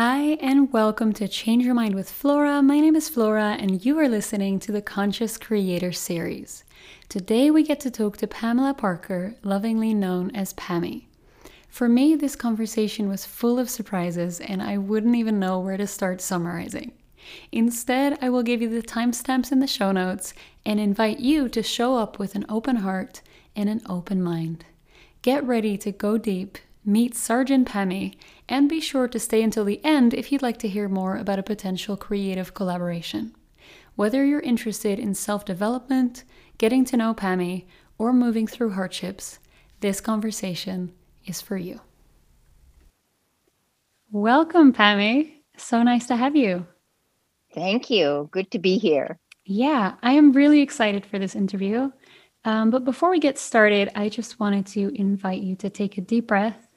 [0.00, 2.62] Hi, and welcome to Change Your Mind with Flora.
[2.62, 6.62] My name is Flora, and you are listening to the Conscious Creator series.
[7.08, 11.06] Today, we get to talk to Pamela Parker, lovingly known as Pammy.
[11.68, 15.88] For me, this conversation was full of surprises, and I wouldn't even know where to
[15.88, 16.92] start summarizing.
[17.50, 20.32] Instead, I will give you the timestamps in the show notes
[20.64, 23.20] and invite you to show up with an open heart
[23.56, 24.64] and an open mind.
[25.22, 26.56] Get ready to go deep,
[26.88, 28.14] meet Sergeant Pammy,
[28.48, 31.38] and be sure to stay until the end if you'd like to hear more about
[31.38, 33.34] a potential creative collaboration.
[33.94, 36.24] Whether you're interested in self development,
[36.56, 37.66] getting to know Pammy,
[37.98, 39.38] or moving through hardships,
[39.80, 40.92] this conversation
[41.26, 41.80] is for you.
[44.10, 45.32] Welcome, Pammy.
[45.58, 46.66] So nice to have you.
[47.54, 48.30] Thank you.
[48.32, 49.18] Good to be here.
[49.44, 51.90] Yeah, I am really excited for this interview.
[52.44, 56.00] Um, but before we get started, I just wanted to invite you to take a
[56.00, 56.67] deep breath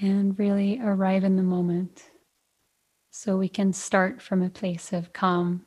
[0.00, 2.10] and really arrive in the moment
[3.10, 5.64] so we can start from a place of calm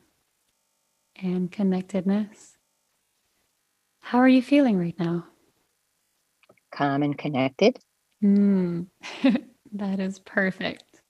[1.20, 2.56] and connectedness.
[4.00, 5.26] How are you feeling right now?
[6.72, 7.78] Calm and connected.
[8.22, 8.86] Mm,
[9.72, 11.02] that is perfect.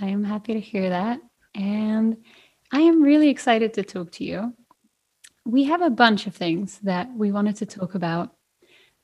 [0.00, 1.20] I am happy to hear that.
[1.54, 2.16] And
[2.72, 4.54] I am really excited to talk to you.
[5.44, 8.34] We have a bunch of things that we wanted to talk about.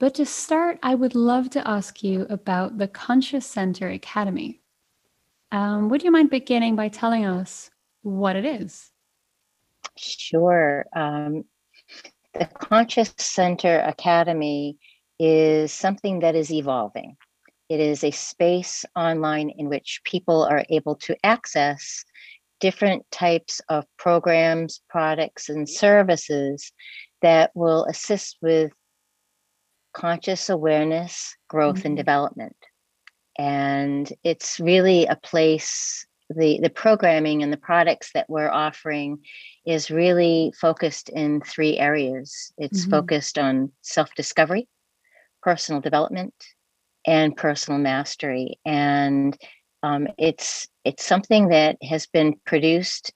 [0.00, 4.62] But to start, I would love to ask you about the Conscious Center Academy.
[5.52, 7.70] Um, would you mind beginning by telling us
[8.00, 8.90] what it is?
[9.98, 10.86] Sure.
[10.96, 11.44] Um,
[12.32, 14.78] the Conscious Center Academy
[15.18, 17.18] is something that is evolving.
[17.68, 22.06] It is a space online in which people are able to access
[22.58, 26.72] different types of programs, products, and services
[27.20, 28.72] that will assist with
[29.92, 31.88] conscious awareness, growth, mm-hmm.
[31.88, 32.56] and development.
[33.38, 39.18] And it's really a place, the, the programming and the products that we're offering
[39.66, 42.90] is really focused in three areas it's mm-hmm.
[42.90, 44.68] focused on self discovery,
[45.42, 46.34] personal development,
[47.06, 48.58] and personal mastery.
[48.64, 49.36] And
[49.82, 53.12] um, it's it's something that has been produced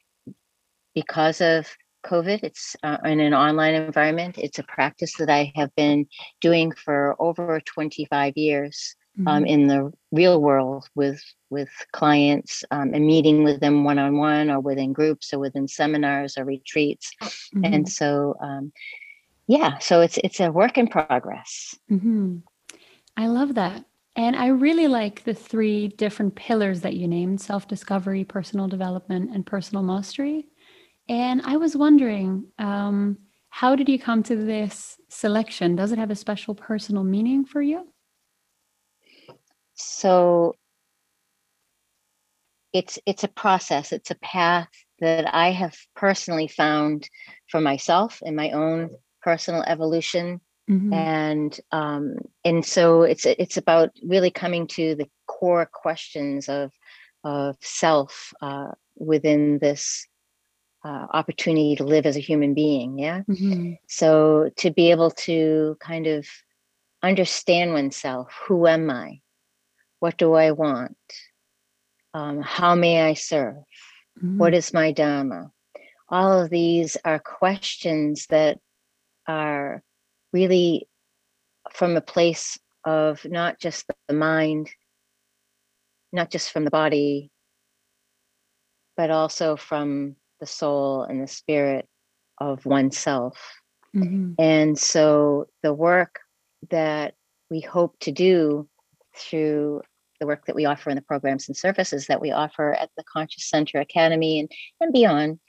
[0.95, 1.69] because of
[2.05, 2.43] COVID.
[2.43, 4.39] It's uh, in an online environment.
[4.39, 6.07] It's a practice that I have been
[6.41, 9.29] doing for over 25 years um, mm-hmm.
[9.29, 14.19] um, in the real world with with clients um, and meeting with them one on
[14.19, 17.13] one or within groups or within seminars or retreats.
[17.23, 17.65] Mm-hmm.
[17.65, 18.73] And so, um,
[19.47, 21.77] yeah, so it's it's a work in progress.
[21.91, 22.39] Mm-hmm.
[23.17, 23.85] I love that.
[24.17, 29.31] And I really like the three different pillars that you named self discovery, personal development,
[29.33, 30.47] and personal mastery.
[31.09, 33.19] And I was wondering, um,
[33.51, 35.77] how did you come to this selection?
[35.77, 37.87] Does it have a special personal meaning for you?
[39.75, 40.57] So
[42.73, 43.93] it's it's a process.
[43.93, 44.69] It's a path
[45.01, 47.09] that I have personally found
[47.49, 48.91] for myself in my own
[49.23, 50.93] personal evolution, mm-hmm.
[50.93, 56.73] and um, and so it's it's about really coming to the core questions of
[57.23, 60.07] of self uh, within this
[60.85, 62.99] uh, opportunity to live as a human being.
[62.99, 63.23] Yeah.
[63.29, 63.75] Mm-hmm.
[63.89, 66.27] So to be able to kind of
[67.03, 69.21] understand oneself who am I?
[70.01, 70.97] What do I want?
[72.13, 73.57] Um, how may I serve?
[74.19, 74.39] Mm-hmm.
[74.39, 75.51] What is my Dharma?
[76.09, 78.59] All of these are questions that
[79.27, 79.83] are
[80.33, 80.87] really
[81.73, 84.71] from a place of not just the mind,
[86.13, 87.31] not just from the body,
[88.97, 91.89] but also from the soul and the spirit
[92.37, 93.39] of oneself.
[93.97, 94.35] Mm-hmm.
[94.39, 96.21] And so the work
[96.71, 97.15] that
[97.51, 98.69] we hope to do
[99.17, 99.81] through
[100.21, 103.05] the work that we offer in the programs and services that we offer at the
[103.11, 104.51] Conscious Center Academy and,
[104.81, 105.41] and beyond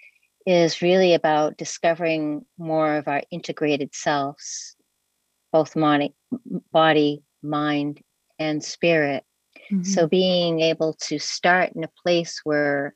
[0.46, 4.78] is really about discovering more of our integrated selves,
[5.52, 6.14] both body,
[6.72, 8.00] body mind,
[8.40, 9.24] and spirit.
[9.70, 9.84] Mm-hmm.
[9.84, 12.96] So being able to start in a place where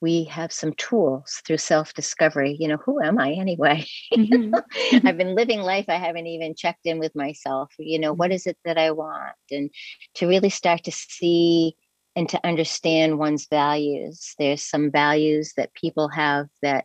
[0.00, 2.56] we have some tools through self discovery.
[2.58, 3.86] You know, who am I anyway?
[4.18, 5.06] Mm-hmm.
[5.06, 7.72] I've been living life, I haven't even checked in with myself.
[7.78, 8.50] You know, what mm-hmm.
[8.50, 9.34] it that I want?
[9.50, 9.70] And
[10.14, 11.74] to really start to see
[12.16, 14.34] and to understand one's values.
[14.38, 16.84] There's some values that people have that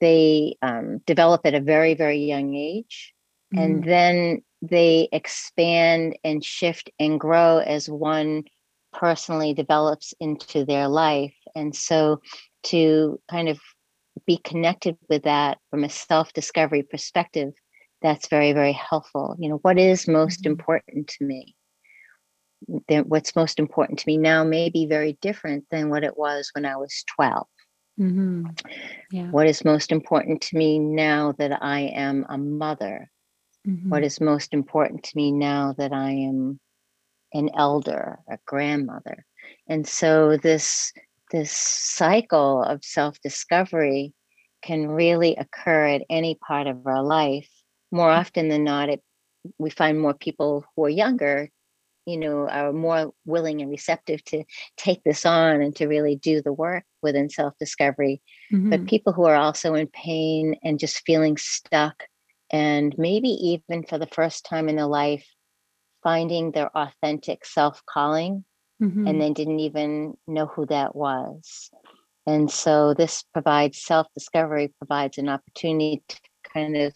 [0.00, 3.14] they um, develop at a very, very young age.
[3.54, 3.64] Mm-hmm.
[3.64, 8.44] And then they expand and shift and grow as one
[8.98, 11.34] personally develops into their life.
[11.54, 12.20] And so
[12.64, 13.58] to kind of
[14.26, 17.52] be connected with that from a self discovery perspective
[18.02, 19.36] that's very, very helpful.
[19.38, 20.52] You know, what is most mm-hmm.
[20.52, 21.56] important to me?
[22.88, 26.64] What's most important to me now may be very different than what it was when
[26.64, 27.46] I was 12.
[28.00, 28.46] Mm-hmm.
[29.10, 29.30] Yeah.
[29.30, 33.10] What is most important to me now that I am a mother?
[33.66, 33.88] Mm-hmm.
[33.88, 36.60] What is most important to me now that I am
[37.36, 39.24] an elder, a grandmother?
[39.68, 40.92] And so this
[41.32, 44.14] this cycle of self-discovery
[44.62, 47.48] can really occur at any part of our life.
[47.90, 48.18] More mm.
[48.18, 49.02] often than not, it
[49.58, 51.50] we find more people who are younger
[52.06, 54.44] you know are more willing and receptive to
[54.76, 58.22] take this on and to really do the work within self-discovery
[58.52, 58.70] mm-hmm.
[58.70, 62.04] but people who are also in pain and just feeling stuck
[62.50, 65.26] and maybe even for the first time in their life
[66.06, 68.44] finding their authentic self calling
[68.80, 69.06] mm-hmm.
[69.08, 71.70] and then didn't even know who that was
[72.26, 76.16] and so this provides self-discovery provides an opportunity to
[76.52, 76.92] kind of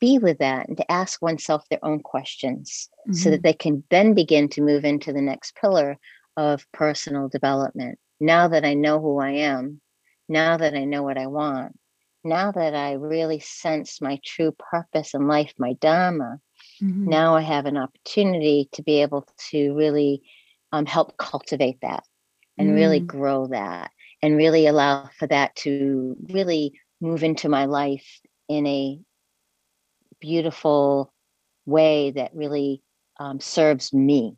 [0.00, 3.14] be with that and to ask oneself their own questions mm-hmm.
[3.14, 3.42] so that mm-hmm.
[3.42, 5.96] they can then begin to move into the next pillar
[6.36, 7.98] of personal development.
[8.20, 9.80] Now that I know who I am,
[10.28, 11.78] now that I know what I want,
[12.22, 16.38] now that I really sense my true purpose in life, my Dharma,
[16.84, 17.08] mm-hmm.
[17.08, 20.22] now I have an opportunity to be able to really
[20.72, 22.04] um, help cultivate that
[22.58, 22.74] and mm.
[22.74, 23.90] really grow that
[24.22, 28.98] and really allow for that to really move into my life in a
[30.20, 31.12] beautiful
[31.66, 32.82] way that really
[33.20, 34.36] um, serves me.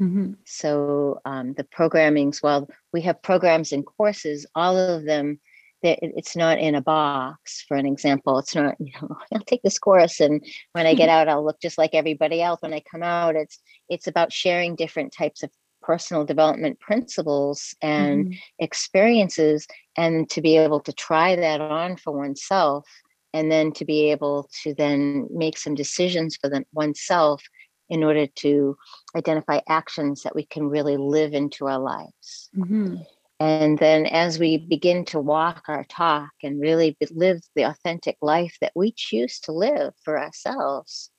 [0.00, 0.32] Mm-hmm.
[0.44, 5.40] So um, the programmings, while we have programs and courses, all of them,
[5.84, 7.64] it's not in a box.
[7.66, 8.76] For an example, it's not.
[8.80, 11.94] You know, I'll take this course, and when I get out, I'll look just like
[11.94, 12.60] everybody else.
[12.62, 13.58] When I come out, it's
[13.88, 15.50] it's about sharing different types of
[15.82, 18.38] personal development principles and mm-hmm.
[18.58, 19.66] experiences,
[19.96, 22.86] and to be able to try that on for oneself
[23.34, 27.42] and then to be able to then make some decisions for them, oneself
[27.90, 28.76] in order to
[29.16, 32.48] identify actions that we can really live into our lives.
[32.56, 32.96] Mm-hmm.
[33.40, 38.56] And then as we begin to walk our talk and really live the authentic life
[38.60, 41.10] that we choose to live for ourselves,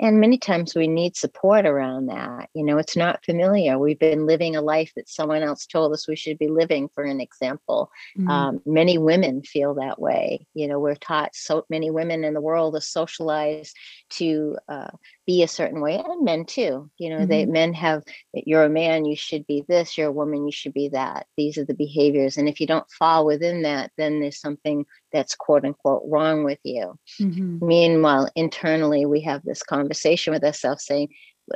[0.00, 3.78] and many times we need support around that you know it's not familiar.
[3.78, 7.04] We've been living a life that someone else told us we should be living for
[7.04, 7.90] an example.
[8.18, 8.30] Mm-hmm.
[8.30, 10.46] um, many women feel that way.
[10.54, 13.76] You know we're taught so many women in the world are socialized
[14.10, 14.90] to uh,
[15.30, 17.26] be a certain way and men too you know mm-hmm.
[17.26, 20.74] they men have you're a man you should be this you're a woman you should
[20.74, 24.40] be that these are the behaviors and if you don't fall within that then there's
[24.40, 27.64] something that's quote unquote wrong with you mm-hmm.
[27.64, 31.08] meanwhile internally we have this conversation with ourselves saying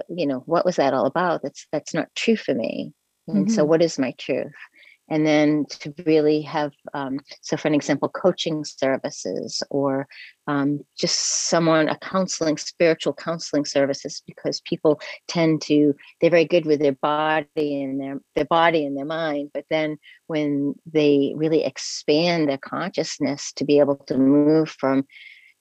[0.09, 2.93] you know what was that all about that's that's not true for me
[3.27, 3.55] and mm-hmm.
[3.55, 4.53] so what is my truth
[5.09, 10.07] and then to really have um, so for an example coaching services or
[10.47, 16.67] um, just someone a counseling spiritual counseling services because people tend to they're very good
[16.67, 21.65] with their body and their their body and their mind but then when they really
[21.65, 25.05] expand their consciousness to be able to move from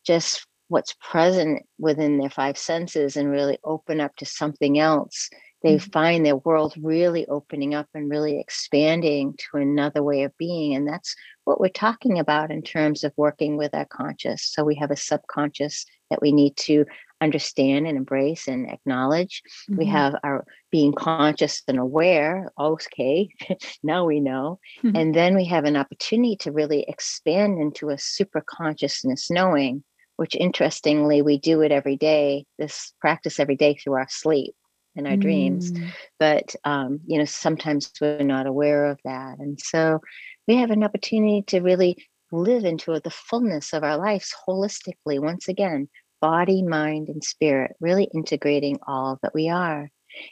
[0.05, 5.29] just what's present within their five senses and really open up to something else
[5.63, 5.91] they mm-hmm.
[5.91, 10.75] find their world really opening up and really expanding to another way of being.
[10.75, 11.15] And that's
[11.45, 14.43] what we're talking about in terms of working with our conscious.
[14.43, 16.85] So we have a subconscious that we need to
[17.21, 19.41] understand and embrace and acknowledge.
[19.69, 19.79] Mm-hmm.
[19.79, 22.51] We have our being conscious and aware.
[22.59, 23.29] Okay,
[23.83, 24.59] now we know.
[24.83, 24.95] Mm-hmm.
[24.97, 29.83] And then we have an opportunity to really expand into a super consciousness knowing,
[30.17, 34.53] which interestingly, we do it every day, this practice every day through our sleep
[34.95, 35.21] in our mm.
[35.21, 35.71] dreams
[36.19, 39.99] but um, you know sometimes we're not aware of that and so
[40.47, 41.97] we have an opportunity to really
[42.31, 45.87] live into the fullness of our lives holistically once again
[46.21, 49.89] body mind and spirit really integrating all that we are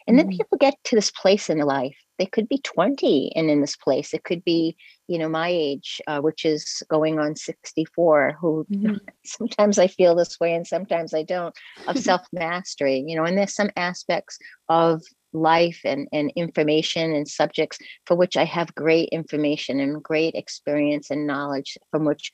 [0.07, 0.37] and then mm-hmm.
[0.37, 1.97] people get to this place in life.
[2.17, 4.13] They could be 20 and in this place.
[4.13, 4.75] It could be,
[5.11, 8.95] you know, my age, uh, which is going on 64, who mm-hmm.
[9.25, 11.53] sometimes I feel this way and sometimes I don't,
[11.85, 14.39] of self mastery, you know, and there's some aspects
[14.69, 15.01] of
[15.33, 21.11] life and, and information and subjects for which I have great information and great experience
[21.11, 22.31] and knowledge from which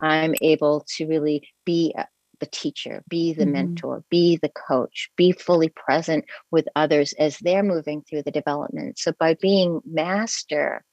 [0.00, 1.94] I'm able to really be
[2.40, 3.52] the teacher, be the mm-hmm.
[3.52, 8.98] mentor, be the coach, be fully present with others as they're moving through the development.
[8.98, 10.84] So by being master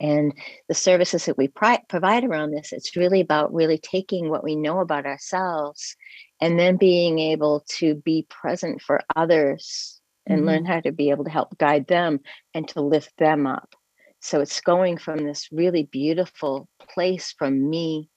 [0.00, 0.32] and
[0.68, 4.56] the services that we pri- provide around this, it's really about really taking what we
[4.56, 5.96] know about ourselves
[6.40, 10.48] and then being able to be present for others and mm-hmm.
[10.48, 12.20] learn how to be able to help guide them
[12.54, 13.74] and to lift them up.
[14.20, 18.08] So it's going from this really beautiful place from me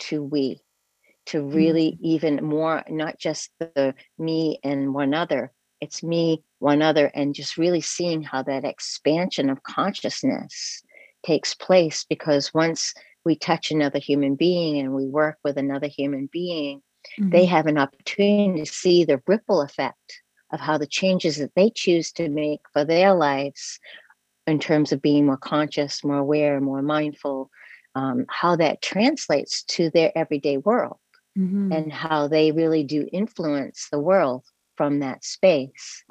[0.00, 0.60] to we
[1.26, 2.06] to really mm-hmm.
[2.06, 7.56] even more, not just the me and one other, it's me, one other, and just
[7.56, 10.82] really seeing how that expansion of consciousness
[11.22, 12.04] takes place.
[12.08, 16.82] Because once we touch another human being and we work with another human being,
[17.18, 17.30] mm-hmm.
[17.30, 20.22] they have an opportunity to see the ripple effect
[20.52, 23.78] of how the changes that they choose to make for their lives
[24.46, 27.50] in terms of being more conscious, more aware, more mindful,
[27.94, 30.98] um, how that translates to their everyday world
[31.38, 31.72] mm-hmm.
[31.72, 34.44] and how they really do influence the world
[34.76, 36.04] from that space.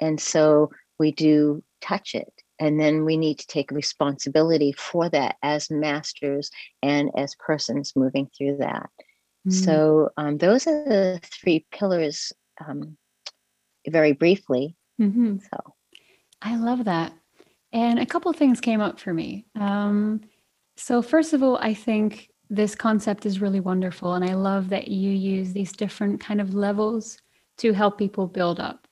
[0.00, 2.32] And so we do touch it.
[2.60, 6.50] And then we need to take responsibility for that as masters
[6.82, 8.90] and as persons moving through that.
[9.48, 9.50] Mm-hmm.
[9.50, 12.32] So, um, those are the three pillars,
[12.64, 12.98] um,
[13.88, 14.76] very briefly.
[15.00, 15.38] Mm-hmm.
[15.38, 15.74] So,
[16.42, 17.14] I love that.
[17.72, 19.46] And a couple things came up for me.
[19.58, 20.20] Um,
[20.76, 24.14] so, first of all, I think this concept is really wonderful.
[24.14, 27.18] And I love that you use these different kind of levels
[27.58, 28.86] to help people build up.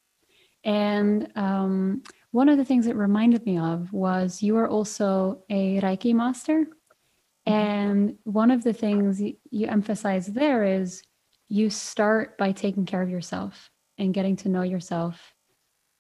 [0.65, 5.81] And um, one of the things it reminded me of was you are also a
[5.81, 6.67] Reiki master.
[7.47, 7.53] Mm-hmm.
[7.53, 11.03] And one of the things you emphasize there is
[11.49, 15.35] you start by taking care of yourself and getting to know yourself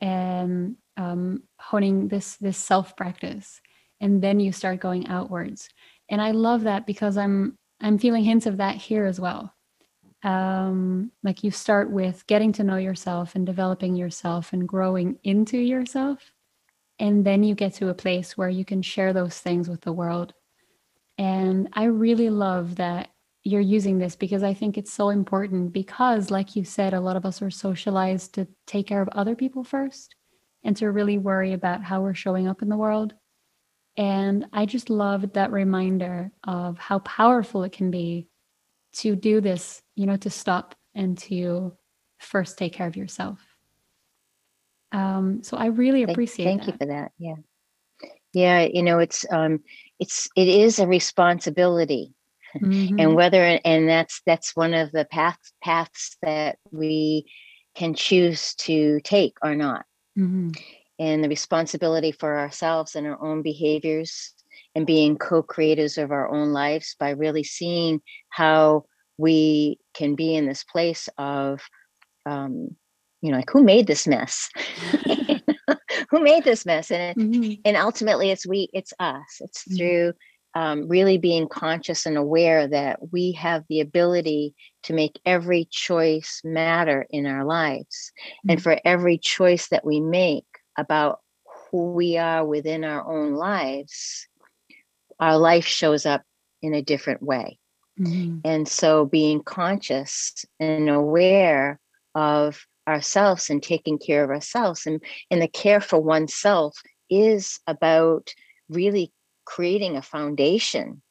[0.01, 3.61] and um, honing this this self practice
[4.01, 5.69] and then you start going outwards
[6.09, 9.55] and i love that because i'm i'm feeling hints of that here as well
[10.25, 15.59] um like you start with getting to know yourself and developing yourself and growing into
[15.59, 16.33] yourself.
[16.99, 19.93] And then you get to a place where you can share those things with the
[19.93, 20.35] world.
[21.19, 23.11] And i really love that
[23.45, 27.17] you're using this because i think it's so important because like you said a lot
[27.17, 30.15] of us are socialized to take care of other people first
[30.65, 33.15] and to really worry about how we're showing up in the world.
[33.97, 38.29] And I just loved that reminder of how powerful it can be
[38.95, 41.73] to do this, you know, to stop and to
[42.19, 43.41] first take care of yourself.
[44.93, 47.13] Um, so I really appreciate thank, thank you for that.
[47.19, 47.35] Yeah.
[48.33, 49.61] Yeah, you know, it's um
[49.99, 52.15] it's it is a responsibility.
[52.57, 52.99] Mm-hmm.
[52.99, 57.31] and whether and that's that's one of the paths paths that we
[57.75, 59.85] can choose to take or not.
[60.19, 60.53] Mm-hmm
[60.99, 64.35] and the responsibility for ourselves and our own behaviors
[64.75, 68.01] and being co-creators of our own lives by really seeing
[68.31, 68.85] how
[69.19, 71.61] we can be in this place of
[72.27, 72.77] um,
[73.21, 74.49] you know like who made this mess
[76.11, 77.55] who made this mess and mm-hmm.
[77.65, 79.77] and ultimately it's we it's us it's mm-hmm.
[79.77, 80.13] through
[80.55, 86.41] um, really being conscious and aware that we have the ability to make every choice
[86.43, 88.53] matter in our lives mm-hmm.
[88.53, 90.47] and for every choice that we make
[90.79, 91.21] about
[91.71, 94.27] who we are within our own lives,
[95.21, 96.23] our life shows up
[96.63, 97.59] in a different way.
[97.99, 98.39] Mm-hmm.
[98.45, 101.81] And so being conscious and aware
[102.15, 108.33] of ourselves and taking care of ourselves and, and the care for oneself is about
[108.69, 109.13] really
[109.45, 111.03] creating a foundation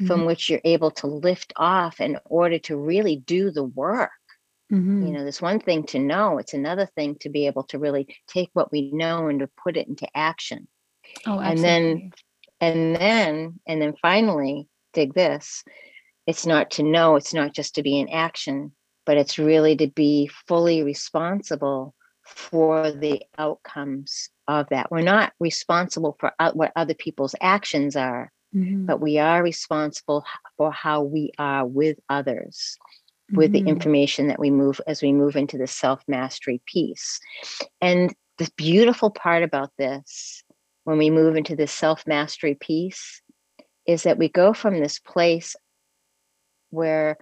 [0.00, 0.06] mm-hmm.
[0.06, 4.10] from which you're able to lift off in order to really do the work
[4.72, 5.06] Mm-hmm.
[5.06, 8.16] You know, there's one thing to know, it's another thing to be able to really
[8.26, 10.66] take what we know and to put it into action.
[11.24, 11.50] Oh, absolutely.
[11.50, 12.12] And then,
[12.60, 15.62] and then, and then finally, dig this
[16.26, 18.72] it's not to know, it's not just to be in action,
[19.04, 24.90] but it's really to be fully responsible for the outcomes of that.
[24.90, 28.86] We're not responsible for what other people's actions are, mm-hmm.
[28.86, 30.24] but we are responsible
[30.56, 32.76] for how we are with others
[33.32, 33.64] with mm-hmm.
[33.64, 37.20] the information that we move as we move into the self mastery piece.
[37.80, 40.42] And the beautiful part about this,
[40.84, 43.20] when we move into the self mastery piece,
[43.86, 45.56] is that we go from this place
[46.76, 47.16] where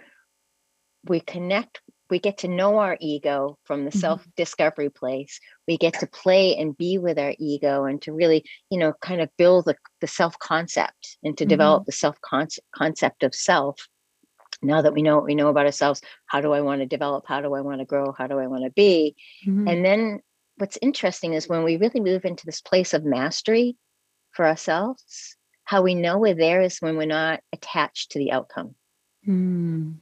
[1.07, 1.81] we connect,
[2.11, 3.99] we get to know our ego from the mm-hmm.
[3.99, 5.41] self discovery place.
[5.67, 9.21] We get to play and be with our ego and to really, you know, kind
[9.21, 11.49] of build the, the self concept and to mm-hmm.
[11.51, 12.17] develop the self
[12.75, 13.89] concept of self
[14.63, 17.25] now that we know what we know about ourselves how do i want to develop
[17.27, 19.15] how do i want to grow how do i want to be
[19.47, 19.69] mm-hmm.
[19.69, 20.21] and then
[20.57, 23.77] what's interesting is when we really move into this place of mastery
[24.33, 28.75] for ourselves how we know we're there is when we're not attached to the outcome
[29.27, 29.95] mm.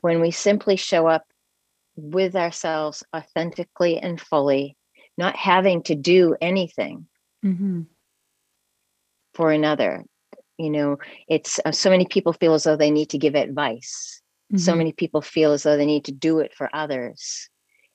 [0.00, 1.24] when we simply show up
[1.96, 4.76] with ourselves authentically and fully
[5.18, 7.06] not having to do anything
[7.44, 7.82] mm-hmm.
[9.34, 10.04] for another
[10.56, 10.98] you know
[11.28, 14.22] it's uh, so many people feel as though they need to give advice
[14.52, 14.58] mm-hmm.
[14.58, 17.48] so many people feel as though they need to do it for others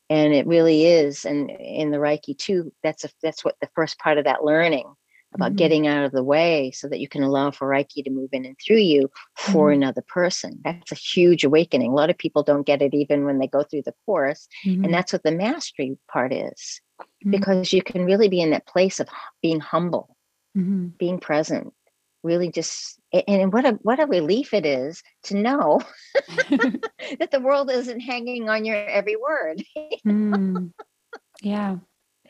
[0.10, 3.98] and it really is and in the reiki too that's a that's what the first
[4.00, 4.92] part of that learning
[5.36, 5.58] about mm-hmm.
[5.58, 8.46] getting out of the way so that you can allow for Reiki to move in
[8.46, 9.82] and through you for mm-hmm.
[9.82, 10.60] another person.
[10.64, 11.92] That's a huge awakening.
[11.92, 14.48] A lot of people don't get it even when they go through the course.
[14.66, 14.86] Mm-hmm.
[14.86, 17.32] And that's what the mastery part is, mm-hmm.
[17.32, 19.08] because you can really be in that place of
[19.42, 20.16] being humble,
[20.58, 20.88] mm-hmm.
[20.98, 21.74] being present,
[22.24, 25.80] really just and what a what a relief it is to know
[27.20, 29.64] that the world isn't hanging on your every word.
[30.06, 30.72] mm.
[31.42, 31.78] Yeah,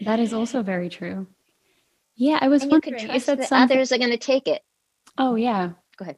[0.01, 1.27] that is also very true.
[2.15, 3.77] Yeah, I was and wondering if that something...
[3.77, 4.62] others are going to take it.
[5.17, 6.17] Oh yeah, go ahead.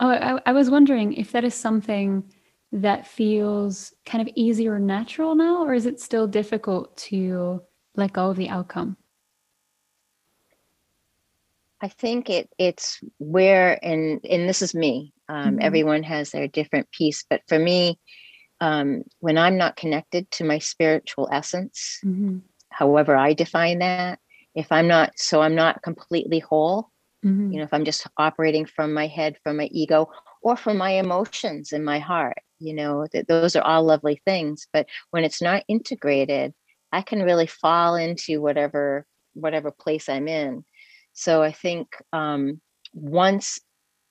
[0.00, 2.24] Oh, I, I was wondering if that is something
[2.72, 7.62] that feels kind of easy or natural now, or is it still difficult to
[7.96, 8.96] let go of the outcome?
[11.80, 15.12] I think it it's where and and this is me.
[15.28, 15.58] Um, mm-hmm.
[15.62, 17.98] Everyone has their different piece, but for me,
[18.60, 22.38] um, when I'm not connected to my spiritual essence, mm-hmm.
[22.70, 24.18] however I define that,
[24.58, 26.90] if I'm not, so I'm not completely whole.
[27.24, 27.52] Mm-hmm.
[27.52, 30.10] You know, if I'm just operating from my head, from my ego,
[30.42, 34.66] or from my emotions in my heart, you know, that those are all lovely things.
[34.72, 36.54] But when it's not integrated,
[36.90, 40.64] I can really fall into whatever whatever place I'm in.
[41.12, 42.60] So I think um,
[42.92, 43.60] once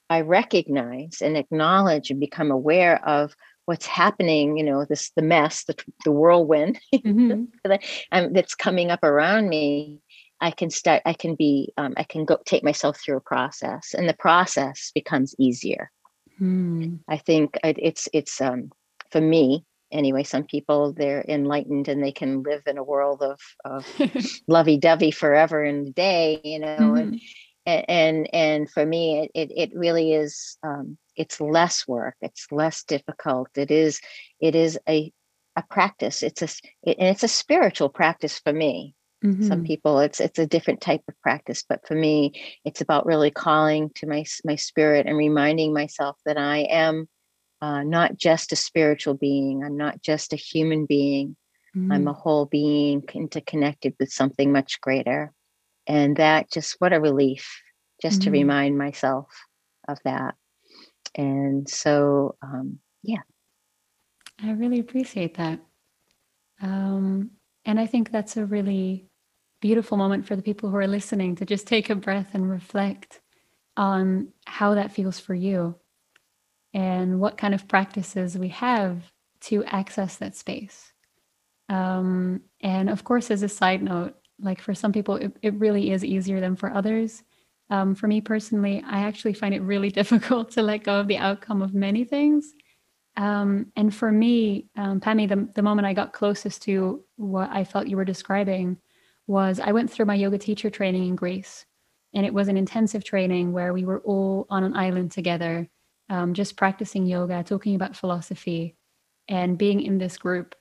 [0.10, 3.36] I recognize and acknowledge and become aware of
[3.66, 5.76] what's happening, you know, this the mess, the,
[6.06, 7.44] the whirlwind mm-hmm.
[8.34, 10.00] that's coming up around me,
[10.40, 11.02] I can start.
[11.06, 11.74] I can be.
[11.78, 15.92] Um, I can go take myself through a process, and the process becomes easier.
[16.40, 17.00] Mm.
[17.08, 18.72] I think it's it's um,
[19.12, 23.40] for me anyway some people they're enlightened and they can live in a world of,
[23.64, 23.86] of
[24.48, 27.16] lovey-dovey forever in a day you know mm-hmm.
[27.66, 32.48] and, and and for me it it, it really is um, it's less work it's
[32.52, 34.02] less difficult it is
[34.40, 35.12] it is a
[35.56, 36.48] a practice it's a
[36.84, 38.94] it, and it's a spiritual practice for me
[39.28, 39.48] mm-hmm.
[39.48, 42.32] some people it's it's a different type of practice but for me
[42.66, 47.08] it's about really calling to my my spirit and reminding myself that i am
[47.62, 49.64] uh, not just a spiritual being.
[49.64, 51.36] I'm not just a human being.
[51.76, 51.94] Mm.
[51.94, 52.18] I'm a mm.
[52.18, 55.34] whole being interconnected with something much greater.
[55.88, 57.62] And that just, what a relief
[58.02, 58.24] just mm.
[58.26, 59.28] to remind myself
[59.88, 60.36] of that.
[61.16, 63.22] And so, um, yeah.
[64.44, 65.60] I really appreciate that.
[66.62, 67.32] Um,
[67.66, 69.08] and I think that's a really
[69.62, 73.22] beautiful moment for the people who are listening to just take a breath and reflect
[73.76, 75.76] on how that feels for you
[76.74, 80.92] and what kind of practices we have to access that space.
[81.70, 85.92] Um, and of course, as a side note, like for some people, it, it really
[85.92, 87.24] is easier than for others.
[87.70, 91.18] Um, for me personally, I actually find it really difficult to let go of the
[91.18, 92.54] outcome of many things.
[93.16, 97.64] Um, and for me, um, Pammy, the, the moment I got closest to what I
[97.64, 98.78] felt you were describing
[99.28, 101.66] was I went through my yoga teacher training in Greece.
[102.14, 105.70] And it was an intensive training where we were all on an island together
[106.10, 108.76] um, just practicing yoga, talking about philosophy,
[109.28, 110.56] and being in this group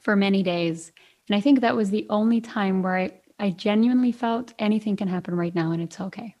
[0.00, 0.92] for many days.
[1.28, 5.08] And I think that was the only time where I, I genuinely felt anything can
[5.08, 6.36] happen right now and it's okay.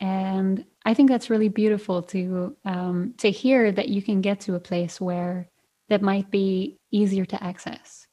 [0.00, 4.56] And I think that's really beautiful to um, to hear that you can get to
[4.56, 5.48] a place where
[5.90, 8.06] that might be easier to access.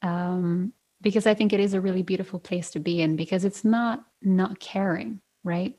[0.00, 3.64] Um, because I think it is a really beautiful place to be in because it's
[3.64, 5.74] not not caring, right?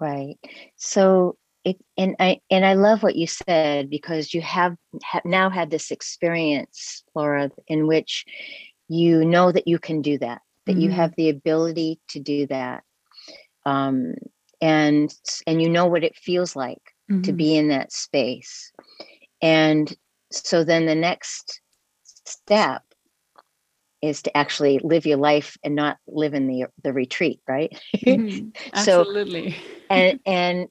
[0.00, 0.38] Right.
[0.76, 5.50] So it and I and I love what you said because you have, have now
[5.50, 8.24] had this experience, Flora, in which
[8.88, 10.82] you know that you can do that, that mm-hmm.
[10.82, 12.84] you have the ability to do that.
[13.66, 14.14] Um,
[14.60, 15.12] and
[15.46, 17.22] and you know what it feels like mm-hmm.
[17.22, 18.72] to be in that space.
[19.42, 19.94] And
[20.30, 21.60] so then the next
[22.28, 22.82] step
[24.00, 28.48] is to actually live your life and not live in the the retreat right mm-hmm.
[28.72, 29.58] absolutely so,
[29.90, 30.68] and and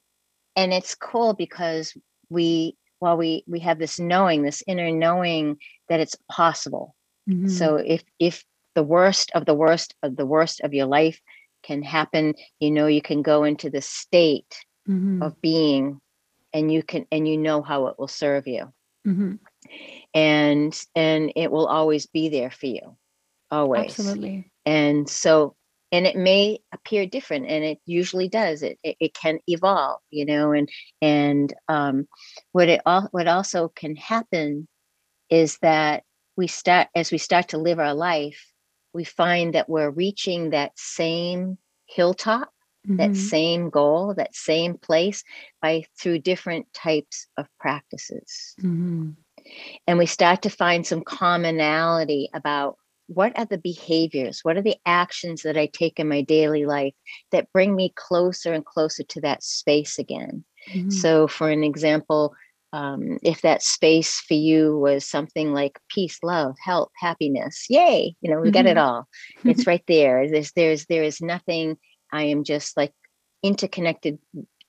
[0.56, 1.94] and it's cool because
[2.30, 5.58] we while we we have this knowing this inner knowing
[5.90, 6.96] that it's possible
[7.30, 7.48] mm-hmm.
[7.48, 8.44] so if if
[8.76, 11.20] the worst of the worst of the worst of your life
[11.64, 15.22] can happen you know you can go into the state mm-hmm.
[15.22, 16.00] of being
[16.54, 18.72] and you can and you know how it will serve you
[19.06, 19.36] mm-hmm.
[20.14, 22.98] And and it will always be there for you
[23.52, 25.56] always absolutely and so
[25.92, 30.26] and it may appear different and it usually does it it, it can evolve you
[30.26, 30.70] know and
[31.02, 32.08] and um
[32.52, 34.68] what it all what also can happen
[35.30, 36.04] is that
[36.36, 38.52] we start as we start to live our life
[38.94, 42.52] we find that we're reaching that same hilltop
[42.86, 42.98] mm-hmm.
[42.98, 45.24] that same goal that same place
[45.62, 49.12] by through different types of practices mm-hmm.
[49.88, 54.76] And we start to find some commonality about what are the behaviors what are the
[54.86, 56.94] actions that i take in my daily life
[57.32, 60.90] that bring me closer and closer to that space again mm-hmm.
[60.90, 62.34] so for an example
[62.74, 68.30] um, if that space for you was something like peace love health happiness yay you
[68.30, 68.54] know we mm-hmm.
[68.54, 69.08] got it all
[69.46, 71.78] it's right there there's there's there is nothing
[72.12, 72.94] i am just like
[73.42, 74.20] interconnected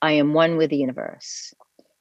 [0.01, 1.53] i am one with the universe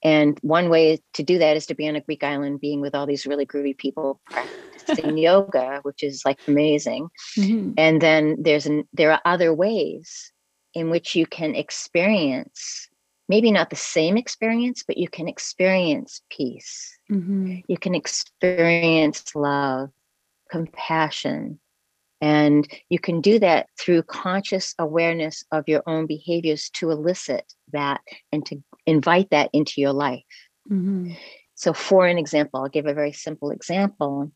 [0.03, 2.95] and one way to do that is to be on a greek island being with
[2.95, 7.73] all these really groovy people practicing yoga which is like amazing mm-hmm.
[7.77, 10.33] and then there's an there are other ways
[10.75, 12.89] in which you can experience
[13.29, 16.99] maybe not the same experience, but you can experience peace.
[17.11, 17.59] Mm-hmm.
[17.69, 19.91] You can experience love,
[20.51, 21.61] compassion.
[22.21, 28.01] And you can do that through conscious awareness of your own behaviors to elicit that
[28.33, 30.25] and to invite that into your life.
[30.71, 31.13] Mm-hmm.
[31.55, 34.33] So, for an example, I'll give a very simple example.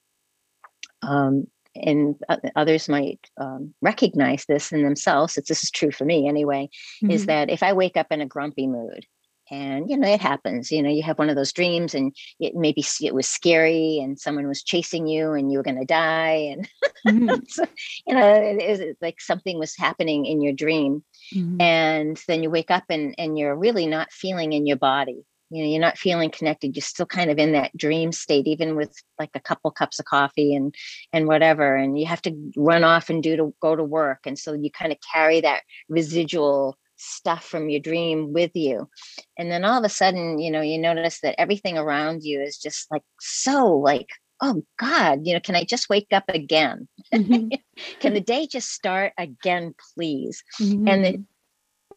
[1.02, 2.16] Um, and
[2.54, 6.68] others might um, recognize this in themselves it's, this is true for me anyway
[7.02, 7.10] mm-hmm.
[7.10, 9.06] is that if i wake up in a grumpy mood
[9.52, 12.54] and you know it happens you know you have one of those dreams and it
[12.56, 16.54] maybe it was scary and someone was chasing you and you were going to die
[16.54, 16.68] and
[17.06, 17.42] mm-hmm.
[17.48, 17.64] so,
[18.06, 21.60] you know it is like something was happening in your dream mm-hmm.
[21.60, 25.62] and then you wake up and and you're really not feeling in your body you
[25.62, 28.94] know you're not feeling connected you're still kind of in that dream state even with
[29.18, 30.74] like a couple cups of coffee and
[31.12, 34.38] and whatever and you have to run off and do to go to work and
[34.38, 38.88] so you kind of carry that residual stuff from your dream with you
[39.36, 42.56] and then all of a sudden you know you notice that everything around you is
[42.56, 44.08] just like so like
[44.40, 47.48] oh god you know can i just wake up again mm-hmm.
[48.00, 50.88] can the day just start again please mm-hmm.
[50.88, 51.24] and the,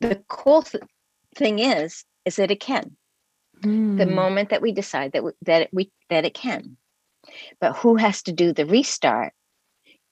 [0.08, 0.84] the cool th-
[1.36, 2.96] thing is is that it can
[3.62, 3.98] mm.
[3.98, 6.78] the moment that we decide that we, that we that it can
[7.60, 9.34] but who has to do the restart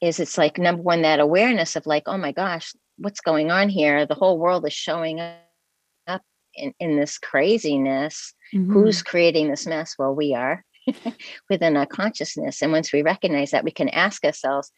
[0.01, 3.69] is it's like number one that awareness of like oh my gosh what's going on
[3.69, 6.21] here the whole world is showing up
[6.55, 8.71] in, in this craziness mm-hmm.
[8.71, 9.95] who's creating this mess?
[9.97, 10.63] Well we are
[11.49, 14.71] within our consciousness and once we recognize that we can ask ourselves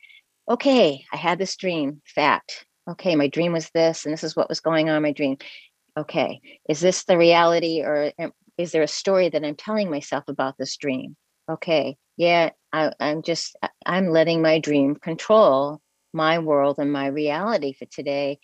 [0.49, 2.65] okay i had this dream fact.
[2.89, 5.37] Okay my dream was this and this is what was going on in my dream.
[5.97, 8.11] Okay is this the reality or
[8.57, 11.15] is there a story that i'm telling myself about this dream?
[11.49, 15.81] Okay yeah I, i'm just i'm letting my dream control
[16.15, 18.39] my world and my reality for today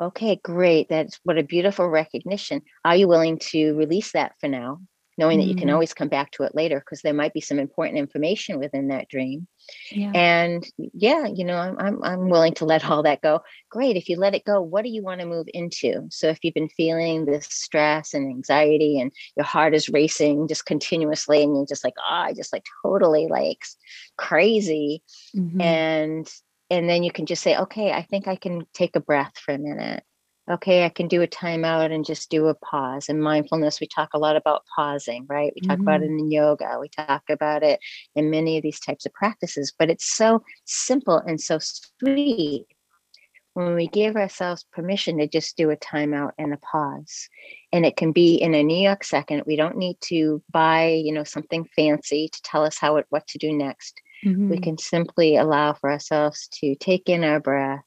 [0.00, 4.80] okay great that's what a beautiful recognition are you willing to release that for now
[5.16, 5.46] knowing mm-hmm.
[5.46, 5.74] that you can mm-hmm.
[5.74, 9.08] always come back to it later because there might be some important information within that
[9.08, 9.46] dream
[9.90, 10.10] yeah.
[10.14, 14.08] and yeah you know I'm, I'm i'm willing to let all that go great if
[14.08, 16.68] you let it go what do you want to move into so if you've been
[16.68, 21.84] feeling this stress and anxiety and your heart is racing just continuously and you're just
[21.84, 23.62] like oh i just like totally like
[24.18, 25.02] crazy
[25.34, 25.60] mm-hmm.
[25.60, 26.30] and
[26.78, 29.54] and then you can just say okay i think i can take a breath for
[29.54, 30.02] a minute
[30.50, 33.08] okay, I can do a timeout and just do a pause.
[33.08, 35.52] In mindfulness, we talk a lot about pausing, right?
[35.54, 35.88] We talk mm-hmm.
[35.88, 37.80] about it in yoga, we talk about it
[38.14, 42.66] in many of these types of practices, but it's so simple and so sweet
[43.54, 47.28] when we give ourselves permission to just do a timeout and a pause.
[47.72, 49.44] And it can be in a New York second.
[49.46, 53.26] We don't need to buy, you know, something fancy to tell us how it what
[53.28, 54.00] to do next.
[54.24, 54.50] Mm-hmm.
[54.50, 57.84] We can simply allow for ourselves to take in our breath,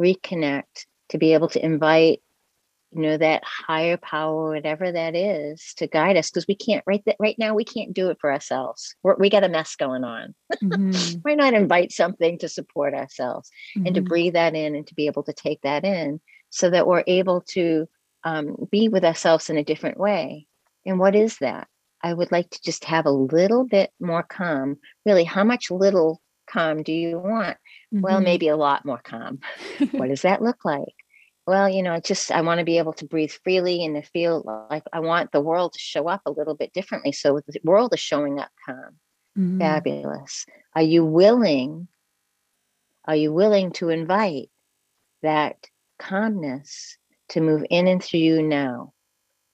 [0.00, 2.20] reconnect, to be able to invite
[2.94, 7.02] you know that higher power whatever that is to guide us because we can't right
[7.06, 10.04] that right now we can't do it for ourselves We're, we got a mess going
[10.04, 11.18] on mm-hmm.
[11.22, 13.86] why not invite something to support ourselves mm-hmm.
[13.86, 14.08] and to mm-hmm.
[14.08, 16.20] breathe that in and to be able to take that in
[16.50, 17.88] so that we're able to
[18.24, 20.46] um, be with ourselves in a different way
[20.84, 21.68] and what is that
[22.02, 26.20] i would like to just have a little bit more calm really how much little
[26.46, 27.56] calm do you want
[27.94, 28.00] mm-hmm.
[28.00, 29.40] well maybe a lot more calm
[29.92, 30.94] what does that look like
[31.46, 34.66] well, you know, just I want to be able to breathe freely and to feel
[34.70, 37.12] like I want the world to show up a little bit differently.
[37.12, 38.98] So the world is showing up calm.
[39.36, 39.58] Mm-hmm.
[39.58, 40.46] Fabulous.
[40.74, 41.88] Are you willing?
[43.06, 44.50] Are you willing to invite
[45.22, 45.56] that
[45.98, 46.96] calmness
[47.30, 48.92] to move in and through you now?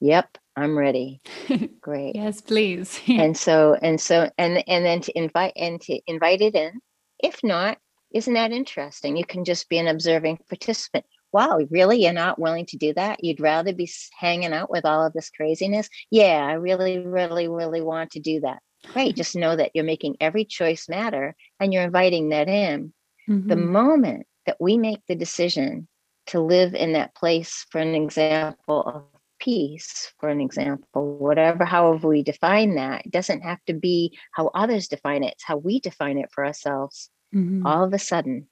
[0.00, 1.20] Yep, I'm ready.
[1.80, 2.16] Great.
[2.16, 3.00] yes, please.
[3.08, 6.80] and so and so and and then to invite and to invite it in.
[7.20, 7.78] If not,
[8.12, 9.16] isn't that interesting?
[9.16, 12.02] You can just be an observing participant wow, really?
[12.02, 13.22] You're not willing to do that?
[13.22, 15.88] You'd rather be hanging out with all of this craziness?
[16.10, 18.60] Yeah, I really, really, really want to do that.
[18.92, 19.16] Great.
[19.16, 22.92] Just know that you're making every choice matter and you're inviting that in.
[23.28, 23.48] Mm-hmm.
[23.48, 25.88] The moment that we make the decision
[26.28, 32.08] to live in that place, for an example of peace, for an example, whatever, however
[32.08, 35.80] we define that, it doesn't have to be how others define it, it's how we
[35.80, 37.10] define it for ourselves.
[37.34, 37.66] mm-hmm.
[37.66, 38.46] all of a sudden,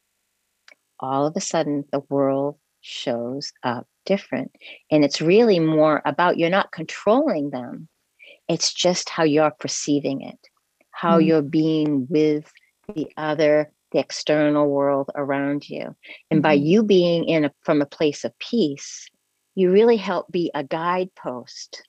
[1.01, 4.53] all of a sudden, the world shows up different.
[4.91, 7.89] And it's really more about you're not controlling them,
[8.49, 10.39] it's just how you're perceiving it,
[10.91, 11.27] how mm-hmm.
[11.27, 12.51] you're being with
[12.95, 15.95] the other the external world around you
[16.31, 16.41] and mm-hmm.
[16.41, 19.09] by you being in a, from a place of peace
[19.57, 21.83] you really help be a guidepost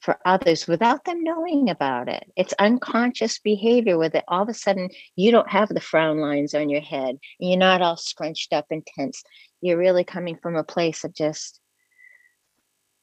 [0.00, 2.24] for others without them knowing about it.
[2.36, 6.54] It's unconscious behavior where that all of a sudden you don't have the frown lines
[6.54, 9.22] on your head and you're not all scrunched up and tense.
[9.60, 11.60] You're really coming from a place of just,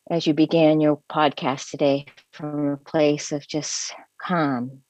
[0.10, 4.82] as you began your podcast today, from a place of just calm,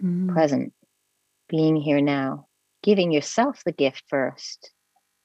[0.00, 0.32] mm-hmm.
[0.32, 0.72] present,
[1.48, 2.46] being here now,
[2.84, 4.70] giving yourself the gift first.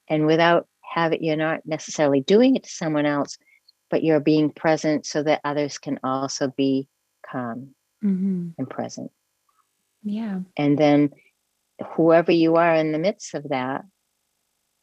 [0.08, 3.38] And without have it, you're not necessarily doing it to someone else,
[3.90, 6.88] but you're being present so that others can also be
[7.30, 7.74] calm
[8.04, 8.48] mm-hmm.
[8.56, 9.10] and present.
[10.02, 10.40] Yeah.
[10.56, 11.10] And then
[11.94, 13.84] whoever you are in the midst of that,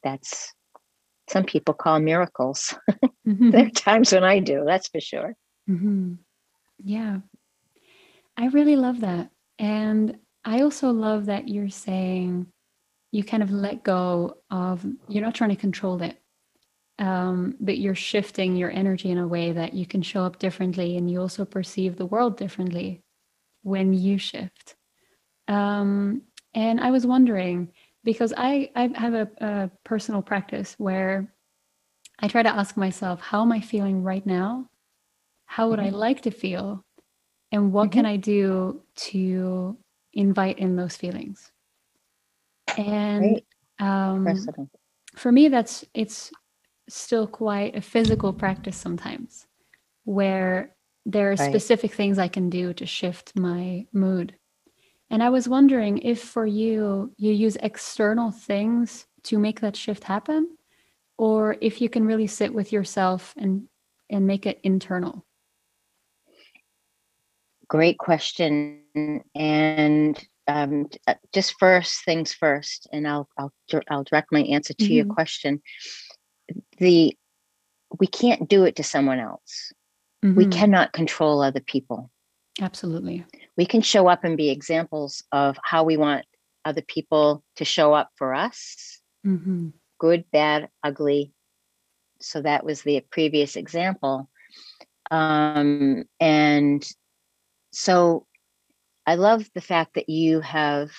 [0.03, 0.53] that's
[1.29, 2.75] some people call miracles.
[3.27, 3.49] Mm-hmm.
[3.51, 5.35] there are times when I do, that's for sure.
[5.69, 6.13] Mm-hmm.
[6.83, 7.19] Yeah.
[8.37, 9.29] I really love that.
[9.57, 12.47] And I also love that you're saying
[13.15, 16.19] you kind of let go of, you're not trying to control it
[16.99, 20.95] um, but you're shifting your energy in a way that you can show up differently
[20.97, 23.03] and you also perceive the world differently
[23.63, 24.75] when you shift
[25.47, 26.21] um,
[26.53, 27.71] and i was wondering
[28.03, 31.33] because i, I have a, a personal practice where
[32.19, 34.69] i try to ask myself how am i feeling right now
[35.45, 35.95] how would mm-hmm.
[35.95, 36.83] i like to feel
[37.51, 37.99] and what mm-hmm.
[37.99, 39.77] can i do to
[40.13, 41.51] invite in those feelings
[42.77, 43.41] and
[43.79, 44.27] um,
[45.15, 46.31] for me that's it's
[46.87, 49.47] still quite a physical practice sometimes
[50.03, 50.75] where
[51.05, 51.49] there are right.
[51.49, 54.35] specific things I can do to shift my mood.
[55.09, 60.03] And I was wondering if for you, you use external things to make that shift
[60.03, 60.57] happen,
[61.17, 63.67] or if you can really sit with yourself and
[64.09, 65.25] and make it internal.
[67.67, 68.81] Great question.
[69.35, 73.53] And um, uh, just first things first, and I'll I'll
[73.89, 74.93] I'll direct my answer to mm-hmm.
[74.93, 75.61] your question
[76.77, 77.15] the
[77.99, 79.71] we can't do it to someone else.
[80.23, 80.35] Mm-hmm.
[80.35, 82.11] We cannot control other people.
[82.61, 83.25] Absolutely.
[83.57, 86.25] We can show up and be examples of how we want
[86.63, 89.69] other people to show up for us mm-hmm.
[89.99, 91.33] good, bad, ugly.
[92.21, 94.29] So that was the previous example.
[95.11, 96.85] Um, and
[97.71, 98.25] so
[99.05, 100.91] I love the fact that you have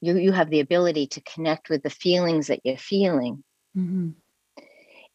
[0.00, 3.42] you you have the ability to connect with the feelings that you're feeling
[3.78, 4.10] Mm-hmm.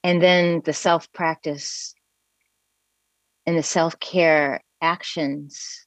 [0.03, 1.93] And then the self practice
[3.45, 5.85] and the self care actions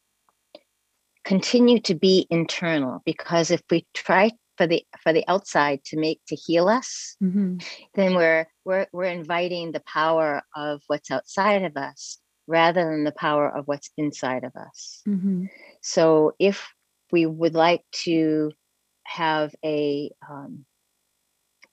[1.25, 6.21] continue to be internal because if we try for the for the outside to make
[6.29, 7.59] to heal us mm-hmm.
[7.95, 13.13] then we're we're we're inviting the power of what's outside of us rather than the
[13.13, 15.45] power of what's inside of us mm-hmm.
[15.81, 16.69] so if
[17.13, 18.51] we would like to
[19.05, 20.65] have a um,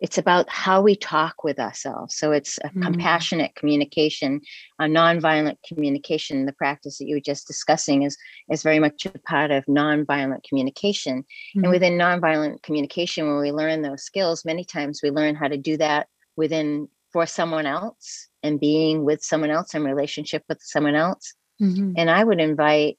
[0.04, 2.18] it's about how we talk with ourselves.
[2.18, 2.84] So it's a mm-hmm.
[2.84, 4.42] compassionate communication,
[4.78, 6.46] a nonviolent communication.
[6.46, 8.18] The practice that you were just discussing is
[8.52, 11.20] is very much a part of nonviolent communication.
[11.22, 11.64] Mm-hmm.
[11.64, 15.58] And within nonviolent communication, when we learn those skills, many times we learn how to
[15.58, 20.96] do that within for someone else and being with someone else in relationship with someone
[20.96, 21.34] else.
[21.62, 21.94] Mm-hmm.
[21.96, 22.98] And I would invite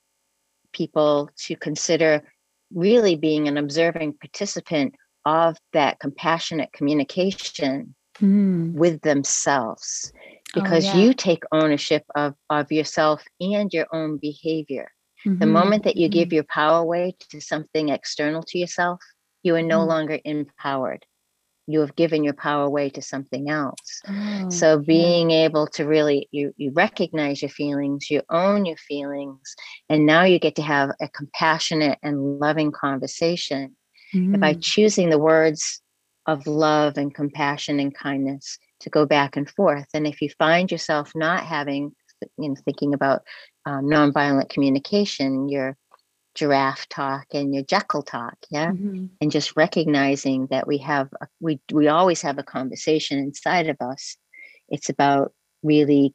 [0.72, 2.22] people to consider
[2.72, 4.94] really being an observing participant
[5.26, 8.72] of that compassionate communication mm.
[8.72, 11.04] with themselves oh, because oh, yeah.
[11.04, 14.90] you take ownership of, of yourself and your own behavior.
[15.26, 15.38] Mm-hmm.
[15.38, 16.18] The moment that you mm-hmm.
[16.18, 19.00] give your power away to something external to yourself,
[19.42, 19.88] you are no mm.
[19.88, 21.04] longer empowered.
[21.66, 24.02] You have given your power away to something else.
[24.06, 25.44] Oh, so being yeah.
[25.44, 29.54] able to really you you recognize your feelings, you own your feelings,
[29.88, 33.76] and now you get to have a compassionate and loving conversation
[34.14, 34.40] mm-hmm.
[34.40, 35.80] by choosing the words
[36.26, 39.86] of love and compassion and kindness to go back and forth.
[39.94, 41.92] And if you find yourself not having,
[42.38, 43.22] you know, thinking about
[43.66, 45.76] um, nonviolent communication, your
[46.34, 49.06] giraffe talk and your jackal talk, yeah, mm-hmm.
[49.20, 53.76] and just recognizing that we have, a, we we always have a conversation inside of
[53.80, 54.16] us.
[54.68, 56.14] It's about really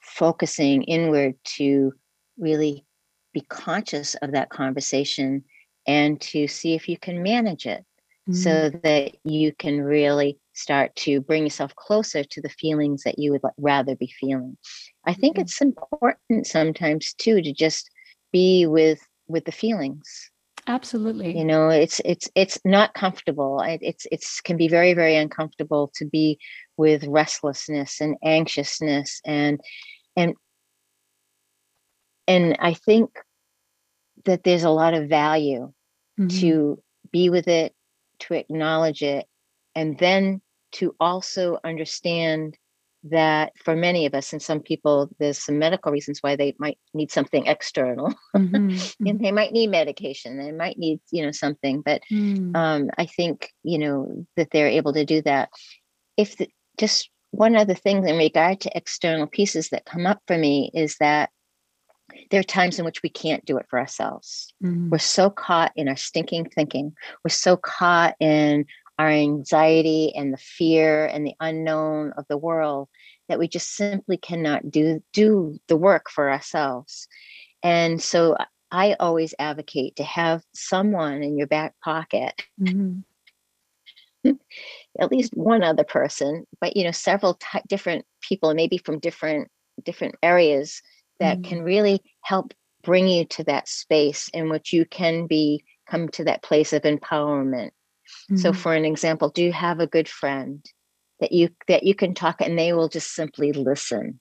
[0.00, 1.92] focusing inward to
[2.38, 2.84] really
[3.32, 5.44] be conscious of that conversation
[5.86, 7.84] and to see if you can manage it
[8.28, 8.34] mm-hmm.
[8.34, 13.32] so that you can really start to bring yourself closer to the feelings that you
[13.32, 14.56] would rather be feeling.
[15.04, 15.42] I think mm-hmm.
[15.42, 17.90] it's important sometimes too to just
[18.32, 20.30] be with with the feelings.
[20.66, 21.36] Absolutely.
[21.36, 23.60] You know, it's it's it's not comfortable.
[23.62, 26.38] It's it's can be very very uncomfortable to be
[26.76, 29.60] with restlessness and anxiousness and
[30.16, 30.34] and
[32.26, 33.10] and I think
[34.24, 35.72] that there's a lot of value
[36.18, 36.28] mm-hmm.
[36.40, 36.82] to
[37.12, 37.74] be with it,
[38.20, 39.26] to acknowledge it,
[39.74, 40.40] and then
[40.72, 42.56] to also understand
[43.10, 46.78] that for many of us and some people there's some medical reasons why they might
[46.94, 48.54] need something external mm-hmm.
[48.54, 49.22] and mm-hmm.
[49.22, 52.54] they might need medication they might need you know something but mm.
[52.56, 55.50] um, i think you know that they're able to do that
[56.16, 60.38] if the, just one other thing in regard to external pieces that come up for
[60.38, 61.30] me is that
[62.30, 64.52] there are times in which we can't do it for ourselves.
[64.62, 64.90] Mm-hmm.
[64.90, 66.94] We're so caught in our stinking thinking.
[67.24, 68.66] We're so caught in
[68.98, 72.88] our anxiety and the fear and the unknown of the world
[73.28, 77.08] that we just simply cannot do do the work for ourselves.
[77.62, 78.36] And so
[78.70, 82.42] I always advocate to have someone in your back pocket.
[82.60, 83.00] Mm-hmm.
[84.98, 89.50] at least one other person but you know several t- different people maybe from different
[89.84, 90.80] different areas
[91.20, 91.48] that mm-hmm.
[91.50, 96.24] can really help bring you to that space in which you can be come to
[96.24, 97.70] that place of empowerment
[98.24, 98.36] mm-hmm.
[98.36, 100.64] so for an example do you have a good friend
[101.20, 104.20] that you that you can talk and they will just simply listen?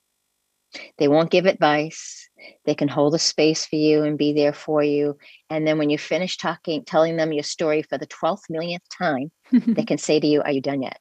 [0.98, 2.30] They won't give advice.
[2.66, 5.18] They can hold a space for you and be there for you.
[5.50, 9.32] And then when you finish talking telling them your story for the 12th millionth time
[9.52, 11.00] they can say to you are you done yet?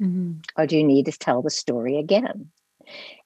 [0.00, 0.42] Mm-hmm.
[0.56, 2.50] or do you need to tell the story again?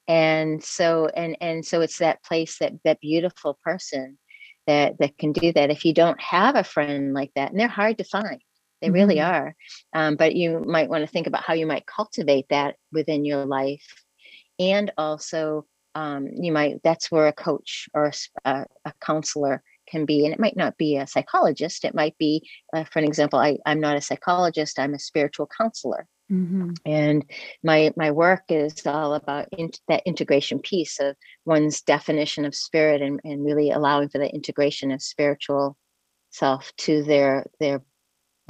[0.08, 4.18] And so and and so it's that place that that beautiful person
[4.66, 5.70] that that can do that.
[5.70, 8.40] If you don't have a friend like that and they're hard to find
[8.82, 8.94] they mm-hmm.
[8.94, 9.56] really are
[9.94, 13.46] um, but you might want to think about how you might cultivate that within your
[13.46, 14.04] life
[14.58, 18.12] and also um, you might that's where a coach or
[18.44, 22.48] a, a, counselor can be and it might not be a psychologist it might be
[22.74, 26.70] uh, for an example I, i'm not a psychologist i'm a spiritual counselor Mm-hmm.
[26.86, 27.24] And
[27.62, 31.14] my my work is all about in, that integration piece of
[31.44, 35.76] one's definition of spirit and, and really allowing for the integration of spiritual
[36.30, 37.82] self to their their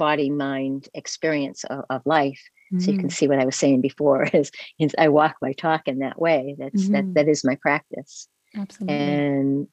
[0.03, 2.41] body mind experience of, of life.
[2.73, 2.79] Mm-hmm.
[2.79, 3.13] So you can mm-hmm.
[3.13, 6.55] see what I was saying before is, is I walk my talk in that way.
[6.59, 6.93] That's mm-hmm.
[6.93, 8.27] that that is my practice.
[8.55, 8.95] Absolutely.
[8.95, 9.67] And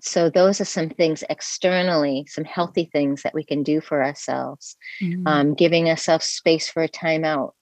[0.00, 4.76] so those are some things externally some healthy things that we can do for ourselves
[5.02, 5.26] mm-hmm.
[5.26, 7.52] um, giving ourselves space for a timeout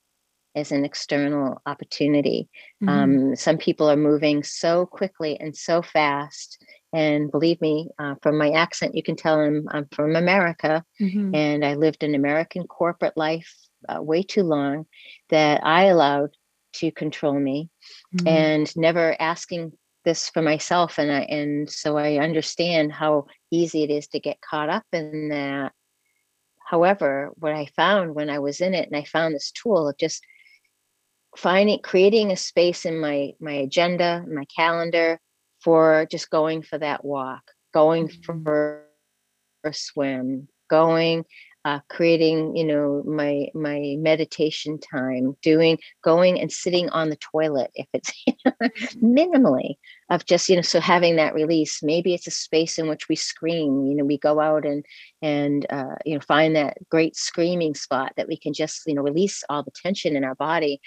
[0.54, 2.48] is an external opportunity
[2.82, 2.88] mm-hmm.
[2.88, 6.62] um, some people are moving so quickly and so fast
[6.96, 11.34] and believe me uh, from my accent you can tell I'm, I'm from america mm-hmm.
[11.34, 13.52] and i lived an american corporate life
[13.88, 14.86] uh, way too long
[15.28, 16.30] that i allowed
[16.74, 17.70] to control me
[18.14, 18.28] mm-hmm.
[18.28, 19.72] and never asking
[20.06, 24.40] this for myself and I and so I understand how easy it is to get
[24.40, 25.72] caught up in that.
[26.64, 29.98] However, what I found when I was in it and I found this tool of
[29.98, 30.24] just
[31.36, 35.20] finding creating a space in my my agenda, my calendar
[35.66, 37.42] for just going for that walk,
[37.74, 38.44] going mm-hmm.
[38.44, 38.84] for
[39.64, 41.24] a swim, going
[41.66, 47.72] uh, creating you know my my meditation time doing going and sitting on the toilet
[47.74, 48.52] if it's you know,
[49.02, 49.74] minimally
[50.08, 53.16] of just you know so having that release maybe it's a space in which we
[53.16, 54.84] scream you know we go out and
[55.22, 59.02] and uh, you know find that great screaming spot that we can just you know
[59.02, 60.80] release all the tension in our body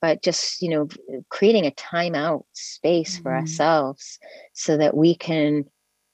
[0.00, 0.88] but just you know
[1.28, 3.24] creating a timeout space mm-hmm.
[3.24, 4.18] for ourselves
[4.54, 5.66] so that we can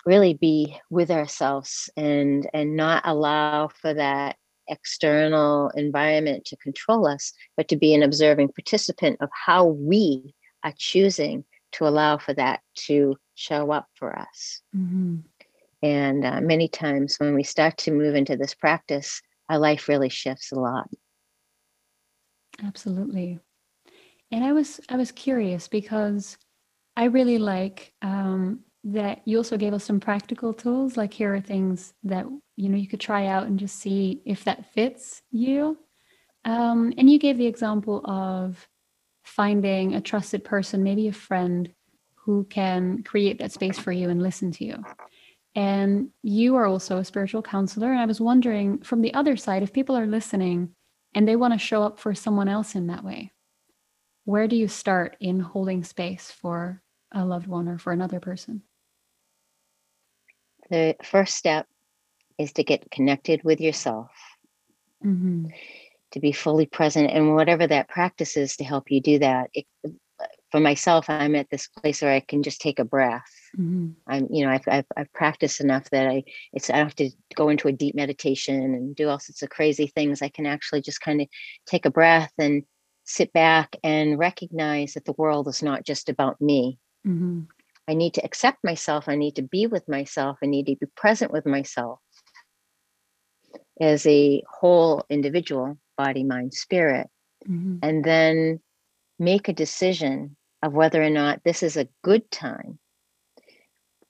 [0.09, 4.37] really be with ourselves and and not allow for that
[4.69, 10.73] external environment to control us but to be an observing participant of how we are
[10.79, 14.63] choosing to allow for that to show up for us.
[14.75, 15.17] Mm-hmm.
[15.83, 20.11] and uh, many times when we start to move into this practice our life really
[20.11, 20.89] shifts a lot.
[22.65, 23.39] Absolutely.
[24.33, 26.39] And i was i was curious because
[26.97, 30.97] i really like um, that you also gave us some practical tools.
[30.97, 34.45] Like here are things that you know you could try out and just see if
[34.45, 35.79] that fits you.
[36.45, 38.69] Um, and you gave the example of
[39.25, 41.71] finding a trusted person maybe a friend
[42.15, 44.83] who can create that space for you and listen to you.
[45.55, 49.63] And you are also a spiritual counselor and i was wondering from the other side
[49.63, 50.71] if people are listening
[51.15, 53.33] and they want to show up for someone else in that way
[54.25, 56.83] where do you start in holding space for
[57.13, 58.63] a loved one or for another person
[60.71, 61.67] the first step
[62.37, 64.11] is to get connected with yourself,
[65.03, 65.47] mm-hmm.
[66.13, 69.49] to be fully present, and whatever that practice is to help you do that.
[69.55, 69.65] It,
[70.53, 73.91] for myself, I'm at this place where I can just take a breath Mm-hmm.
[74.07, 77.11] I'm, you know, I've, I've, I've practiced enough that I it's I don't have to
[77.35, 80.23] go into a deep meditation and do all sorts of crazy things.
[80.23, 81.29] I can actually just kind of
[81.67, 82.65] take a breath and
[83.05, 86.79] sit back and recognize that the world is not just about me.
[87.07, 87.43] Mm-hmm.
[87.89, 89.09] I need to accept myself.
[89.09, 90.39] I need to be with myself.
[90.43, 92.01] I need to be present with myself
[93.81, 97.09] as a whole individual, body, mind, spirit.
[97.49, 97.79] Mm-hmm.
[97.83, 98.61] And then
[99.19, 102.79] make a decision of whether or not this is a good time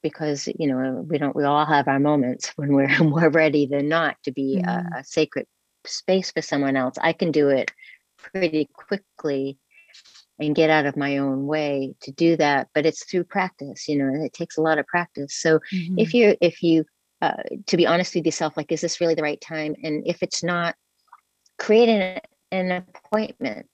[0.02, 3.88] because you know we don't we all have our moments when we're more ready than
[3.88, 4.94] not to be mm-hmm.
[4.94, 5.46] a, a, sacred
[5.84, 7.70] space for someone else i can do it
[8.16, 9.58] pretty quickly
[10.38, 13.96] and get out of my own way to do that but it's through practice you
[13.96, 15.98] know and it takes a lot of practice so mm-hmm.
[15.98, 16.84] if you if you
[17.20, 20.22] uh, to be honest with yourself like is this really the right time and if
[20.22, 20.76] it's not
[21.58, 22.20] create an,
[22.52, 23.66] an appointment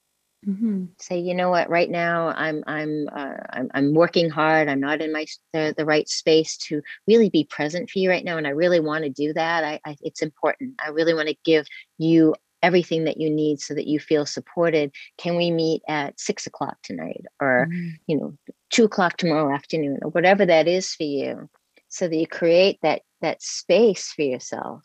[0.46, 0.84] Mm-hmm.
[0.98, 1.70] Say, you know what?
[1.70, 4.68] Right now, I'm I'm uh, I'm I'm working hard.
[4.68, 8.24] I'm not in my the, the right space to really be present for you right
[8.24, 9.64] now, and I really want to do that.
[9.64, 10.74] I, I it's important.
[10.84, 11.66] I really want to give
[11.98, 12.34] you
[12.64, 14.92] everything that you need so that you feel supported.
[15.18, 17.88] Can we meet at six o'clock tonight, or mm-hmm.
[18.06, 18.36] you know,
[18.70, 21.48] two o'clock tomorrow afternoon, or whatever that is for you,
[21.88, 24.82] so that you create that that space for yourself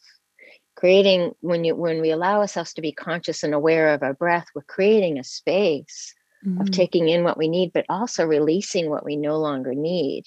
[0.80, 4.46] creating when you when we allow ourselves to be conscious and aware of our breath
[4.56, 6.16] we're creating a space
[6.46, 6.62] mm-hmm.
[6.62, 10.24] of taking in what we need but also releasing what we no longer need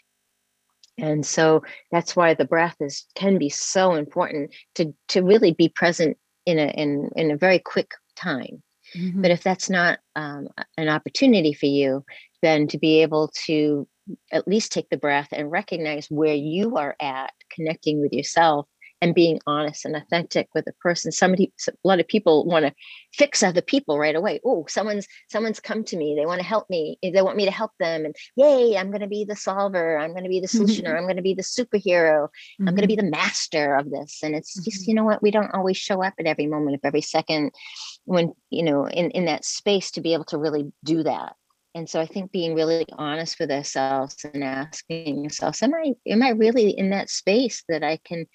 [0.98, 5.70] and so that's why the breath is can be so important to to really be
[5.70, 8.62] present in a in in a very quick time
[8.96, 9.22] mm-hmm.
[9.22, 12.04] but if that's not um, an opportunity for you
[12.42, 13.86] then to be able to
[14.32, 18.66] at least take the breath and recognize where you are at connecting with yourself
[19.02, 21.10] and being honest and authentic with a person.
[21.10, 22.72] Somebody a lot of people want to
[23.12, 24.40] fix other people right away.
[24.44, 26.14] Oh someone's someone's come to me.
[26.16, 26.98] They want to help me.
[27.02, 29.98] They want me to help them and yay i'm going to be the solver.
[29.98, 30.84] I'm going to be the solutioner.
[30.84, 30.96] Mm-hmm.
[30.96, 32.28] i'm going to be the superhero.
[32.28, 32.68] Mm-hmm.
[32.68, 34.20] i'm going to be the master of this.
[34.22, 34.70] And it's mm-hmm.
[34.70, 35.22] just you know what?
[35.22, 37.50] We don't always show up at every moment of every second
[38.04, 41.34] when you know in in that space to be able to really do that
[41.74, 46.22] and so i think being really honest with ourselves and asking ourselves am i am
[46.22, 48.26] i really in that space that i can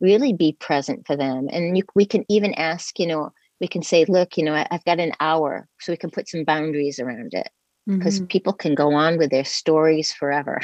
[0.00, 3.30] really be present for them and you, we can even ask you know
[3.60, 6.28] we can say look you know I, have got an hour so we can put
[6.28, 7.48] some boundaries around it
[7.86, 8.26] because mm-hmm.
[8.26, 10.60] people can go on with their stories forever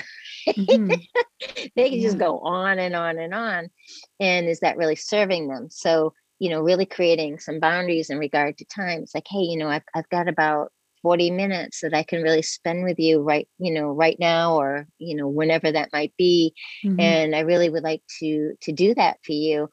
[0.49, 0.89] mm-hmm.
[1.77, 2.07] they can yeah.
[2.07, 3.71] just go on and on and on
[4.19, 8.59] and is that really serving them so you know really creating some boundaries in regard
[8.59, 10.73] to time it's like hey you know i've, I've got about
[11.03, 14.87] 40 minutes that I can really spend with you right, you know, right now or,
[14.99, 16.55] you know, whenever that might be.
[16.85, 17.01] Mm-hmm.
[17.01, 19.69] And I really would like to to do that for you.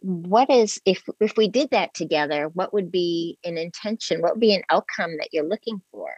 [0.00, 4.20] What is if if we did that together, what would be an intention?
[4.20, 6.10] What would be an outcome that you're looking for?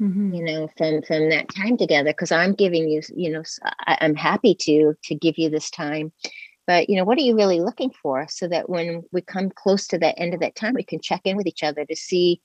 [0.00, 0.32] Mm-hmm.
[0.32, 3.42] you know from from that time together because i'm giving you you know
[3.86, 6.10] I, i'm happy to to give you this time
[6.66, 9.86] but you know what are you really looking for so that when we come close
[9.88, 12.40] to that end of that time we can check in with each other to see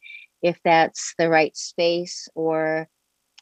[0.45, 2.87] if that's the right space or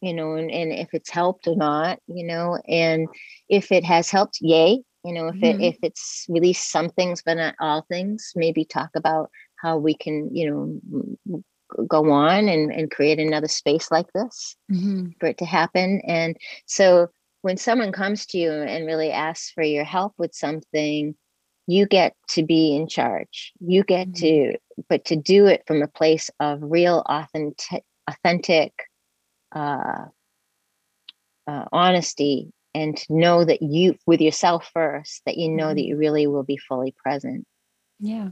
[0.01, 3.09] you know and, and if it's helped or not you know and
[3.49, 5.61] if it has helped yay you know if mm-hmm.
[5.61, 9.93] it if it's released some things but not all things maybe talk about how we
[9.93, 11.43] can you know
[11.89, 15.07] go on and, and create another space like this mm-hmm.
[15.19, 16.37] for it to happen and
[16.67, 17.09] so
[17.41, 21.15] when someone comes to you and really asks for your help with something
[21.67, 23.53] you get to be in charge.
[23.59, 24.53] You get mm-hmm.
[24.53, 24.57] to
[24.89, 28.73] but to do it from a place of real authentic authentic
[29.53, 30.05] uh,
[31.47, 35.75] uh, honesty and to know that you with yourself first that you know mm-hmm.
[35.75, 37.45] that you really will be fully present.
[37.99, 38.29] Yeah.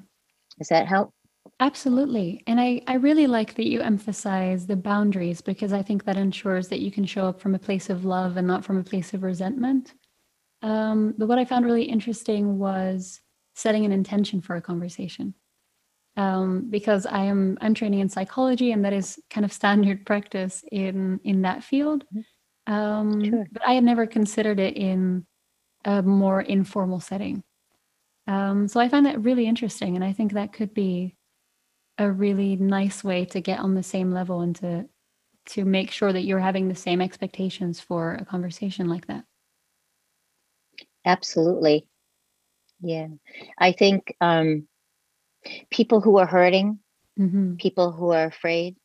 [0.58, 1.14] Does that help?
[1.60, 2.44] Absolutely.
[2.48, 6.68] And i i really like that you emphasize the boundaries because i think that ensures
[6.68, 9.14] that you can show up from a place of love and not from a place
[9.14, 9.94] of resentment
[10.62, 13.20] um, but what I found really interesting was
[13.56, 15.34] setting an intention for a conversation.
[16.18, 20.64] Um, because I am I'm training in psychology, and that is kind of standard practice
[20.72, 22.06] in in that field.
[22.14, 22.74] Mm-hmm.
[22.74, 23.48] Um, sure.
[23.52, 25.26] But I had never considered it in
[25.86, 27.44] a more informal setting.
[28.28, 31.16] Um, so I find that really interesting, and I think that could be
[31.98, 34.88] a really nice way to get on the same level and to
[35.48, 39.24] to make sure that you're having the same expectations for a conversation like that.
[41.06, 41.88] Absolutely.
[42.82, 43.08] Yeah.
[43.58, 44.68] I think um,
[45.70, 46.80] people who are hurting,
[47.20, 47.56] mm-hmm.
[47.56, 48.76] people who are afraid,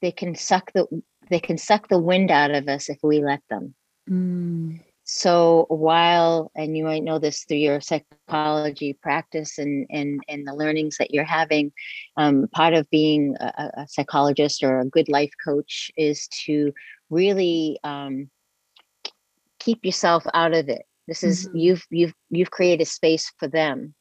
[0.00, 0.86] they can suck the
[1.30, 3.74] they can suck the wind out of us if we let them.
[4.10, 4.80] Mm.
[5.04, 10.54] So while, and you might know this through your psychology practice and and and the
[10.54, 11.72] learnings that you're having,
[12.16, 16.72] um, part of being a, a, psychologist or a good life coach is to
[17.10, 18.30] really um,
[19.58, 21.56] keep yourself out of it this is mm-hmm.
[21.58, 23.94] you've you've you've created space for them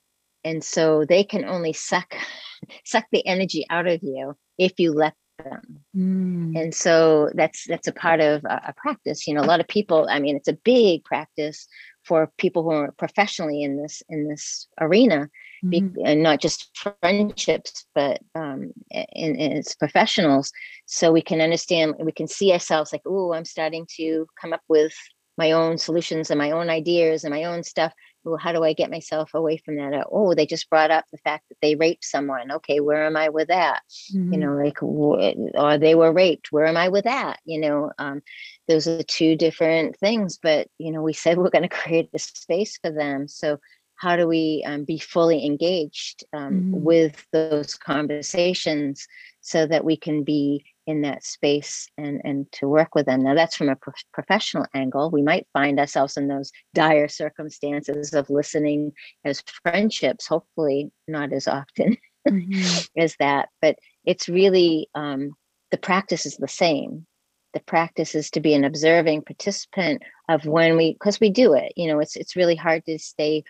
[0.43, 2.15] and so they can only suck
[2.85, 6.59] suck the energy out of you if you let them mm.
[6.59, 9.67] and so that's that's a part of a, a, practice you know a lot of
[9.67, 11.67] people i mean it's a big practice
[12.03, 15.27] for people who are professionally in this in this arena
[15.63, 16.05] mm-hmm.
[16.05, 16.69] and not just
[17.01, 20.51] friendships but um in, in it's professionals
[20.85, 24.61] so we can understand we can see ourselves like oh i'm starting to come up
[24.67, 24.93] with
[25.37, 28.73] my own solutions and my own ideas and my own stuff well how do i
[28.73, 30.07] get myself away from that?
[30.11, 32.51] Oh they just brought up the fact that they raped someone.
[32.51, 33.81] Okay where am i with that?
[34.15, 34.33] Mm-hmm.
[34.33, 36.51] you know like or they were raped?
[36.51, 37.39] Where am i with that?
[37.45, 38.21] You know um,
[38.67, 42.19] those are two different things but you know we said we're going to create a
[42.19, 43.27] space for them.
[43.27, 43.59] So
[44.03, 46.83] how do we um, be fully engaged um, mm-hmm.
[46.83, 49.07] with those conversations
[49.39, 53.33] so that we can be in that space and and to work with them now
[53.33, 58.29] that's from a pro- professional angle we might find ourselves in those dire circumstances of
[58.29, 58.91] listening
[59.23, 61.95] as friendships hopefully not as often
[62.27, 62.79] mm-hmm.
[63.01, 65.31] as that but it's really um,
[65.71, 67.05] the practice is the same
[67.53, 71.71] the practice is to be an observing participant of when we because we do it
[71.77, 73.41] you know it's it's really hard to stay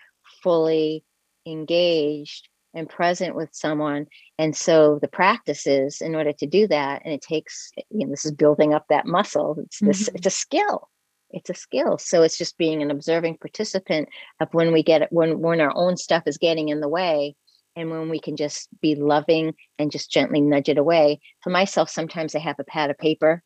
[0.44, 1.02] fully
[1.46, 4.06] engaged and present with someone
[4.38, 8.24] and so the practices in order to do that and it takes you know this
[8.24, 10.16] is building up that muscle it's this mm-hmm.
[10.16, 10.90] it's a skill
[11.30, 14.08] it's a skill so it's just being an observing participant
[14.40, 17.34] of when we get it when when our own stuff is getting in the way
[17.76, 21.88] and when we can just be loving and just gently nudge it away for myself
[21.88, 23.42] sometimes i have a pad of paper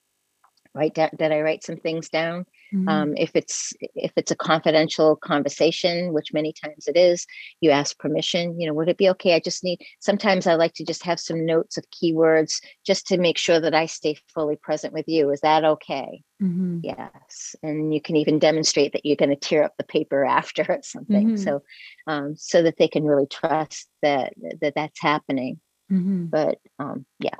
[0.75, 2.45] right that, that i write some things down
[2.75, 2.89] Mm-hmm.
[2.89, 7.27] Um, if it's if it's a confidential conversation, which many times it is,
[7.61, 8.61] you ask permission.
[8.61, 9.35] You know, would it be okay?
[9.35, 9.81] I just need.
[10.01, 13.75] Sometimes I like to just have some notes of keywords just to make sure that
[13.75, 15.31] I stay fully present with you.
[15.31, 16.23] Is that okay?
[16.43, 16.81] Mm-hmm.
[16.83, 20.67] Yes, and you can even demonstrate that you're going to tear up the paper after
[20.69, 21.37] or something, mm-hmm.
[21.37, 21.63] so
[22.07, 25.59] um, so that they can really trust that that that's happening.
[25.91, 26.27] Mm-hmm.
[26.27, 27.37] But um, yeah,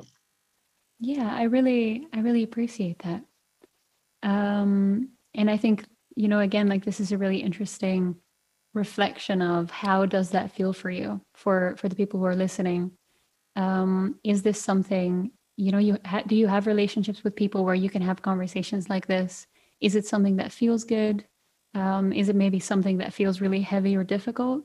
[1.01, 3.25] yeah, I really I really appreciate that.
[4.23, 5.87] Um, and I think,
[6.17, 8.17] you know, again, like this is a really interesting
[8.75, 12.91] reflection of how does that feel for you, for for the people who are listening.
[13.55, 15.79] Um, is this something you know?
[15.79, 19.47] You ha- do you have relationships with people where you can have conversations like this?
[19.81, 21.25] Is it something that feels good?
[21.75, 24.65] Um, is it maybe something that feels really heavy or difficult?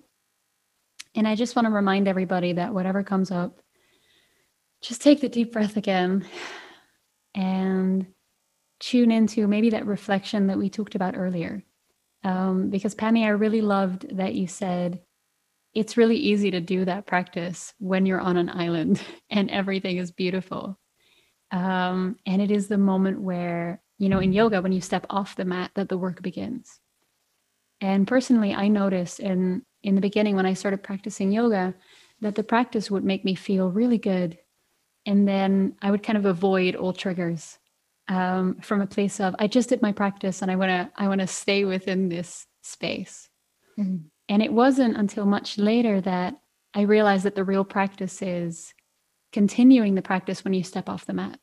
[1.13, 3.61] And I just want to remind everybody that whatever comes up,
[4.81, 6.25] just take the deep breath again
[7.35, 8.07] and
[8.83, 11.63] tune into maybe that reflection that we talked about earlier.
[12.23, 15.01] Um, because Pammy, I really loved that you said
[15.73, 20.11] it's really easy to do that practice when you're on an island and everything is
[20.11, 20.77] beautiful.
[21.51, 25.35] Um, and it is the moment where, you know, in yoga, when you step off
[25.35, 26.79] the mat, that the work begins.
[27.79, 31.73] And personally, I noticed in in the beginning when I started practicing yoga
[32.21, 34.37] that the practice would make me feel really good.
[35.05, 37.59] And then I would kind of avoid all triggers
[38.07, 41.07] um, from a place of I just did my practice and I want to I
[41.07, 43.29] want to stay within this space.
[43.77, 44.07] Mm-hmm.
[44.29, 46.35] And it wasn't until much later that
[46.73, 48.73] I realized that the real practice is
[49.31, 51.39] continuing the practice when you step off the mat.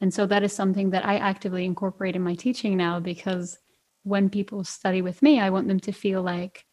[0.00, 3.58] And so that is something that I actively incorporate in my teaching now because
[4.02, 6.64] when people study with me, I want them to feel like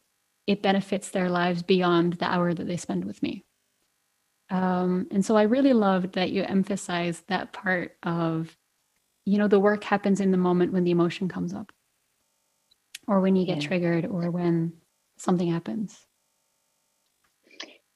[0.48, 3.46] it benefits their lives beyond the hour that they spend with me.
[4.50, 8.56] Um, and so I really loved that you emphasized that part of
[9.32, 11.72] you know the work happens in the moment when the emotion comes up
[13.08, 13.68] or when you get yeah.
[13.68, 14.74] triggered or when
[15.18, 15.98] something happens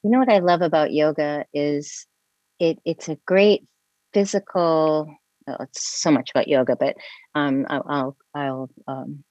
[0.01, 2.07] you know what i love about yoga is
[2.57, 3.65] it it's a great
[4.13, 5.13] physical
[5.45, 6.95] well, it's so much about yoga but
[7.35, 9.25] um, i'll i'll, I'll um,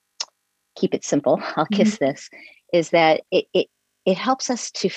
[0.76, 2.04] keep it simple i'll kiss mm-hmm.
[2.04, 2.28] this
[2.74, 3.68] is that it, it
[4.04, 4.90] it helps us to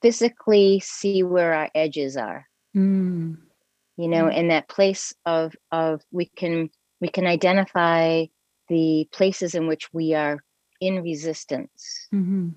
[0.00, 3.36] physically see where our edges are mm
[3.96, 4.38] you know mm-hmm.
[4.38, 6.68] in that place of of we can
[7.00, 8.24] we can identify
[8.68, 10.38] the places in which we are
[10.80, 12.48] in resistance mm-hmm.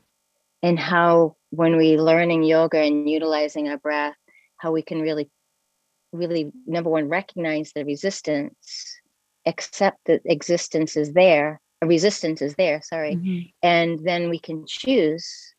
[0.64, 4.16] and how when we learning yoga and utilizing our breath
[4.58, 5.30] how we can really
[6.14, 9.00] really number one recognize the resistance
[9.46, 13.40] accept that existence is there a resistance is there sorry mm-hmm.
[13.62, 15.54] and then we can choose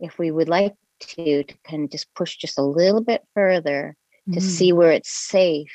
[0.00, 3.96] if we would like to to kind of just push just a little bit further
[4.30, 4.42] to mm.
[4.42, 5.72] see where it's safe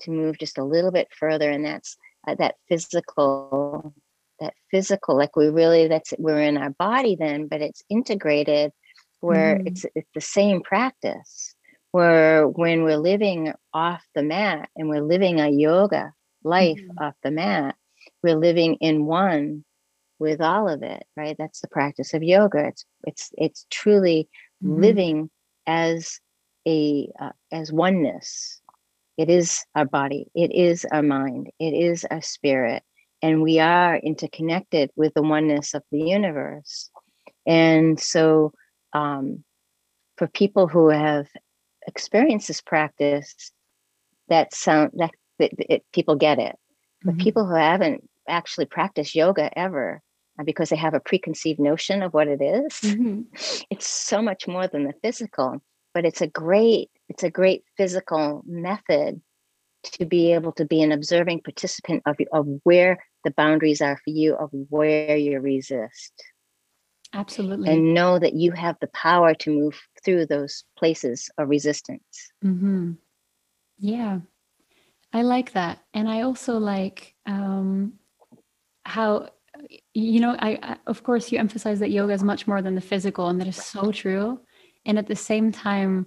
[0.00, 1.96] to move just a little bit further and that's
[2.26, 3.94] uh, that physical
[4.40, 8.72] that physical like we really that's we're in our body then but it's integrated
[9.20, 9.66] where mm.
[9.66, 11.54] it's it's the same practice
[11.92, 16.12] where when we're living off the mat and we're living a yoga
[16.42, 17.06] life mm.
[17.06, 17.76] off the mat
[18.22, 19.64] we're living in one
[20.18, 24.28] with all of it right that's the practice of yoga it's it's it's truly
[24.62, 24.80] mm-hmm.
[24.80, 25.30] living
[25.66, 26.20] as
[26.66, 28.60] a uh, as oneness.
[29.16, 30.26] It is our body.
[30.34, 31.50] It is our mind.
[31.58, 32.82] It is our spirit.
[33.22, 36.90] And we are interconnected with the oneness of the universe.
[37.46, 38.52] And so
[38.94, 39.44] um,
[40.16, 41.26] for people who have
[41.86, 43.52] experienced this practice
[44.28, 46.56] that sound that, that it, people get it.
[47.02, 47.22] But mm-hmm.
[47.22, 50.00] people who haven't actually practiced yoga ever
[50.38, 53.22] uh, because they have a preconceived notion of what it is, mm-hmm.
[53.70, 55.62] it's so much more than the physical
[55.94, 59.20] but it's a great it's a great physical method
[59.82, 64.10] to be able to be an observing participant of, of where the boundaries are for
[64.10, 66.12] you of where you resist.
[67.12, 67.70] Absolutely.
[67.70, 72.32] And know that you have the power to move through those places of resistance.
[72.44, 72.92] Mm-hmm.
[73.78, 74.20] yeah.
[75.12, 75.80] I like that.
[75.92, 77.94] And i also like um,
[78.84, 79.30] how
[79.92, 82.80] you know I, I of course you emphasize that yoga is much more than the
[82.80, 84.40] physical and that is so true
[84.84, 86.06] and at the same time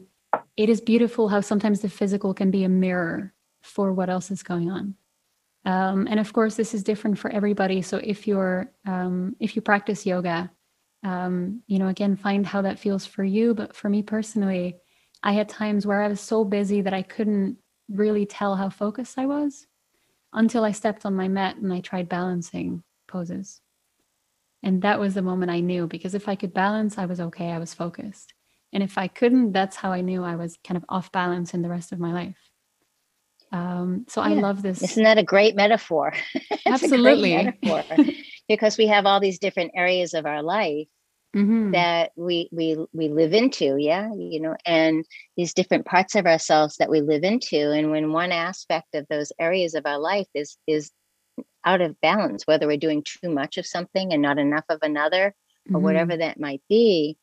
[0.57, 4.43] it is beautiful how sometimes the physical can be a mirror for what else is
[4.43, 4.95] going on.
[5.65, 7.81] Um, and of course this is different for everybody.
[7.81, 10.51] So if you're um, if you practice yoga
[11.03, 13.53] um, you know again find how that feels for you.
[13.53, 14.77] But for me personally
[15.25, 17.57] i had times where i was so busy that i couldn't
[17.89, 19.67] really tell how focused i was
[20.33, 23.61] until i stepped on my mat and i tried balancing poses.
[24.61, 27.51] And that was the moment i knew because if i could balance i was okay.
[27.51, 28.33] I was focused
[28.73, 31.61] and if I couldn't, that's how I knew I was kind of off balance in
[31.61, 32.37] the rest of my life.
[33.51, 34.29] Um, so yeah.
[34.29, 34.81] I love this.
[34.81, 36.13] Isn't that a great metaphor?
[36.65, 37.35] Absolutely.
[37.35, 37.83] metaphor
[38.49, 40.87] because we have all these different areas of our life
[41.35, 41.71] mm-hmm.
[41.71, 45.05] that we we we live into, yeah, you know, and
[45.37, 47.71] these different parts of ourselves that we live into.
[47.71, 50.91] And when one aspect of those areas of our life is is
[51.63, 55.27] out of balance, whether we're doing too much of something and not enough of another,
[55.27, 55.83] or mm-hmm.
[55.83, 57.17] whatever that might be,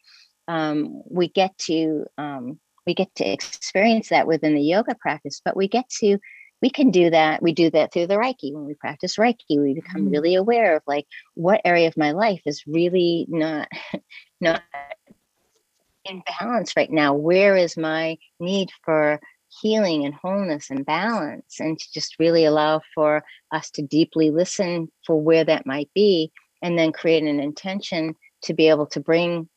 [0.50, 5.56] um, we get to um, we get to experience that within the yoga practice but
[5.56, 6.18] we get to
[6.60, 8.52] we can do that we do that through the reiki.
[8.52, 10.12] When we practice reiki we become mm.
[10.12, 13.68] really aware of like what area of my life is really not
[14.40, 14.62] not
[16.04, 17.14] in balance right now.
[17.14, 19.20] Where is my need for
[19.60, 21.60] healing and wholeness and balance?
[21.60, 23.22] And to just really allow for
[23.52, 26.32] us to deeply listen for where that might be
[26.62, 29.48] and then create an intention to be able to bring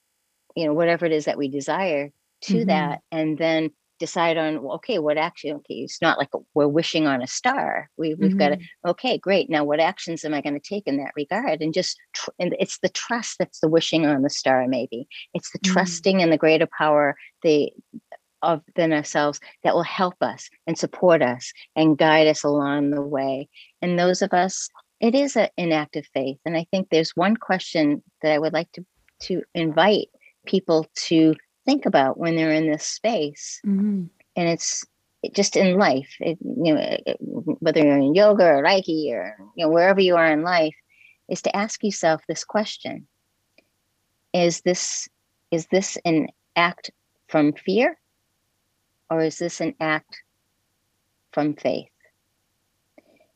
[0.56, 2.68] you know whatever it is that we desire to mm-hmm.
[2.68, 7.22] that and then decide on okay what action okay it's not like we're wishing on
[7.22, 8.40] a star we, we've mm-hmm.
[8.40, 11.62] got to okay great now what actions am i going to take in that regard
[11.62, 15.52] and just tr- and it's the trust that's the wishing on the star maybe it's
[15.52, 15.74] the mm-hmm.
[15.74, 17.72] trusting in the greater power the
[18.42, 23.02] of than ourselves that will help us and support us and guide us along the
[23.02, 23.48] way
[23.82, 27.12] and those of us it is a, an act of faith and i think there's
[27.12, 28.86] one question that i would like to
[29.22, 30.10] to invite
[30.46, 31.36] people to
[31.66, 33.62] think about when they're in this space.
[33.66, 34.06] Mm-hmm.
[34.36, 34.86] And it's
[35.32, 36.98] just in life, it, you know,
[37.60, 40.76] whether you're in yoga or Reiki or you know wherever you are in life,
[41.30, 43.08] is to ask yourself this question:
[44.34, 45.08] Is this
[45.52, 46.92] is this an act
[47.30, 47.98] from fear,
[49.10, 50.22] or is this an act
[51.32, 51.88] from faith?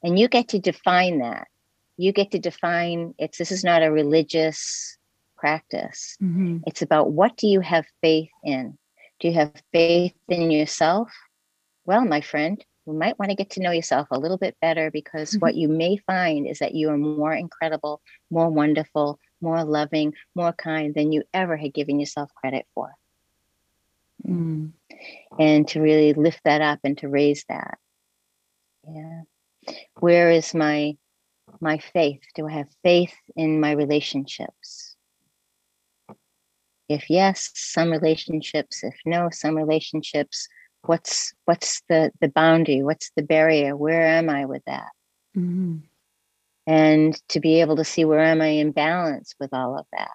[0.03, 1.47] And you get to define that.
[1.95, 3.37] You get to define it's.
[3.37, 4.96] This is not a religious
[5.37, 6.17] practice.
[6.21, 6.59] Mm-hmm.
[6.67, 8.77] It's about what do you have faith in?
[9.19, 11.11] Do you have faith in yourself?
[11.85, 14.91] Well, my friend, you might want to get to know yourself a little bit better
[14.91, 15.39] because mm-hmm.
[15.39, 20.53] what you may find is that you are more incredible, more wonderful, more loving, more
[20.53, 22.93] kind than you ever had given yourself credit for.
[24.25, 24.71] Mm.
[25.39, 27.77] And to really lift that up and to raise that.
[28.87, 29.21] Yeah.
[29.99, 30.97] Where is my
[31.59, 32.21] my faith?
[32.35, 34.95] Do I have faith in my relationships?
[36.89, 40.47] If yes some relationships if no some relationships
[40.85, 43.75] what's what's the the boundary what's the barrier?
[43.75, 44.89] Where am i with that?
[45.35, 45.77] Mm-hmm.
[46.65, 50.11] and to be able to see where am i in balance with all of that.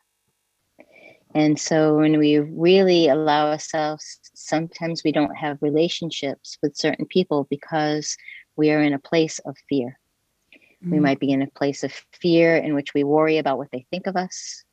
[1.35, 7.47] And so when we really allow ourselves sometimes we don't have relationships with certain people
[7.51, 8.17] because
[8.57, 9.99] we are in a place of fear.
[10.83, 10.91] Mm-hmm.
[10.91, 13.87] we might be in a place of fear in which we worry about what they
[13.91, 14.65] think of us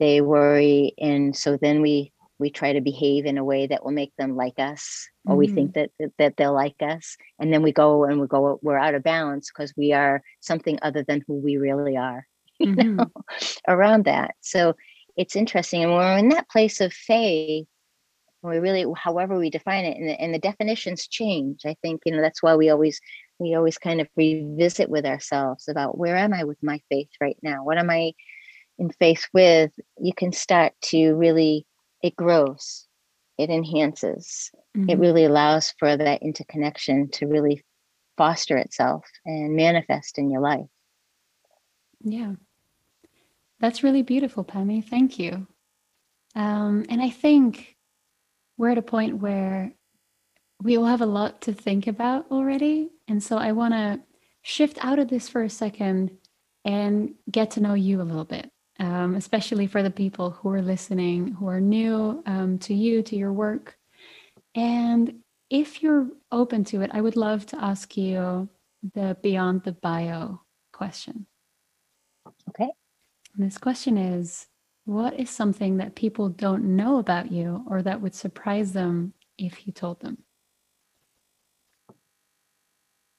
[0.00, 3.92] they worry and so then we we try to behave in a way that will
[3.92, 5.38] make them like us or mm-hmm.
[5.38, 8.58] we think that, that, that they'll like us and then we go and we go
[8.62, 12.26] we're out of balance because we are something other than who we really are
[12.58, 12.96] you mm-hmm.
[12.96, 13.06] know
[13.68, 14.74] around that so
[15.16, 17.66] it's interesting and we're in that place of faith
[18.42, 22.12] we really however we define it and the, and the definitions change i think you
[22.12, 23.00] know that's why we always
[23.40, 27.38] we always kind of revisit with ourselves about where am I with my faith right
[27.42, 27.64] now?
[27.64, 28.12] What am I
[28.80, 29.70] in faith with?
[29.98, 31.66] You can start to really,
[32.02, 32.88] it grows,
[33.38, 34.90] it enhances, mm-hmm.
[34.90, 37.62] it really allows for that interconnection to really
[38.16, 40.66] foster itself and manifest in your life.
[42.02, 42.32] Yeah.
[43.60, 44.84] That's really beautiful, Pammy.
[44.84, 45.46] Thank you.
[46.34, 47.76] Um, and I think
[48.56, 49.72] we're at a point where
[50.62, 52.90] we all have a lot to think about already.
[53.08, 54.00] And so I want to
[54.42, 56.16] shift out of this for a second
[56.64, 58.50] and get to know you a little bit,
[58.80, 63.14] um, especially for the people who are listening, who are new um, to you, to
[63.14, 63.76] your work.
[64.54, 65.20] And
[65.50, 68.48] if you're open to it, I would love to ask you
[68.94, 70.40] the beyond the bio
[70.72, 71.26] question.
[72.48, 72.70] Okay.
[73.36, 74.46] And this question is
[74.86, 79.66] What is something that people don't know about you or that would surprise them if
[79.66, 80.18] you told them?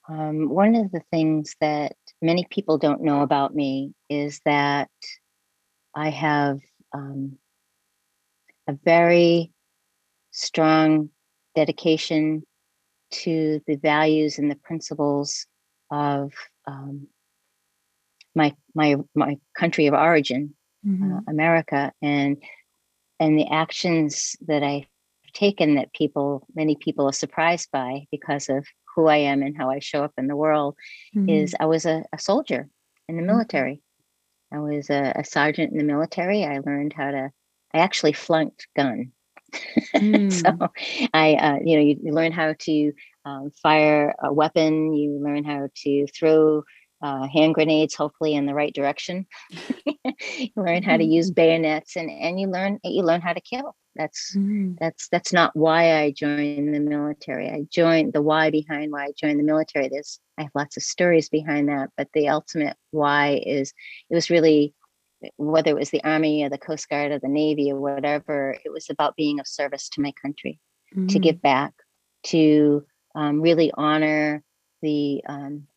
[0.10, 4.90] Um, one of the things that many people don't know about me is that
[5.96, 6.60] I have
[6.94, 7.38] um,
[8.68, 9.52] a very
[10.32, 11.10] strong
[11.56, 12.44] dedication
[13.12, 15.46] to the values and the principles
[15.90, 16.32] of
[16.66, 17.08] um,
[18.34, 21.14] my my my country of origin, uh, mm-hmm.
[21.14, 22.42] uh, America, and
[23.20, 24.86] and the actions that I've
[25.34, 28.66] taken that people many people are surprised by because of
[28.96, 30.76] who I am and how I show up in the world
[31.16, 31.30] mm-hmm.
[31.30, 32.68] is I was a, a, soldier
[33.08, 33.82] in the military.
[34.52, 36.44] I was a, a, sergeant in the military.
[36.44, 37.32] I learned how to.
[37.74, 39.12] I actually flunked gun.
[39.96, 40.32] Mm.
[40.60, 40.70] so
[41.14, 42.92] I, uh, you know, you, you, learn how to
[43.24, 44.94] um, fire a weapon.
[44.94, 46.64] You learn how to throw
[47.02, 49.26] uh, hand grenades, hopefully in the right direction.
[50.38, 51.12] you learn how to mm-hmm.
[51.12, 53.76] use bayonets, and and you learn you learn how to kill.
[53.96, 54.78] That's mm.
[54.80, 57.50] that's that's not why I joined the military.
[57.50, 59.90] I joined the why behind why I joined the military.
[59.90, 63.74] There's I have lots of stories behind that, but the ultimate why is
[64.10, 64.74] it was really
[65.38, 68.72] whether it was the army or the coast guard or the navy or whatever it
[68.72, 70.60] was about being of service to my country
[70.96, 71.08] mm-hmm.
[71.08, 71.74] to give back
[72.24, 72.84] to
[73.14, 74.42] um, really honor
[74.82, 75.68] the um,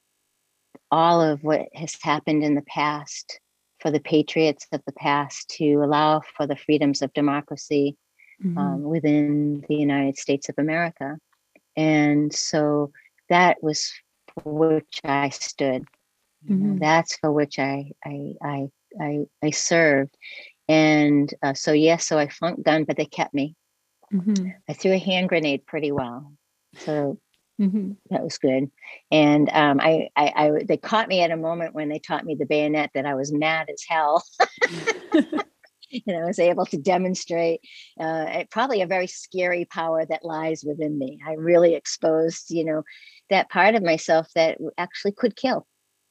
[0.95, 3.41] all of what has happened in the past
[3.81, 7.97] for the patriots of the past to allow for the freedoms of democracy
[8.41, 8.57] mm-hmm.
[8.57, 11.19] um, within the United States of America.
[11.77, 12.93] And so
[13.29, 13.93] that was
[14.33, 15.85] for which I stood.
[16.49, 16.79] Mm-hmm.
[16.79, 18.69] That's for which I I I
[19.01, 20.17] I, I served.
[20.69, 23.57] And uh, so yes, so I flunked gun, but they kept me.
[24.13, 24.51] Mm-hmm.
[24.69, 26.33] I threw a hand grenade pretty well.
[26.79, 27.19] So
[27.61, 27.93] Mm-hmm.
[28.11, 28.71] That was good.
[29.13, 32.35] And um, I, I, I, they caught me at a moment when they taught me
[32.35, 34.25] the bayonet that I was mad as hell.
[36.07, 37.61] and I was able to demonstrate
[37.99, 41.19] uh, probably a very scary power that lies within me.
[41.27, 42.83] I really exposed, you know,
[43.31, 45.67] that part of myself that actually could kill.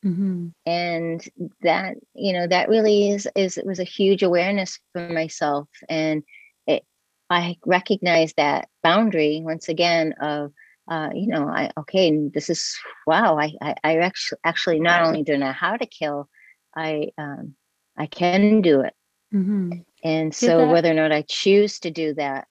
[0.06, 0.48] Mm-hmm.
[0.66, 1.28] And
[1.62, 6.24] that, you know, that really is is it was a huge awareness for myself, and
[6.68, 6.84] it,
[7.30, 10.52] I recognized that boundary once again of
[10.88, 12.76] uh, you know, I okay, and this is
[13.08, 13.38] wow.
[13.38, 16.30] I, I, I actually actually not only do know how to kill,
[16.76, 17.56] I um,
[17.98, 18.94] I can do it.
[19.34, 19.74] Mm-hmm.
[20.04, 22.48] And so that- whether or not I choose to do that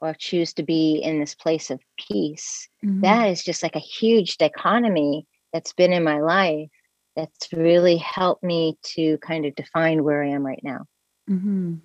[0.00, 3.02] or choose to be in this place of peace, mm-hmm.
[3.02, 6.68] that is just like a huge dichotomy that's been in my life
[7.14, 10.86] that's really helped me to kind of define where I am right now.
[11.30, 11.76] Mm-hmm.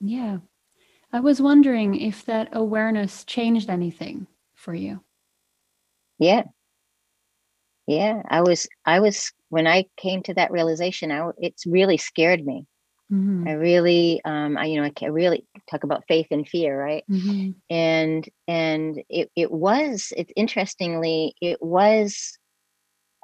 [0.00, 0.38] Yeah.
[1.12, 4.26] I was wondering if that awareness changed anything
[4.62, 5.00] for you?
[6.18, 6.44] Yeah.
[7.86, 12.44] Yeah, I was I was when I came to that realization, I it's really scared
[12.44, 12.66] me.
[13.12, 13.48] Mm-hmm.
[13.48, 17.04] I really um I you know I can really talk about faith and fear, right?
[17.10, 17.50] Mm-hmm.
[17.68, 22.38] And and it it was it interestingly it was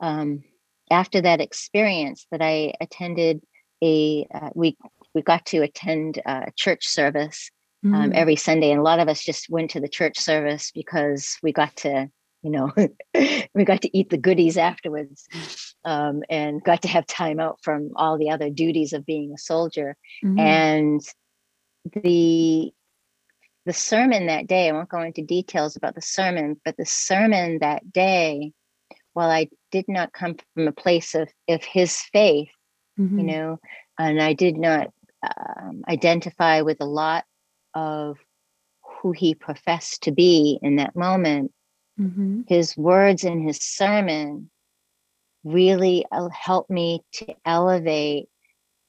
[0.03, 0.43] um
[0.91, 3.41] after that experience that I attended
[3.83, 4.77] a uh, we
[5.15, 7.51] we got to attend a church service
[7.85, 8.15] um, mm.
[8.15, 8.71] every Sunday.
[8.71, 12.11] And a lot of us just went to the church service because we got to,
[12.43, 12.73] you know,
[13.55, 15.27] we got to eat the goodies afterwards
[15.85, 19.39] um, and got to have time out from all the other duties of being a
[19.39, 19.97] soldier.
[20.25, 20.39] Mm-hmm.
[20.39, 21.01] And
[22.03, 22.73] the
[23.67, 27.59] the sermon that day, I won't go into details about the sermon, but the sermon
[27.61, 28.53] that day,
[29.13, 32.49] while I did not come from a place of, of his faith,
[32.99, 33.19] mm-hmm.
[33.19, 33.59] you know,
[33.99, 34.89] and I did not
[35.23, 37.27] um, identify with a lot
[37.75, 38.19] of
[38.83, 41.53] who he professed to be in that moment,
[41.99, 42.43] mm-hmm.
[42.47, 44.51] his words in his sermon
[45.45, 48.29] really helped me to elevate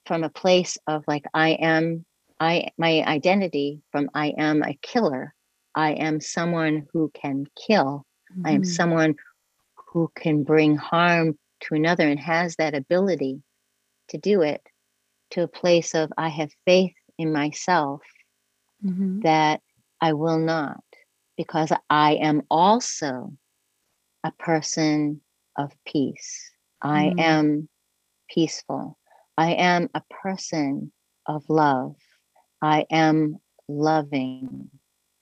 [0.06, 2.06] from a place of like I am
[2.40, 5.34] I my identity from I am a killer.
[5.76, 8.06] I am someone who can kill.
[8.32, 8.48] Mm-hmm.
[8.48, 8.70] I am mm-hmm.
[8.70, 9.16] someone
[9.92, 13.42] who can bring harm to another and has that ability
[14.10, 14.62] to do it
[15.32, 18.02] to a place of I have faith in myself
[18.84, 19.22] mm-hmm.
[19.22, 19.62] that
[20.02, 20.84] I will not,
[21.38, 23.34] because I am also
[24.24, 25.22] a person
[25.58, 26.52] of peace.
[26.82, 27.20] I mm-hmm.
[27.20, 27.70] am
[28.30, 28.98] peaceful.
[29.38, 30.92] I am a person
[31.28, 31.96] of love.
[32.62, 34.70] I am loving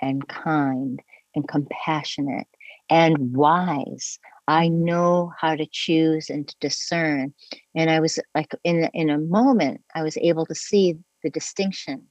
[0.02, 1.02] and kind
[1.36, 2.48] and compassionate
[2.90, 4.20] and wise.
[4.48, 7.34] I know how to choose and to discern.
[7.76, 12.08] And I was like in in a moment, I was able to see the distinction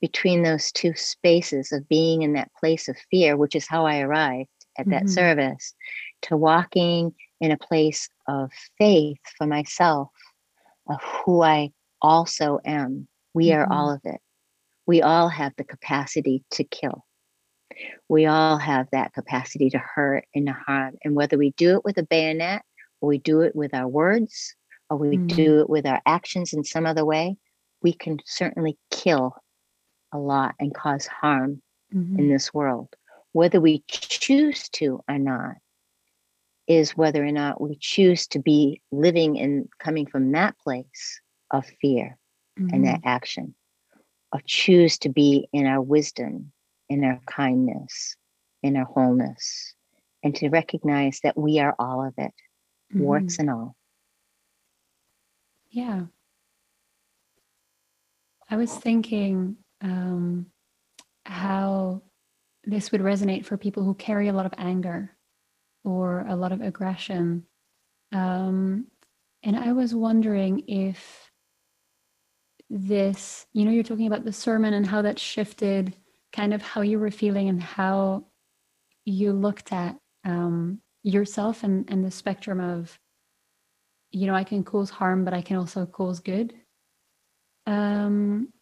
[0.00, 4.00] between those two spaces of being in that place of fear, which is how I
[4.00, 4.48] arrived
[4.78, 5.12] at that mm-hmm.
[5.12, 5.74] service,
[6.22, 10.08] to walking in a place of faith for myself,
[10.88, 13.08] of who I also am.
[13.34, 13.60] We mm-hmm.
[13.60, 14.20] are all of it.
[14.86, 17.04] We all have the capacity to kill.
[18.08, 20.96] We all have that capacity to hurt and to harm.
[21.04, 22.62] And whether we do it with a bayonet,
[23.00, 24.54] or we do it with our words,
[24.88, 25.26] or we mm-hmm.
[25.28, 27.36] do it with our actions in some other way,
[27.82, 29.36] we can certainly kill
[30.12, 31.62] a lot and cause harm
[31.94, 32.18] mm-hmm.
[32.18, 32.88] in this world.
[33.32, 35.56] Whether we choose to or not
[36.66, 41.66] is whether or not we choose to be living and coming from that place of
[41.80, 42.16] fear
[42.58, 42.74] mm-hmm.
[42.74, 43.08] and that mm-hmm.
[43.08, 43.54] action,
[44.32, 46.52] or choose to be in our wisdom,
[46.88, 48.16] in our kindness,
[48.62, 49.74] in our wholeness,
[50.22, 52.32] and to recognize that we are all of it,
[52.92, 53.00] mm-hmm.
[53.00, 53.74] warts and all.
[55.70, 56.06] Yeah.
[58.48, 60.46] I was thinking um,
[61.24, 62.02] how
[62.64, 65.10] this would resonate for people who carry a lot of anger
[65.84, 67.44] or a lot of aggression.
[68.12, 68.86] Um,
[69.42, 71.30] and I was wondering if
[72.68, 75.94] this, you know, you're talking about the sermon and how that shifted
[76.32, 78.24] kind of how you were feeling and how
[79.04, 82.96] you looked at um, yourself and, and the spectrum of,
[84.12, 86.54] you know, I can cause harm, but I can also cause good.
[87.66, 88.52] Um,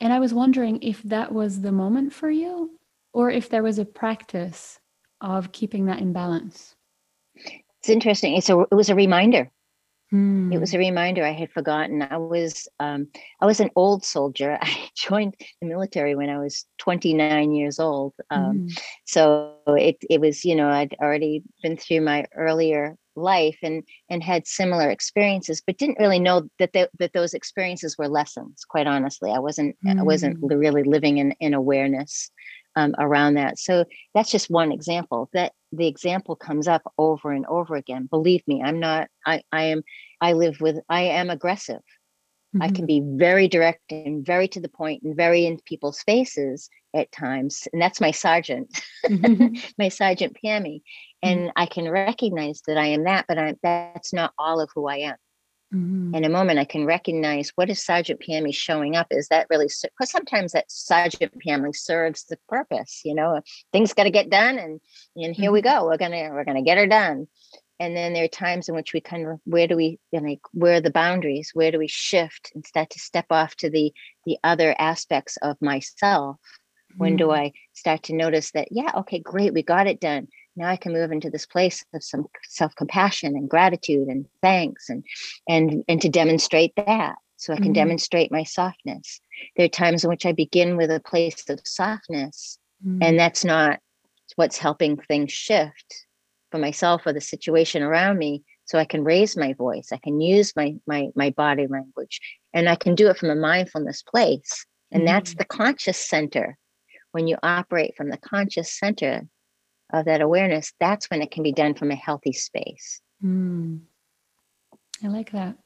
[0.00, 2.78] and I was wondering if that was the moment for you
[3.12, 4.78] or if there was a practice
[5.20, 6.76] of keeping that in balance.
[7.34, 8.36] It's interesting.
[8.36, 9.50] It's a, it was a reminder.
[10.10, 10.50] Hmm.
[10.52, 12.00] It was a reminder I had forgotten.
[12.00, 13.08] I was um,
[13.42, 14.58] I was an old soldier.
[14.62, 18.14] I joined the military when I was 29 years old.
[18.30, 18.66] Um, hmm.
[19.04, 24.22] So it it was you know I'd already been through my earlier life and and
[24.22, 28.86] had similar experiences but didn't really know that they, that those experiences were lessons quite
[28.86, 29.98] honestly i wasn't mm.
[29.98, 30.58] i wasn't mm.
[30.58, 32.30] really living in in awareness
[32.76, 37.44] um, around that so that's just one example that the example comes up over and
[37.46, 39.82] over again believe me i'm not i i am
[40.20, 41.82] i live with i am aggressive
[42.54, 42.62] mm-hmm.
[42.62, 46.70] i can be very direct and very to the point and very in people's faces
[46.94, 49.56] at times and that's my sergeant mm-hmm.
[49.78, 51.07] my sergeant pammy Mm-hmm.
[51.22, 54.86] And i can recognize that i am that but I, that's not all of who
[54.88, 55.16] i am.
[55.74, 56.14] Mm-hmm.
[56.14, 59.08] in a moment i can recognize what is sergeant pammy showing up?
[59.10, 64.04] Is that really because sometimes that sergeant pammy serves the purpose you know things got
[64.04, 64.80] to get done and
[65.14, 65.52] and here mm-hmm.
[65.52, 67.28] we go we're gonna we're gonna get her done.
[67.80, 70.40] And then there are times in which we kind of where do we you like
[70.52, 71.50] where are the boundaries?
[71.54, 73.92] Where do we shift and start to step off to the
[74.24, 76.38] the other aspects of myself?
[76.96, 77.40] When do mm-hmm.
[77.40, 80.26] i start to notice that yeah okay great we got it done
[80.58, 85.04] now i can move into this place of some self-compassion and gratitude and thanks and
[85.48, 87.74] and and to demonstrate that so i can mm-hmm.
[87.74, 89.20] demonstrate my softness
[89.56, 93.02] there are times in which i begin with a place of softness mm-hmm.
[93.02, 93.80] and that's not
[94.36, 96.06] what's helping things shift
[96.50, 100.20] for myself or the situation around me so i can raise my voice i can
[100.20, 102.20] use my my my body language
[102.52, 105.14] and i can do it from a mindfulness place and mm-hmm.
[105.14, 106.58] that's the conscious center
[107.12, 109.26] when you operate from the conscious center
[109.92, 113.00] of that awareness, that's when it can be done from a healthy space.
[113.24, 113.80] Mm.
[115.02, 115.56] I like that.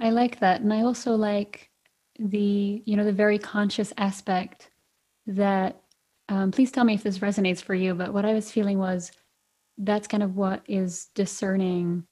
[0.00, 0.60] I like that.
[0.60, 1.70] And I also like
[2.18, 4.70] the, you know, the very conscious aspect
[5.26, 5.80] that,
[6.28, 9.12] um, please tell me if this resonates for you, but what I was feeling was
[9.78, 12.04] that's kind of what is discerning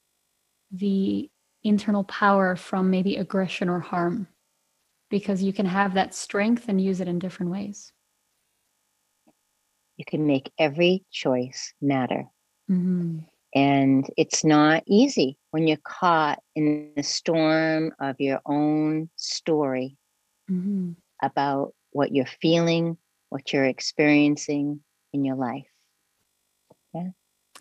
[0.72, 1.30] the
[1.62, 4.26] internal power from maybe aggression or harm,
[5.10, 7.92] because you can have that strength and use it in different ways
[10.00, 12.24] you can make every choice matter.
[12.70, 13.18] Mm-hmm.
[13.54, 19.98] And it's not easy when you're caught in the storm of your own story
[20.50, 20.92] mm-hmm.
[21.22, 22.96] about what you're feeling,
[23.28, 24.80] what you're experiencing
[25.12, 25.69] in your life.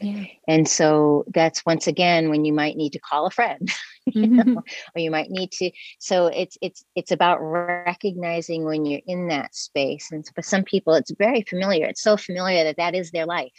[0.01, 0.25] Yeah.
[0.47, 3.69] And so that's once again when you might need to call a friend,
[4.05, 4.53] you mm-hmm.
[4.53, 4.63] know,
[4.95, 5.71] or you might need to.
[5.99, 10.07] So it's it's it's about recognizing when you're in that space.
[10.11, 11.85] And for some people, it's very familiar.
[11.87, 13.51] It's so familiar that that is their life.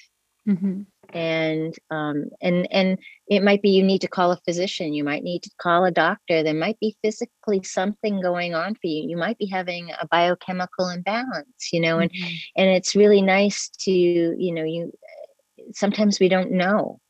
[0.49, 0.83] Mm-hmm.
[1.13, 5.23] and um, and and it might be you need to call a physician you might
[5.23, 9.19] need to call a doctor there might be physically something going on for you you
[9.19, 12.35] might be having a biochemical imbalance you know and mm-hmm.
[12.57, 14.91] and it's really nice to you know you
[15.73, 17.01] sometimes we don't know.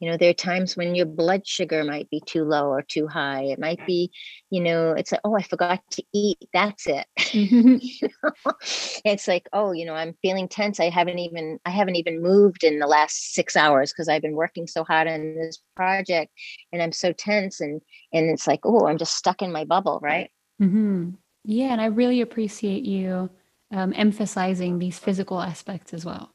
[0.00, 3.06] You know there are times when your blood sugar might be too low or too
[3.06, 3.44] high.
[3.44, 4.10] It might be
[4.50, 6.38] you know it's like oh i forgot to eat.
[6.52, 7.06] That's it.
[9.04, 10.80] It's like oh you know i'm feeling tense.
[10.80, 14.36] I haven't even i haven't even moved in the last six hours because i've been
[14.36, 16.32] working so hard on this project
[16.72, 17.80] and i'm so tense and
[18.12, 20.30] and it's like oh i'm just stuck in my bubble right.
[20.60, 21.10] Mm-hmm.
[21.44, 23.30] yeah and i really appreciate you
[23.70, 26.34] um, emphasizing these physical aspects as well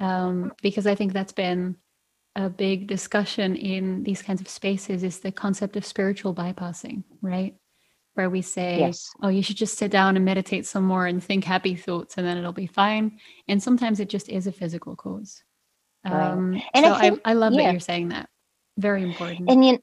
[0.00, 1.76] um, because i think that's been
[2.38, 7.56] a big discussion in these kinds of spaces is the concept of spiritual bypassing, right?
[8.14, 9.10] Where we say, yes.
[9.22, 12.24] oh, you should just sit down and meditate some more and think happy thoughts and
[12.24, 13.18] then it'll be fine.
[13.48, 15.42] And sometimes it just is a physical cause.
[16.04, 16.30] Right.
[16.30, 17.64] Um, and so I, think, I, I, love yeah.
[17.64, 18.28] that you're saying that.
[18.76, 19.50] Very important.
[19.50, 19.80] And you,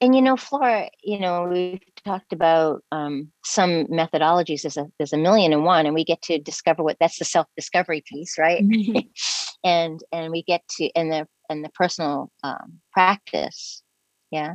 [0.00, 4.62] and you know, Flora, you know, we've talked about um, some methodologies.
[4.62, 7.24] There's a there's a million and one, and we get to discover what that's the
[7.24, 8.64] self discovery piece, right?
[9.64, 9.68] Mm-hmm.
[9.68, 13.82] and and we get to and the and the personal um, practice
[14.30, 14.54] yeah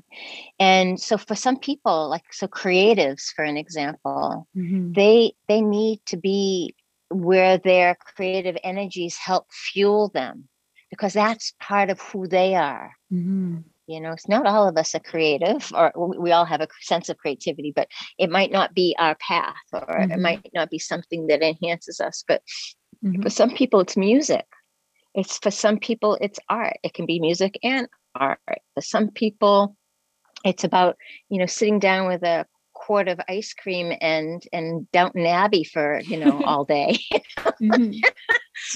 [0.60, 4.94] and so for some people like so creatives for an example mm-hmm.
[4.94, 6.76] they they need to be
[7.10, 10.48] where their creative energies help fuel them
[10.90, 13.58] because that's part of who they are mm-hmm.
[13.88, 17.10] you know it's not all of us are creative or we all have a sense
[17.10, 17.88] of creativity but
[18.18, 20.12] it might not be our path or mm-hmm.
[20.12, 22.42] it might not be something that enhances us but
[23.04, 23.22] mm-hmm.
[23.22, 24.46] for some people it's music
[25.16, 26.78] it's for some people it's art.
[26.84, 28.40] It can be music and art.
[28.76, 29.76] For some people
[30.44, 30.98] it's about
[31.30, 36.02] you know sitting down with a quart of ice cream and and Downton Abbey for
[36.02, 36.98] you know all day.
[37.40, 38.00] Mm-hmm.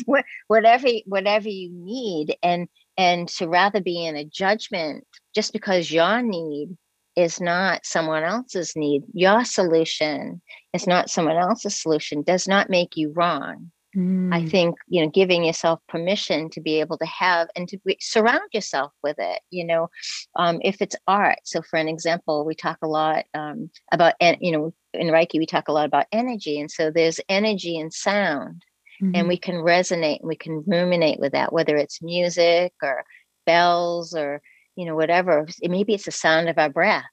[0.47, 2.35] whatever whatever you need.
[2.43, 2.67] And
[2.97, 6.75] and to rather be in a judgment just because your need
[7.15, 10.39] is not someone else's need your solution
[10.73, 14.31] is not someone else's solution does not make you wrong Mm.
[14.31, 17.97] I think, you know, giving yourself permission to be able to have and to be,
[17.99, 19.89] surround yourself with it, you know,
[20.35, 21.39] um, if it's art.
[21.43, 25.47] So, for an example, we talk a lot um, about, you know, in Reiki, we
[25.47, 26.59] talk a lot about energy.
[26.59, 28.63] And so there's energy and sound,
[29.01, 29.15] mm-hmm.
[29.15, 33.03] and we can resonate and we can ruminate with that, whether it's music or
[33.47, 34.41] bells or,
[34.75, 35.47] you know, whatever.
[35.63, 37.05] Maybe it's the sound of our breath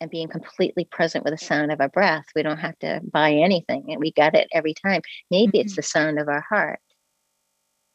[0.00, 2.26] and being completely present with the sound of our breath.
[2.34, 5.02] We don't have to buy anything and we got it every time.
[5.30, 5.66] Maybe mm-hmm.
[5.66, 6.80] it's the sound of our heart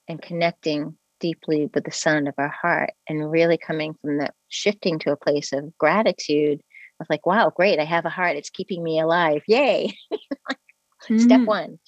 [0.08, 4.99] and connecting deeply with the sound of our heart and really coming from that shifting
[4.99, 6.62] to a place of gratitude
[6.99, 8.36] of like, wow, great, I have a heart.
[8.36, 9.43] It's keeping me alive.
[9.47, 9.95] Yay.
[10.12, 11.18] mm-hmm.
[11.20, 11.80] Step one.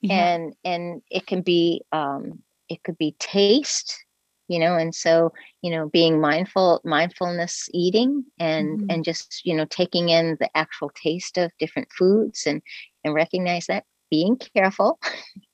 [0.00, 0.34] Yeah.
[0.34, 4.05] And and it can be um it could be taste
[4.48, 5.32] you know and so
[5.62, 8.90] you know being mindful mindfulness eating and mm-hmm.
[8.90, 12.62] and just you know taking in the actual taste of different foods and
[13.04, 14.98] and recognize that being careful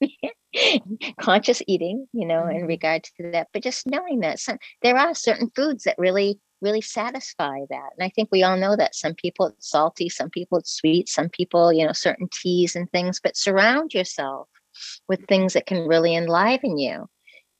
[1.20, 2.58] conscious eating you know mm-hmm.
[2.58, 6.38] in regard to that but just knowing that some there are certain foods that really
[6.60, 10.28] really satisfy that and i think we all know that some people it's salty some
[10.28, 14.48] people it's sweet some people you know certain teas and things but surround yourself
[15.08, 17.08] with things that can really enliven you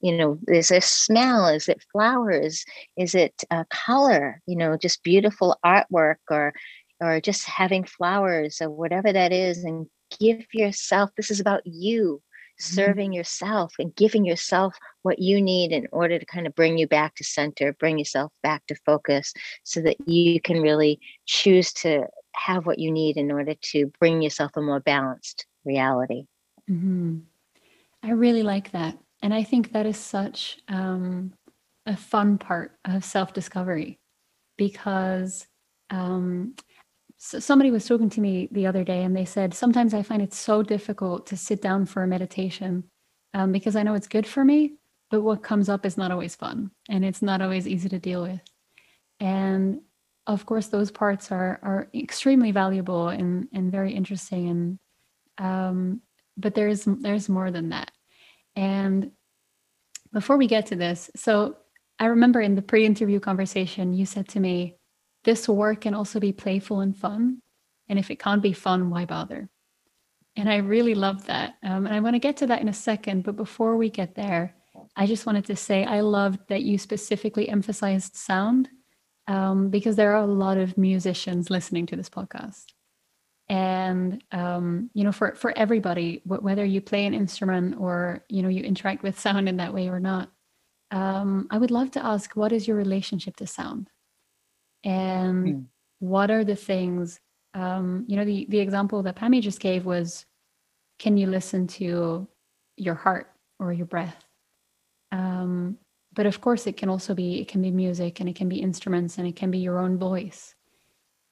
[0.03, 2.65] you know is it smell is it flowers
[2.97, 6.53] is it uh, color you know just beautiful artwork or
[7.01, 9.87] or just having flowers or whatever that is and
[10.21, 12.75] give yourself this is about you mm-hmm.
[12.75, 13.15] serving mm-hmm.
[13.15, 17.15] yourself and giving yourself what you need in order to kind of bring you back
[17.15, 19.33] to center bring yourself back to focus
[19.63, 24.21] so that you can really choose to have what you need in order to bring
[24.21, 26.25] yourself a more balanced reality
[26.69, 27.19] mm-hmm.
[28.03, 31.33] i really like that and I think that is such um,
[31.87, 33.99] a fun part of self discovery
[34.59, 35.47] because
[35.91, 36.55] um,
[37.25, 40.21] so somebody was talking to me the other day and they said, Sometimes I find
[40.21, 42.83] it so difficult to sit down for a meditation
[43.33, 44.73] um, because I know it's good for me,
[45.09, 48.23] but what comes up is not always fun and it's not always easy to deal
[48.23, 48.41] with.
[49.21, 49.83] And
[50.27, 54.49] of course, those parts are, are extremely valuable and, and very interesting.
[54.49, 54.79] And
[55.39, 56.01] um,
[56.37, 57.92] but there's there's more than that.
[58.57, 59.13] And
[60.13, 61.57] before we get to this, so
[61.99, 64.77] I remember in the pre interview conversation, you said to me,
[65.25, 67.39] this work can also be playful and fun.
[67.89, 69.49] And if it can't be fun, why bother?
[70.35, 71.55] And I really love that.
[71.63, 73.23] Um, and I want to get to that in a second.
[73.23, 74.55] But before we get there,
[74.97, 78.69] I just wanted to say I loved that you specifically emphasized sound
[79.29, 82.72] um, because there are a lot of musicians listening to this podcast
[83.53, 88.49] and um, you know for for everybody whether you play an instrument or you know
[88.49, 90.31] you interact with sound in that way or not
[90.93, 93.89] um, I would love to ask what is your relationship to sound?
[94.85, 95.65] And mm.
[96.01, 97.19] what are the things,
[97.55, 100.27] um, you know, the, the example that Pammy just gave was
[100.99, 102.29] can you listen to
[102.77, 104.23] your heart or your breath?
[105.13, 105.79] Um,
[106.13, 108.61] but of course, it can also be, it can be music and it can be
[108.61, 110.55] instruments and it can be your own voice.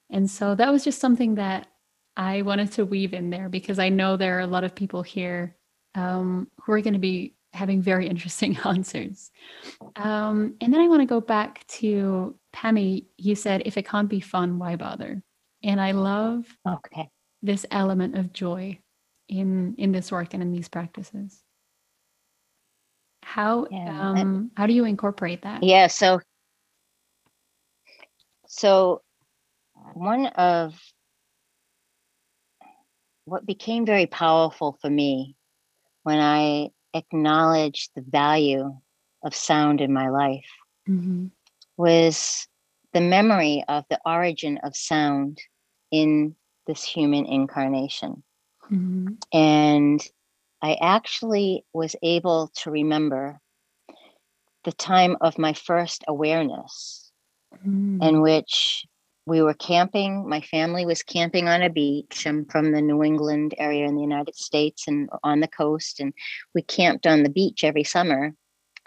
[0.09, 1.69] And so that was just something that
[2.17, 5.03] I wanted to weave in there because I know there are a lot of people
[5.03, 5.57] here
[5.95, 9.31] um, who are going to be having very interesting answers.
[9.97, 13.07] Um, and then I want to go back to Pammy.
[13.17, 15.23] You said, if it can't be fun, why bother?
[15.63, 17.09] And I love okay.
[17.43, 18.79] this element of joy
[19.29, 21.43] in in this work and in these practices.
[23.23, 25.63] How yeah, um, how do you incorporate that?
[25.63, 26.21] Yeah, so
[28.47, 29.03] so
[29.95, 30.75] one of
[33.31, 35.37] what became very powerful for me
[36.03, 38.77] when I acknowledged the value
[39.23, 40.51] of sound in my life
[40.89, 41.27] mm-hmm.
[41.77, 42.49] was
[42.93, 45.39] the memory of the origin of sound
[45.93, 46.35] in
[46.67, 48.25] this human incarnation.
[48.69, 49.15] Mm-hmm.
[49.33, 50.05] And
[50.61, 53.39] I actually was able to remember
[54.65, 57.13] the time of my first awareness,
[57.55, 58.03] mm-hmm.
[58.03, 58.85] in which
[59.31, 60.29] we were camping.
[60.29, 62.27] My family was camping on a beach.
[62.27, 66.13] I'm from the New England area in the United States and on the coast, and
[66.53, 68.35] we camped on the beach every summer.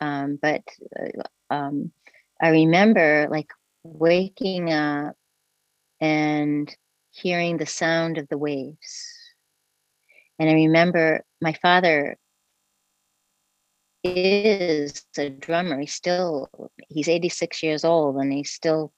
[0.01, 0.61] Um, but
[0.99, 1.93] uh, um,
[2.41, 3.51] I remember like
[3.83, 5.15] waking up
[6.01, 6.75] and
[7.11, 9.07] hearing the sound of the waves.
[10.39, 12.17] And I remember my father
[14.03, 15.79] is a drummer.
[15.79, 16.49] He's still
[16.89, 18.91] he's 86 years old and he's still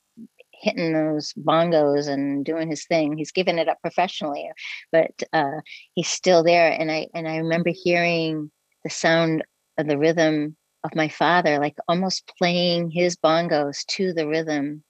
[0.62, 3.18] hitting those bongos and doing his thing.
[3.18, 4.50] He's given it up professionally,
[4.92, 5.62] but uh,
[5.94, 6.72] he's still there.
[6.72, 8.52] And I and I remember hearing
[8.84, 9.44] the sound
[9.78, 14.84] of the rhythm of my father, like almost playing his bongos to the rhythm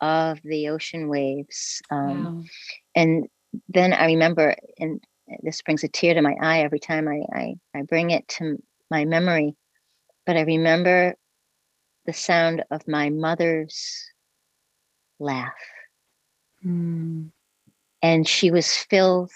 [0.00, 1.82] of the ocean waves.
[1.90, 2.44] Um, wow.
[2.94, 3.26] And
[3.68, 5.02] then I remember, and
[5.42, 8.62] this brings a tear to my eye every time I, I, I bring it to
[8.90, 9.54] my memory.
[10.26, 11.14] But I remember
[12.06, 14.11] the sound of my mother's
[15.22, 15.52] laugh.
[16.64, 17.30] Mm.
[18.02, 19.30] And she was filled,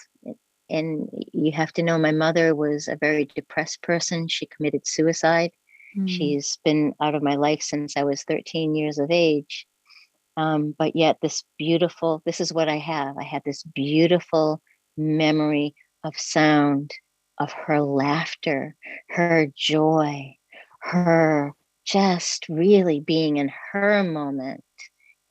[0.69, 4.27] and you have to know my mother was a very depressed person.
[4.27, 5.51] She committed suicide.
[5.97, 6.09] Mm.
[6.09, 9.65] She's been out of my life since I was 13 years of age.
[10.35, 13.17] Um, but yet, this beautiful, this is what I have.
[13.17, 14.61] I have this beautiful
[14.95, 15.73] memory
[16.03, 16.91] of sound,
[17.39, 18.75] of her laughter,
[19.09, 20.35] her joy,
[20.81, 21.53] her
[21.85, 24.63] just really being in her moment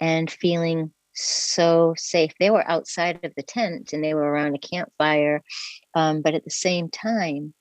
[0.00, 2.32] and feeling so safe.
[2.38, 5.42] They were outside of the tent and they were around a campfire.
[5.94, 7.54] Um, but at the same time,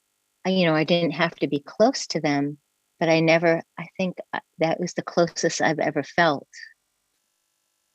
[0.45, 2.57] I, you know, I didn't have to be close to them,
[2.99, 6.47] but I never, I think uh, that was the closest I've ever felt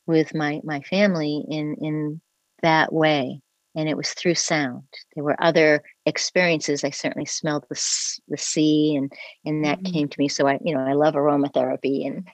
[0.07, 2.21] with my, my family in, in
[2.63, 3.41] that way
[3.75, 4.83] and it was through sound.
[5.15, 6.83] There were other experiences.
[6.83, 7.81] I certainly smelled the,
[8.27, 9.11] the sea, and
[9.45, 9.93] and that mm-hmm.
[9.93, 10.27] came to me.
[10.27, 12.27] So I, you know, I love aromatherapy and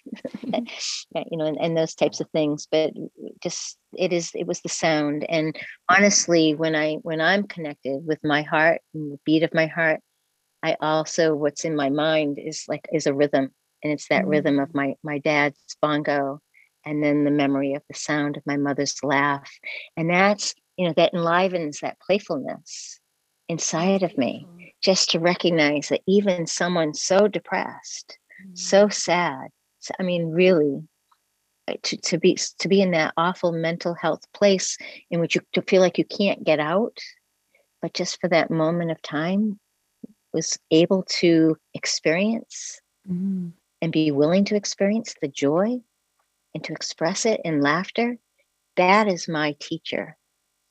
[1.32, 2.68] you know, and, and those types of things.
[2.72, 2.92] But
[3.42, 5.26] just it is, it was the sound.
[5.30, 5.56] And
[5.90, 10.00] honestly, when I when I'm connected with my heart and the beat of my heart,
[10.64, 13.52] I also what's in my mind is like is a rhythm,
[13.84, 14.32] and it's that mm-hmm.
[14.32, 16.42] rhythm of my my dad's bongo,
[16.84, 19.52] and then the memory of the sound of my mother's laugh,
[19.96, 23.00] and that's you know that enlivens that playfulness
[23.50, 24.48] inside of me
[24.82, 28.56] just to recognize that even someone so depressed mm-hmm.
[28.56, 29.48] so sad
[30.00, 30.82] i mean really
[31.68, 34.78] uh, to, to be to be in that awful mental health place
[35.10, 36.98] in which you to feel like you can't get out
[37.82, 39.60] but just for that moment of time
[40.34, 42.80] was able to experience
[43.10, 43.50] mm-hmm.
[43.82, 45.78] and be willing to experience the joy
[46.54, 48.18] and to express it in laughter
[48.76, 50.18] that is my teacher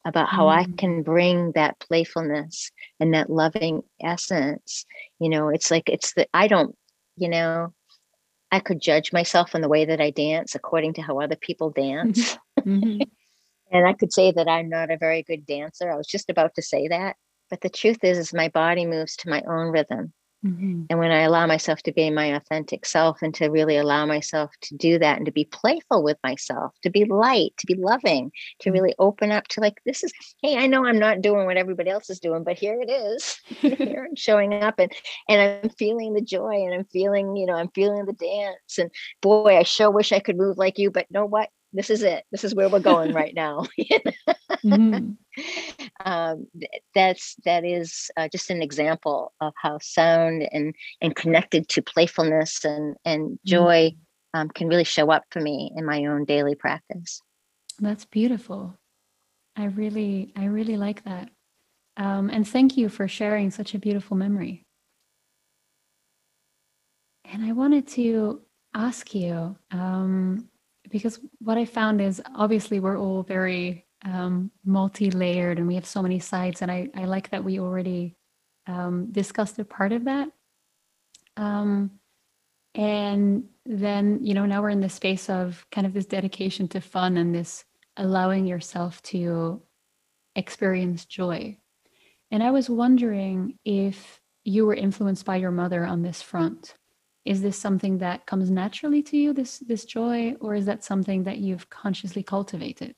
[0.06, 0.56] about how mm.
[0.56, 2.70] I can bring that playfulness
[3.00, 4.86] and that loving essence.
[5.18, 6.74] You know, it's like it's the I don't,
[7.16, 7.74] you know,
[8.52, 11.70] I could judge myself in the way that I dance according to how other people
[11.70, 12.38] dance.
[12.66, 13.02] Mm-hmm.
[13.70, 15.88] and I could say that I'm not a very good dancer.
[15.88, 17.14] I was just about to say that.
[17.48, 20.12] But the truth is, is my body moves to my own rhythm.
[20.44, 20.84] Mm-hmm.
[20.90, 24.50] And when I allow myself to be my authentic self and to really allow myself
[24.62, 28.30] to do that and to be playful with myself, to be light, to be loving,
[28.60, 28.78] to mm-hmm.
[28.78, 31.90] really open up to like, this is, hey, I know I'm not doing what everybody
[31.90, 33.40] else is doing, but here it is.
[33.60, 34.92] here I'm showing up and
[35.28, 38.78] and I'm feeling the joy and I'm feeling, you know, I'm feeling the dance.
[38.78, 38.90] And
[39.22, 41.50] boy, I sure wish I could move like you, but know what?
[41.76, 42.24] This is it.
[42.32, 43.66] This is where we're going right now.
[44.64, 45.12] mm-hmm.
[46.04, 46.46] um,
[46.94, 52.64] that's that is uh, just an example of how sound and and connected to playfulness
[52.64, 53.48] and and mm-hmm.
[53.48, 54.40] joy mm-hmm.
[54.40, 57.20] um, can really show up for me in my own daily practice.
[57.78, 58.74] That's beautiful.
[59.54, 61.30] I really I really like that.
[61.98, 64.62] Um, and thank you for sharing such a beautiful memory.
[67.24, 68.42] And I wanted to
[68.74, 70.48] ask you um,
[70.90, 76.02] because what I found is obviously we're all very um, multi-layered and we have so
[76.02, 78.16] many sides, and I, I like that we already
[78.66, 80.28] um, discussed a part of that.
[81.36, 81.92] Um,
[82.74, 86.80] and then you know now we're in the space of kind of this dedication to
[86.80, 87.64] fun and this
[87.96, 89.62] allowing yourself to
[90.34, 91.56] experience joy.
[92.30, 96.74] And I was wondering if you were influenced by your mother on this front
[97.26, 101.24] is this something that comes naturally to you this this joy or is that something
[101.24, 102.94] that you've consciously cultivated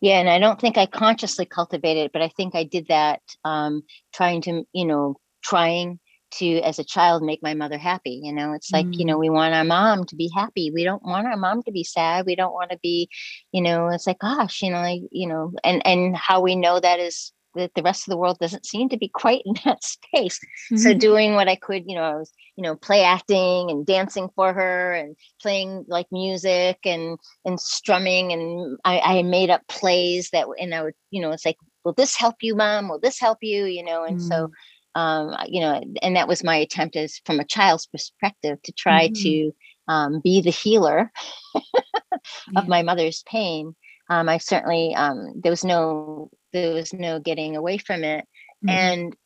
[0.00, 3.82] yeah and i don't think i consciously cultivated but i think i did that um
[4.12, 5.98] trying to you know trying
[6.32, 8.98] to as a child make my mother happy you know it's like mm.
[8.98, 9.20] you know mm.
[9.20, 12.26] we want our mom to be happy we don't want our mom to be sad
[12.26, 13.08] we don't want to be
[13.52, 16.80] you know it's like gosh you know like you know and and how we know
[16.80, 19.82] that is that the rest of the world doesn't seem to be quite in that
[19.84, 20.38] space.
[20.38, 20.76] Mm-hmm.
[20.76, 24.28] So doing what I could, you know, I was, you know, play acting and dancing
[24.34, 30.30] for her and playing like music and and strumming and I, I made up plays
[30.30, 32.88] that and I would, you know, it's like, will this help you, mom?
[32.88, 33.64] Will this help you?
[33.64, 34.28] You know, and mm-hmm.
[34.28, 34.50] so
[34.94, 39.08] um, you know, and that was my attempt as from a child's perspective to try
[39.08, 39.22] mm-hmm.
[39.22, 39.54] to
[39.88, 41.10] um, be the healer
[41.54, 41.62] of
[42.52, 42.62] yeah.
[42.66, 43.74] my mother's pain.
[44.10, 48.26] Um, I certainly um, there was no there was no getting away from it.
[48.64, 48.68] Mm-hmm.
[48.68, 49.16] And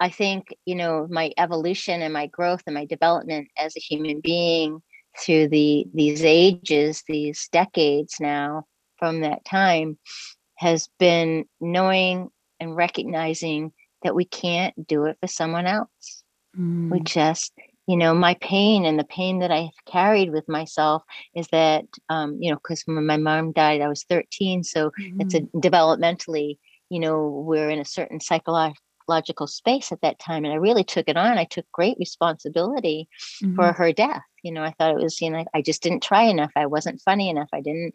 [0.00, 4.20] I think, you know, my evolution and my growth and my development as a human
[4.20, 4.82] being
[5.18, 8.66] through the these ages, these decades now
[8.98, 9.98] from that time
[10.56, 12.28] has been knowing
[12.60, 13.72] and recognizing
[14.02, 16.22] that we can't do it for someone else.
[16.56, 16.90] Mm.
[16.90, 17.52] We just,
[17.88, 21.02] you know, my pain and the pain that I carried with myself
[21.34, 24.62] is that, um, you know, because when my mom died, I was 13.
[24.62, 25.22] So mm-hmm.
[25.22, 25.58] it's a mm-hmm.
[25.58, 26.58] developmentally,
[26.90, 30.44] you know, we're in a certain psychological space at that time.
[30.44, 31.38] And I really took it on.
[31.38, 33.08] I took great responsibility
[33.42, 33.56] mm-hmm.
[33.56, 34.22] for her death.
[34.42, 36.52] You know, I thought it was, you know, I just didn't try enough.
[36.54, 37.48] I wasn't funny enough.
[37.54, 37.94] I didn't,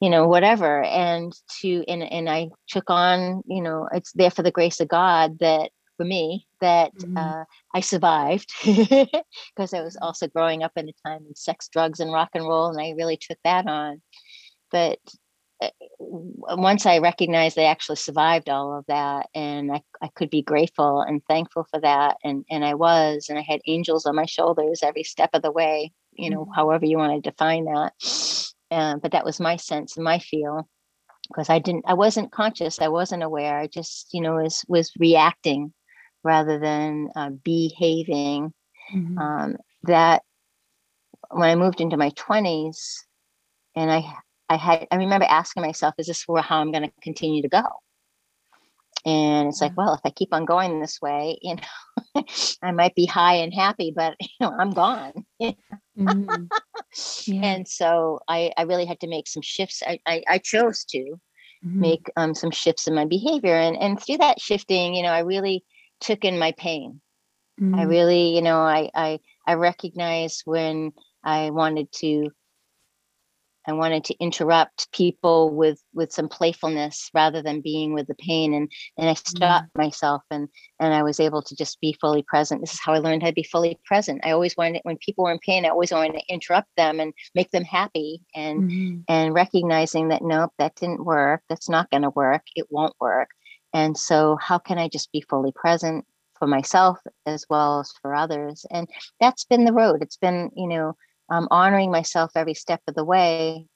[0.00, 0.82] you know, whatever.
[0.82, 4.88] And to, and, and I took on, you know, it's there for the grace of
[4.88, 5.70] God that
[6.00, 7.14] for me that mm-hmm.
[7.14, 7.44] uh,
[7.74, 12.10] I survived because I was also growing up in a time of sex, drugs, and
[12.10, 14.00] rock and roll, and I really took that on.
[14.72, 14.98] But
[15.60, 15.68] uh,
[15.98, 21.02] once I recognized I actually survived all of that, and I, I could be grateful
[21.02, 24.80] and thankful for that, and and I was, and I had angels on my shoulders
[24.82, 25.92] every step of the way.
[26.12, 26.54] You know, mm-hmm.
[26.54, 27.92] however you want to define that.
[28.70, 30.66] Um, but that was my sense and my feel
[31.28, 33.58] because I didn't, I wasn't conscious, I wasn't aware.
[33.58, 35.74] I just, you know, was was reacting
[36.22, 38.52] rather than uh, behaving.
[38.94, 39.18] Mm-hmm.
[39.18, 40.22] Um, that
[41.30, 42.76] when I moved into my 20s,
[43.76, 44.14] and I
[44.48, 47.48] I had I remember asking myself, is this where how I'm going to continue to
[47.48, 47.62] go?
[49.06, 52.24] And it's like, well, if I keep on going this way, you know,
[52.62, 55.12] I might be high and happy, but you know, I'm gone.
[55.42, 56.44] mm-hmm.
[57.26, 57.44] yeah.
[57.44, 59.82] And so I, I really had to make some shifts.
[59.86, 61.80] I, I, I chose to mm-hmm.
[61.80, 65.20] make um, some shifts in my behavior, and and through that shifting, you know, I
[65.20, 65.64] really
[66.00, 67.00] took in my pain.
[67.60, 67.78] Mm.
[67.78, 72.30] I really, you know, I I I recognized when I wanted to
[73.66, 78.54] I wanted to interrupt people with with some playfulness rather than being with the pain
[78.54, 79.82] and and I stopped mm.
[79.82, 80.48] myself and
[80.80, 82.62] and I was able to just be fully present.
[82.62, 84.22] This is how I learned how to be fully present.
[84.24, 87.12] I always wanted when people were in pain, I always wanted to interrupt them and
[87.34, 89.00] make them happy and mm-hmm.
[89.08, 91.42] and recognizing that nope, that didn't work.
[91.48, 92.42] That's not going to work.
[92.56, 93.28] It won't work.
[93.72, 96.04] And so, how can I just be fully present
[96.38, 98.66] for myself as well as for others?
[98.70, 98.88] And
[99.20, 100.02] that's been the road.
[100.02, 100.96] It's been, you know,
[101.30, 103.66] um, honoring myself every step of the way.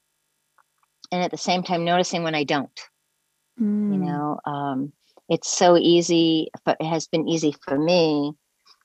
[1.13, 2.81] And at the same time, noticing when I don't.
[3.61, 3.93] Mm.
[3.93, 4.93] You know, um,
[5.29, 8.33] it's so easy, but it has been easy for me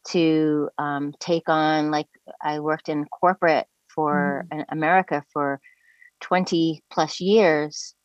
[0.09, 2.07] to um, take on, like,
[2.41, 4.63] I worked in corporate for mm.
[4.69, 5.59] America for
[6.21, 7.95] 20 plus years.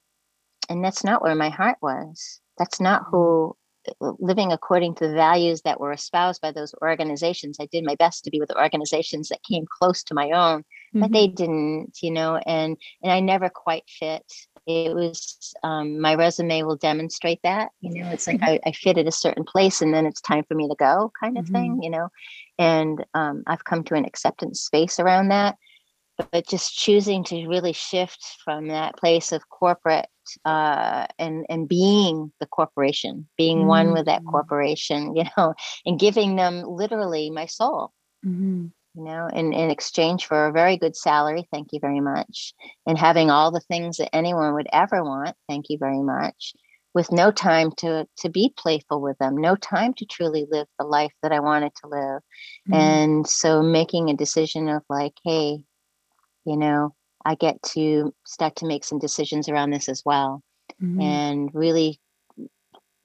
[0.71, 3.17] And that's not where my heart was that's not mm-hmm.
[3.17, 3.57] who
[4.01, 7.95] uh, living according to the values that were espoused by those organizations i did my
[7.97, 11.01] best to be with organizations that came close to my own mm-hmm.
[11.01, 11.35] but they mm-hmm.
[11.35, 14.25] didn't you know and and i never quite fit
[14.67, 18.51] it was um, my resume will demonstrate that you know it's like mm-hmm.
[18.65, 21.13] I, I, fit at a certain place and then it's time for me to go
[21.21, 21.55] kind of mm-hmm.
[21.55, 22.09] thing you know
[22.59, 25.57] and um, i've come to an acceptance space around that
[26.31, 30.07] but just choosing to really shift from that place of corporate
[30.45, 33.69] uh, and and being the corporation, being mm-hmm.
[33.69, 34.31] one with that mm.
[34.31, 35.55] corporation, you know,
[35.85, 37.93] and giving them literally my soul.
[38.25, 42.55] Mm-hmm you know, in, in exchange for a very good salary, thank you very much,
[42.87, 46.55] and having all the things that anyone would ever want, thank you very much,
[46.95, 50.85] with no time to to be playful with them, no time to truly live the
[50.85, 52.23] life that I wanted to live.
[52.69, 52.75] Mm-hmm.
[52.75, 55.65] And so making a decision of like, hey,
[56.45, 56.95] you know,
[57.25, 60.43] I get to start to make some decisions around this as well.
[60.83, 61.01] Mm-hmm.
[61.01, 62.01] And really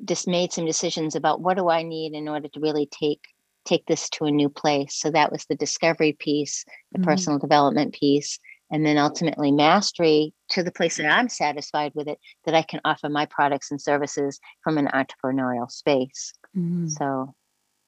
[0.05, 3.21] just made some decisions about what do I need in order to really take
[3.65, 4.95] take this to a new place.
[4.95, 7.09] So that was the discovery piece, the mm-hmm.
[7.09, 8.39] personal development piece,
[8.71, 12.79] and then ultimately mastery to the place that I'm satisfied with it, that I can
[12.85, 16.33] offer my products and services from an entrepreneurial space.
[16.57, 16.87] Mm-hmm.
[16.87, 17.35] So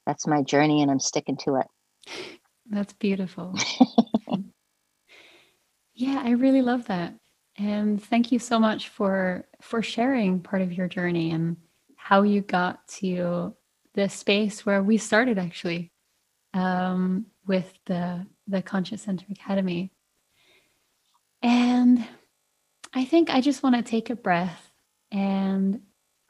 [0.06, 1.68] that's my journey, and I'm sticking to it.
[2.69, 3.56] That's beautiful.
[6.02, 7.14] yeah, I really love that.
[7.57, 11.57] And thank you so much for for sharing part of your journey and
[11.95, 13.56] how you got to
[13.94, 15.91] the space where we started actually
[16.56, 19.91] um, with the the Conscious Center Academy.
[21.44, 22.07] And
[22.94, 24.72] I think I just want to take a breath
[25.11, 25.82] and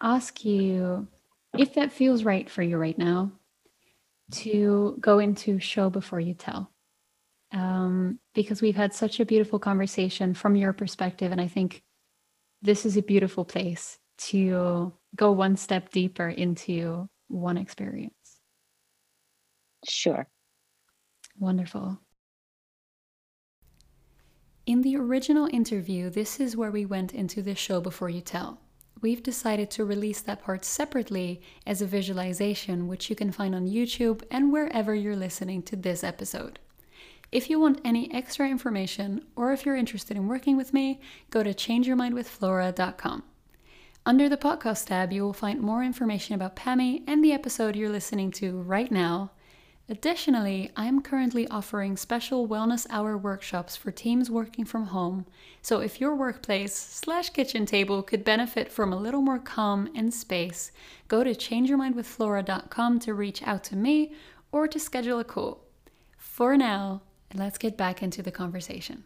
[0.01, 1.07] ask you
[1.57, 3.31] if that feels right for you right now
[4.31, 6.70] to go into show before you tell.
[7.53, 11.31] Um, because we've had such a beautiful conversation from your perspective.
[11.31, 11.81] And I think
[12.61, 13.97] this is a beautiful place
[14.29, 18.13] to go one step deeper into one experience?
[19.87, 20.27] Sure.
[21.39, 21.99] Wonderful.
[24.65, 28.59] In the original interview, this is where we went into the show before you tell.
[29.01, 33.67] We've decided to release that part separately as a visualization, which you can find on
[33.67, 36.59] YouTube and wherever you're listening to this episode.
[37.31, 40.99] If you want any extra information or if you're interested in working with me,
[41.29, 43.23] go to changeyourmindwithflora.com.
[44.05, 47.89] Under the podcast tab, you will find more information about Pammy and the episode you're
[47.89, 49.31] listening to right now.
[49.87, 55.25] Additionally, I am currently offering special wellness hour workshops for teams working from home.
[55.61, 60.13] So if your workplace slash kitchen table could benefit from a little more calm and
[60.13, 60.73] space,
[61.07, 64.13] go to changeyourmindwithflora.com to reach out to me
[64.51, 65.63] or to schedule a call.
[66.17, 67.03] For now,
[67.35, 69.03] let's get back into the conversation.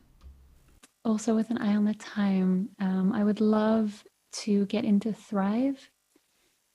[1.04, 4.04] Also, with an eye on the time, um, I would love
[4.44, 5.90] to get into Thrive.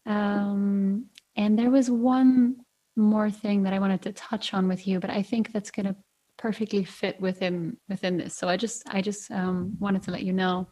[0.06, 1.06] Um,
[1.36, 2.56] and there was one
[2.96, 5.86] more thing that I wanted to touch on with you, but I think that's going
[5.86, 5.96] to
[6.38, 8.34] perfectly fit within within this.
[8.34, 10.68] So I just I just um, wanted to let you know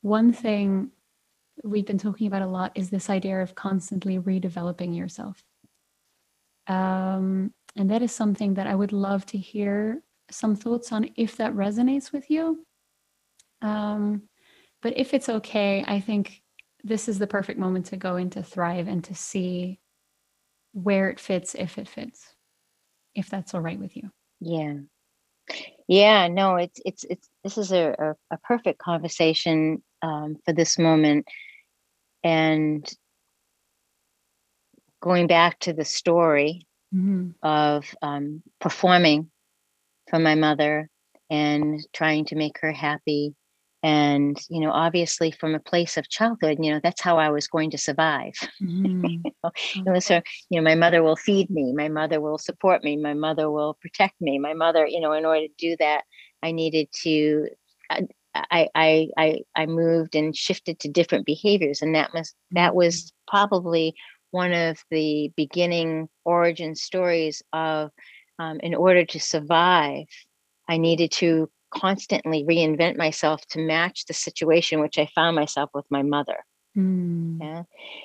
[0.00, 0.90] one thing
[1.64, 5.42] we've been talking about a lot is this idea of constantly redeveloping yourself.
[6.66, 11.36] Um, and that is something that I would love to hear some thoughts on if
[11.36, 12.64] that resonates with you.
[13.62, 14.22] Um,
[14.82, 16.42] but if it's okay, I think
[16.84, 19.80] this is the perfect moment to go into Thrive and to see
[20.72, 22.34] where it fits, if it fits,
[23.14, 24.10] if that's all right with you.
[24.40, 24.74] Yeah.
[25.88, 30.78] Yeah, no, it's it's it's this is a a, a perfect conversation um, for this
[30.78, 31.26] moment,
[32.22, 32.86] and
[35.00, 37.30] going back to the story mm-hmm.
[37.42, 39.30] of um, performing
[40.08, 40.88] for my mother
[41.30, 43.34] and trying to make her happy
[43.82, 47.46] and you know obviously from a place of childhood you know that's how i was
[47.46, 49.04] going to survive mm-hmm.
[49.74, 50.20] you know, so
[50.50, 53.74] you know my mother will feed me my mother will support me my mother will
[53.80, 56.02] protect me my mother you know in order to do that
[56.42, 57.46] i needed to
[57.90, 62.96] I, I i i moved and shifted to different behaviors and that was that was
[62.96, 63.36] mm-hmm.
[63.36, 63.94] probably
[64.30, 67.90] one of the beginning origin stories of
[68.38, 70.06] um, in order to survive
[70.68, 75.84] i needed to constantly reinvent myself to match the situation which I found myself with
[75.90, 76.36] my mother.
[76.76, 77.38] Mm.
[77.40, 77.62] Yeah?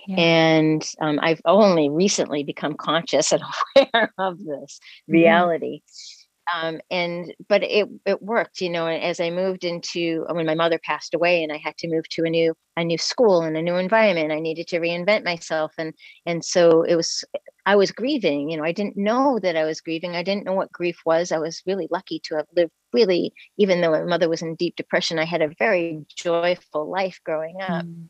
[0.08, 0.16] yeah.
[0.16, 3.42] And um, I've only recently become conscious and
[3.76, 5.14] aware of this mm-hmm.
[5.14, 5.82] reality.
[5.82, 10.56] Mm um, and but it it worked you know as i moved into when my
[10.56, 13.56] mother passed away and i had to move to a new a new school and
[13.56, 15.74] a new environment i needed to reinvent myself.
[15.78, 15.94] And
[16.26, 17.24] and so it was
[17.66, 20.16] i was grieving you know i didn't know that i was grieving.
[20.16, 21.32] I didn't know what grief was.
[21.32, 24.76] I was really lucky to have lived really even though my mother was in deep
[24.76, 27.86] depression i had a very joyful life growing up.
[27.86, 28.10] Mm.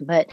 [0.00, 0.28] but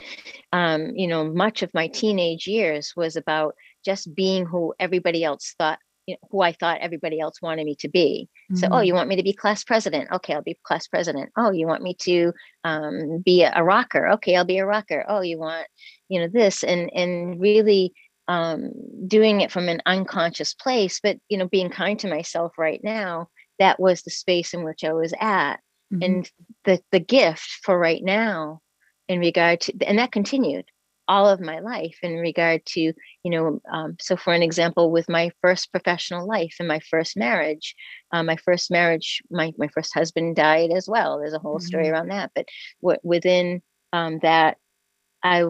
[0.54, 3.56] um, you know much of my teenage years was about
[3.86, 5.80] just being who everybody else thought
[6.12, 8.30] you know, who I thought everybody else wanted me to be.
[8.52, 8.58] Mm-hmm.
[8.58, 8.98] So, oh, you mm-hmm.
[8.98, 10.12] want me to be class president?
[10.12, 11.32] Okay, I'll be class president.
[11.38, 12.34] Oh, you want me to
[12.64, 14.10] um, be a, a, rocker?
[14.10, 15.06] Okay, I'll be a rocker.
[15.08, 15.68] Oh, you want,
[16.10, 17.94] you know, this and and really
[18.28, 18.72] um,
[19.08, 23.30] doing it from an unconscious place, but you know, being kind to myself right now
[23.62, 25.58] that was the space in which I was at.
[25.94, 26.04] Mm-hmm.
[26.04, 26.32] And
[26.66, 28.60] the the gift for right now
[29.08, 30.66] in regard to and that continued
[31.08, 32.94] all of my life in regard to you
[33.26, 37.76] know um, so for an example with my first professional life and my first marriage
[38.12, 41.66] uh, my first marriage my, my first husband died as well there's a whole mm-hmm.
[41.66, 42.48] story around that but
[42.82, 43.62] w- within
[43.94, 44.58] um, that
[45.24, 45.44] i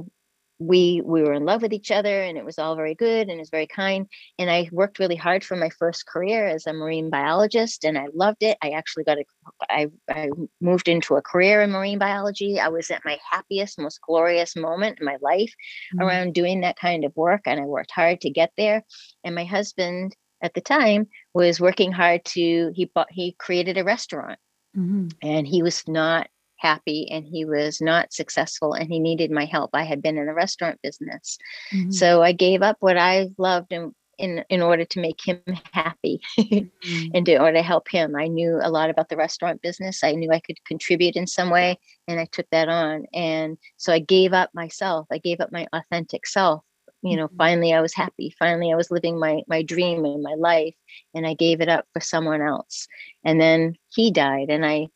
[0.61, 3.31] we we were in love with each other and it was all very good and
[3.31, 4.07] it was very kind
[4.38, 8.05] and i worked really hard for my first career as a marine biologist and i
[8.13, 9.23] loved it i actually got a
[9.69, 10.29] i, I
[10.61, 14.99] moved into a career in marine biology i was at my happiest most glorious moment
[14.99, 15.53] in my life
[15.95, 16.03] mm-hmm.
[16.03, 18.83] around doing that kind of work and i worked hard to get there
[19.23, 23.83] and my husband at the time was working hard to he bought he created a
[23.83, 24.38] restaurant
[24.77, 25.07] mm-hmm.
[25.23, 26.27] and he was not
[26.61, 29.71] happy and he was not successful and he needed my help.
[29.73, 31.38] I had been in the restaurant business.
[31.73, 31.91] Mm-hmm.
[31.91, 36.21] So I gave up what I loved and in, in order to make him happy
[36.39, 37.07] mm-hmm.
[37.13, 38.15] and in order to help him.
[38.15, 40.03] I knew a lot about the restaurant business.
[40.03, 43.05] I knew I could contribute in some way and I took that on.
[43.13, 45.07] And so I gave up myself.
[45.11, 46.63] I gave up my authentic self.
[47.01, 47.38] You know, mm-hmm.
[47.38, 48.35] finally I was happy.
[48.38, 50.75] Finally I was living my my dream and my life
[51.15, 52.88] and I gave it up for someone else.
[53.25, 54.89] And then he died and I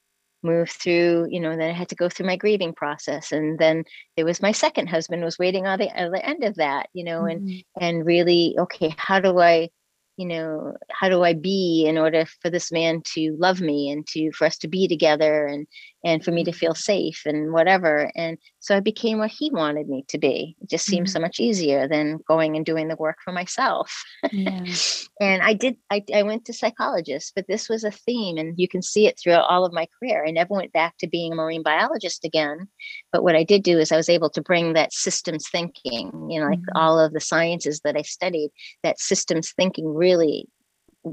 [0.45, 3.84] move through you know then i had to go through my grieving process and then
[4.15, 7.22] there was my second husband was waiting on the, other end of that you know
[7.22, 7.47] mm-hmm.
[7.47, 9.69] and and really okay how do i
[10.17, 14.07] you know how do i be in order for this man to love me and
[14.07, 15.67] to for us to be together and
[16.06, 19.90] and for me to feel safe and whatever and so i became what he wanted
[19.90, 21.14] me to be it just seemed mm-hmm.
[21.14, 23.91] so much easier than going and doing the work for myself
[24.32, 24.64] yeah.
[25.19, 28.68] and i did I, I went to psychologists but this was a theme and you
[28.68, 31.36] can see it throughout all of my career i never went back to being a
[31.36, 32.68] marine biologist again
[33.11, 36.40] but what i did do is i was able to bring that systems thinking you
[36.40, 36.77] know like mm-hmm.
[36.77, 38.52] all of the sciences that i studied
[38.84, 40.48] that systems thinking really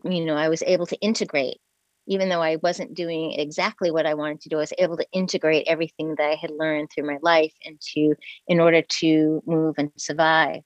[0.05, 1.59] you know i was able to integrate
[2.07, 5.07] even though I wasn't doing exactly what I wanted to do, I was able to
[5.13, 8.15] integrate everything that I had learned through my life into
[8.47, 10.63] in order to move and survive.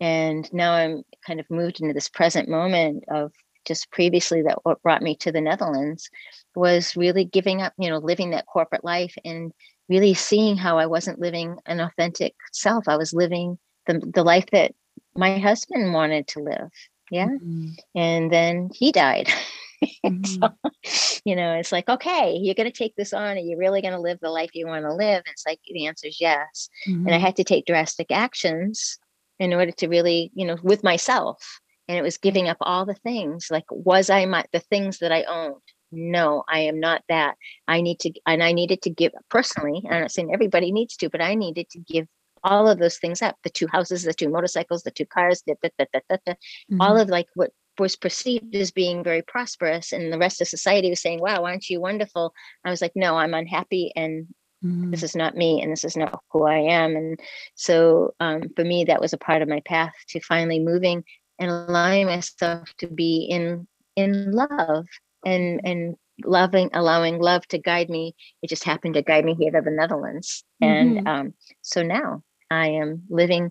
[0.00, 3.32] And now I'm kind of moved into this present moment of
[3.66, 6.08] just previously that what brought me to the Netherlands
[6.56, 9.52] was really giving up, you know, living that corporate life and
[9.88, 12.88] really seeing how I wasn't living an authentic self.
[12.88, 14.72] I was living the, the life that
[15.14, 16.70] my husband wanted to live.
[17.10, 17.26] Yeah.
[17.26, 17.68] Mm-hmm.
[17.94, 19.28] And then he died.
[20.04, 20.24] Mm-hmm.
[20.24, 23.36] so, you know, it's like, okay, you're going to take this on.
[23.36, 25.18] Are you really going to live the life you want to live?
[25.18, 26.68] And it's like, the answer is yes.
[26.88, 27.06] Mm-hmm.
[27.06, 27.26] And I mm-hmm.
[27.26, 28.98] had to take drastic actions
[29.38, 31.60] in order to really, you know, with myself.
[31.88, 33.48] And it was giving up all the things.
[33.50, 35.62] Like, was I my, the things that I owned?
[35.92, 37.36] No, I am not that.
[37.66, 39.82] I need to, and I needed to give personally.
[39.90, 42.06] I'm not saying everybody needs to, but I needed to give
[42.42, 45.54] all of those things up the two houses the two motorcycles the two cars da,
[45.62, 46.80] da, da, mm-hmm.
[46.80, 47.50] all of like what
[47.80, 51.68] was perceived as being very prosperous and the rest of society was saying wow aren't
[51.68, 52.32] you wonderful
[52.64, 54.26] i was like no i'm unhappy and
[54.64, 54.90] mm-hmm.
[54.90, 57.18] this is not me and this is not who i am and
[57.54, 61.02] so um, for me that was a part of my path to finally moving
[61.40, 63.66] and allowing myself to be in
[63.96, 64.86] in love
[65.24, 69.50] and and loving allowing love to guide me it just happened to guide me here
[69.50, 70.98] to the netherlands mm-hmm.
[70.98, 73.50] and um, so now i am living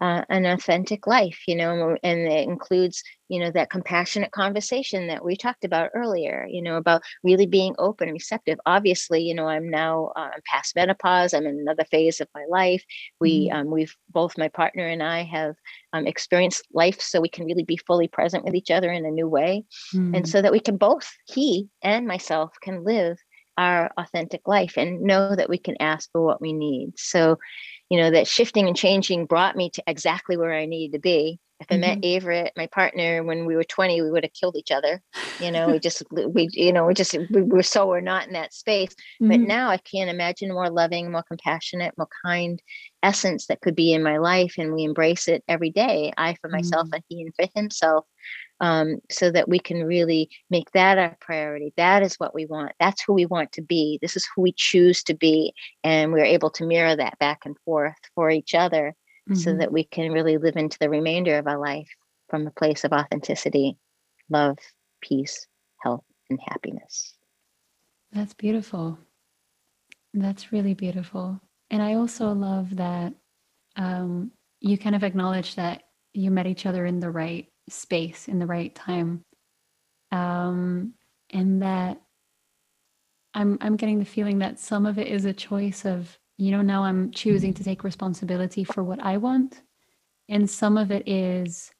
[0.00, 5.24] uh, an authentic life, you know, and it includes, you know, that compassionate conversation that
[5.24, 8.58] we talked about earlier, you know, about really being open and receptive.
[8.64, 11.34] Obviously, you know, I'm now uh, past menopause.
[11.34, 12.84] I'm in another phase of my life.
[13.20, 13.58] We, mm-hmm.
[13.58, 15.56] um, we've both my partner and I have
[15.92, 19.10] um, experienced life, so we can really be fully present with each other in a
[19.10, 19.64] new way,
[19.94, 20.14] mm-hmm.
[20.14, 23.18] and so that we can both, he and myself, can live
[23.58, 26.92] our authentic life and know that we can ask for what we need.
[26.96, 27.38] So,
[27.88, 31.40] you know, that shifting and changing brought me to exactly where I needed to be.
[31.60, 31.80] If I mm-hmm.
[31.80, 35.02] met Averett, my partner, when we were 20, we would have killed each other.
[35.40, 38.34] You know, we just, we, you know, we just, we were so we're not in
[38.34, 38.92] that space.
[39.20, 39.28] Mm-hmm.
[39.28, 42.62] But now I can't imagine more loving, more compassionate, more kind
[43.02, 44.54] essence that could be in my life.
[44.58, 46.12] And we embrace it every day.
[46.16, 46.94] I for myself mm-hmm.
[46.94, 48.04] and he and for himself
[48.60, 51.72] um, so that we can really make that our priority.
[51.76, 52.72] That is what we want.
[52.80, 53.98] That's who we want to be.
[54.02, 55.52] This is who we choose to be.
[55.84, 58.94] And we're able to mirror that back and forth for each other
[59.28, 59.38] mm-hmm.
[59.38, 61.88] so that we can really live into the remainder of our life
[62.28, 63.76] from a place of authenticity,
[64.28, 64.58] love,
[65.00, 65.46] peace,
[65.82, 67.14] health, and happiness.
[68.12, 68.98] That's beautiful.
[70.14, 71.40] That's really beautiful.
[71.70, 73.12] And I also love that
[73.76, 75.82] um, you kind of acknowledge that
[76.12, 79.24] you met each other in the right space in the right time.
[80.10, 80.94] Um,
[81.30, 82.00] and that
[83.34, 86.62] i'm i'm getting the feeling that some of it is a choice of you know
[86.62, 89.62] now i'm choosing to take responsibility for what i want.
[90.30, 91.70] And some of it is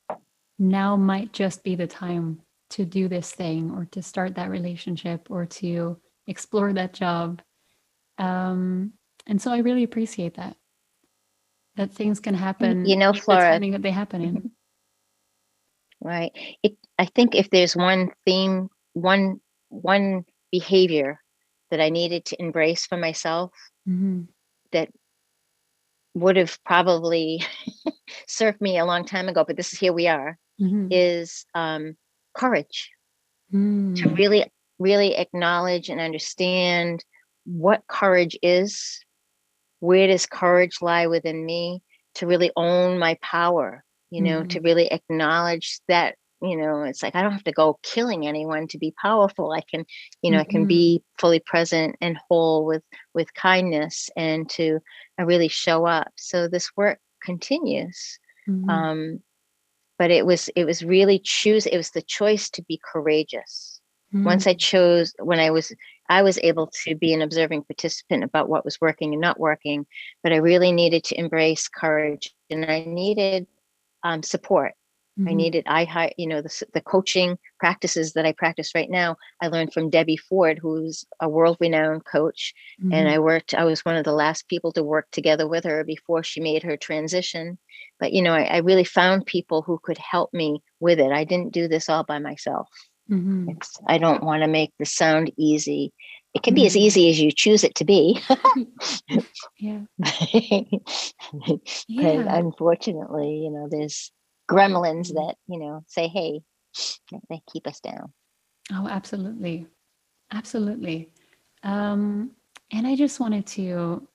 [0.58, 2.40] now might just be the time
[2.70, 7.42] to do this thing or to start that relationship or to explore that job.
[8.16, 8.94] Um,
[9.28, 10.56] and so i really appreciate that
[11.76, 14.50] that things can happen you know flora that they happen in
[16.02, 21.20] right it i think if there's one theme one one behavior
[21.70, 23.52] that i needed to embrace for myself
[23.88, 24.22] mm-hmm.
[24.72, 24.88] that
[26.14, 27.42] would have probably
[28.26, 30.88] served me a long time ago but this is here we are mm-hmm.
[30.90, 31.96] is um,
[32.34, 32.90] courage
[33.52, 33.96] mm.
[33.96, 34.44] to really
[34.78, 37.04] really acknowledge and understand
[37.44, 39.04] what courage is
[39.80, 41.82] where does courage lie within me
[42.14, 44.48] to really own my power you know mm-hmm.
[44.48, 48.66] to really acknowledge that you know it's like i don't have to go killing anyone
[48.68, 49.84] to be powerful i can
[50.22, 50.48] you know mm-hmm.
[50.48, 50.68] i can mm-hmm.
[50.68, 52.82] be fully present and whole with
[53.14, 54.78] with kindness and to
[55.20, 58.18] uh, really show up so this work continues
[58.48, 58.68] mm-hmm.
[58.70, 59.20] um
[59.98, 63.80] but it was it was really choose it was the choice to be courageous
[64.14, 64.24] mm-hmm.
[64.24, 65.72] once i chose when i was
[66.08, 69.84] i was able to be an observing participant about what was working and not working
[70.22, 73.44] but i really needed to embrace courage and i needed
[74.02, 74.74] um, support
[75.18, 75.28] Mm-hmm.
[75.28, 79.48] I needed, I, you know, the, the coaching practices that I practice right now, I
[79.48, 82.54] learned from Debbie Ford, who's a world renowned coach.
[82.80, 82.94] Mm-hmm.
[82.94, 85.82] And I worked, I was one of the last people to work together with her
[85.82, 87.58] before she made her transition.
[87.98, 91.10] But, you know, I, I really found people who could help me with it.
[91.10, 92.68] I didn't do this all by myself.
[93.10, 93.52] Mm-hmm.
[93.88, 95.92] I don't want to make this sound easy.
[96.34, 96.82] It can be as mm-hmm.
[96.82, 98.20] easy as you choose it to be.
[99.58, 99.80] yeah.
[101.88, 102.22] yeah.
[102.22, 104.12] But unfortunately, you know, there's
[104.48, 106.40] gremlins that you know say hey
[107.28, 108.12] they keep us down
[108.72, 109.66] oh absolutely
[110.32, 111.12] absolutely
[111.62, 112.30] um
[112.72, 114.06] and i just wanted to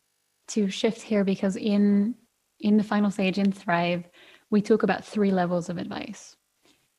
[0.47, 2.15] to shift here because in
[2.59, 4.03] in the final stage in thrive
[4.49, 6.35] we talk about three levels of advice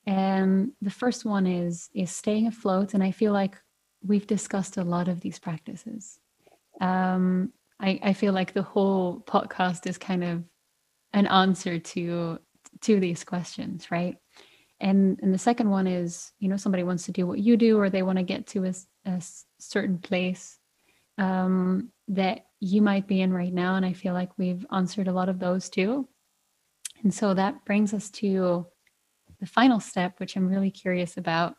[0.06, 3.56] and the first one is is staying afloat and i feel like
[4.06, 6.18] we've discussed a lot of these practices
[6.80, 10.44] um i i feel like the whole podcast is kind of
[11.12, 12.38] an answer to
[12.82, 14.16] to these questions, right?
[14.80, 17.78] And and the second one is, you know, somebody wants to do what you do,
[17.78, 18.74] or they want to get to a,
[19.06, 19.22] a
[19.58, 20.58] certain place
[21.18, 23.76] um, that you might be in right now.
[23.76, 26.08] And I feel like we've answered a lot of those too.
[27.02, 28.66] And so that brings us to
[29.40, 31.56] the final step, which I'm really curious about.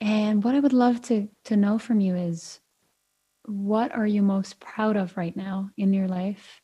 [0.00, 2.60] And what I would love to to know from you is
[3.44, 6.60] what are you most proud of right now in your life?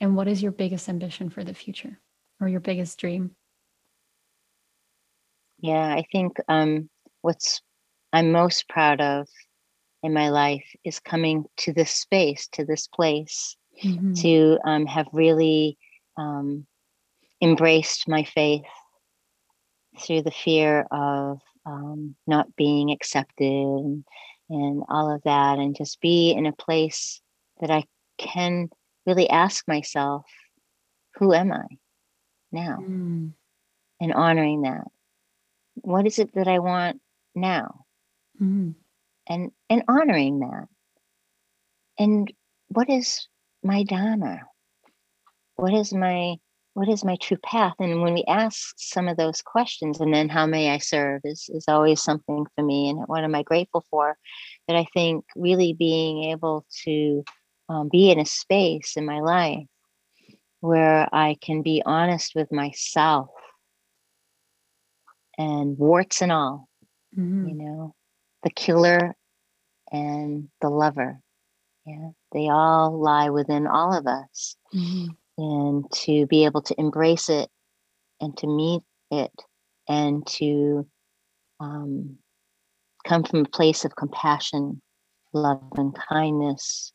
[0.00, 1.98] And what is your biggest ambition for the future?
[2.40, 3.32] or your biggest dream?
[5.58, 6.90] Yeah, I think um,
[7.22, 7.60] what's
[8.12, 9.28] I'm most proud of
[10.02, 14.12] in my life is coming to this space, to this place, mm-hmm.
[14.14, 15.78] to um, have really
[16.16, 16.66] um,
[17.42, 18.64] embraced my faith
[19.98, 24.04] through the fear of um, not being accepted and,
[24.48, 27.20] and all of that, and just be in a place
[27.60, 27.84] that I
[28.18, 28.70] can
[29.04, 30.24] really ask myself,
[31.16, 31.66] who am I?
[32.52, 33.32] now mm.
[34.00, 34.84] and honoring that
[35.74, 37.00] what is it that i want
[37.34, 37.84] now
[38.40, 38.74] mm.
[39.28, 40.66] and and honoring that
[41.98, 42.32] and
[42.68, 43.28] what is
[43.62, 44.40] my dharma
[45.56, 46.36] what is my
[46.76, 50.28] what is my true path and when we ask some of those questions and then
[50.28, 53.84] how may i serve is is always something for me and what am i grateful
[53.90, 54.16] for
[54.68, 57.24] that i think really being able to
[57.68, 59.66] um, be in a space in my life
[60.60, 63.28] where I can be honest with myself
[65.38, 66.68] and warts and all,
[67.16, 67.48] mm-hmm.
[67.48, 67.94] you know,
[68.42, 69.14] the killer
[69.92, 71.20] and the lover.
[71.84, 74.56] Yeah, they all lie within all of us.
[74.74, 75.12] Mm-hmm.
[75.38, 77.50] And to be able to embrace it
[78.20, 79.32] and to meet it
[79.88, 80.86] and to
[81.60, 82.16] um,
[83.06, 84.80] come from a place of compassion,
[85.34, 86.92] love, and kindness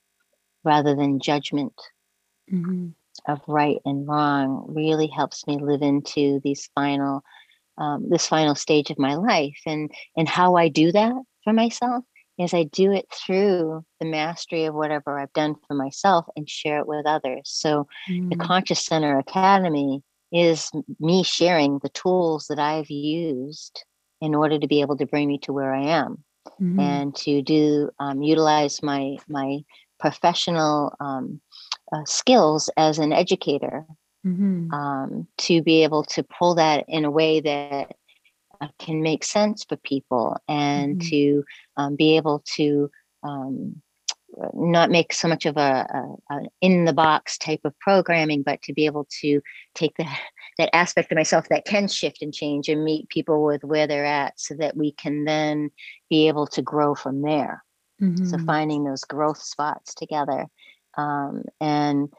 [0.63, 1.73] rather than judgment.
[2.51, 2.89] Mm-hmm
[3.27, 7.23] of right and wrong really helps me live into these final
[7.77, 11.13] um, this final stage of my life and and how i do that
[11.43, 12.03] for myself
[12.41, 16.79] is i do it through the mastery of whatever i've done for myself and share
[16.79, 18.29] it with others so mm.
[18.29, 20.01] the conscious center academy
[20.31, 23.83] is me sharing the tools that i've used
[24.21, 26.23] in order to be able to bring me to where i am
[26.61, 26.79] mm-hmm.
[26.79, 29.59] and to do um, utilize my my
[29.99, 31.39] professional um,
[31.93, 33.85] uh, skills as an educator
[34.25, 34.73] mm-hmm.
[34.73, 37.95] um, to be able to pull that in a way that
[38.79, 41.09] can make sense for people and mm-hmm.
[41.09, 41.43] to
[41.77, 42.89] um, be able to
[43.23, 43.81] um,
[44.53, 48.61] not make so much of a, a, a, in the box type of programming but
[48.61, 49.41] to be able to
[49.75, 50.19] take that
[50.57, 54.05] that aspect of myself that can shift and change and meet people with where they're
[54.05, 55.71] at so that we can then
[56.09, 57.63] be able to grow from there
[58.01, 58.25] mm-hmm.
[58.25, 60.45] so finding those growth spots together
[60.97, 62.09] um, and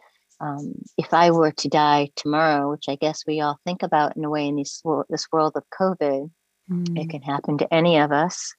[0.43, 4.24] um, if I were to die tomorrow, which I guess we all think about in
[4.24, 6.31] a way in this world, this world of COVID,
[6.69, 7.01] mm.
[7.01, 8.52] it can happen to any of us.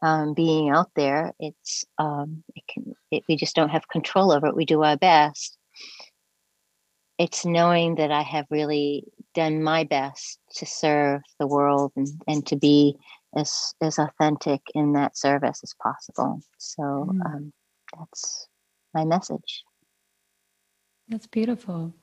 [0.00, 4.46] Um, being out there, it's um, it can it, we just don't have control over
[4.46, 4.56] it.
[4.56, 5.58] We do our best.
[7.18, 12.46] It's knowing that I have really done my best to serve the world and, and
[12.46, 12.96] to be
[13.36, 16.40] as as authentic in that service as possible.
[16.56, 17.26] So mm.
[17.26, 17.52] um,
[17.98, 18.48] that's
[18.94, 19.64] my message.
[21.08, 21.94] That's beautiful.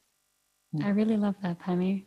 [0.75, 0.85] Mm.
[0.85, 2.05] I really love that, Pammy.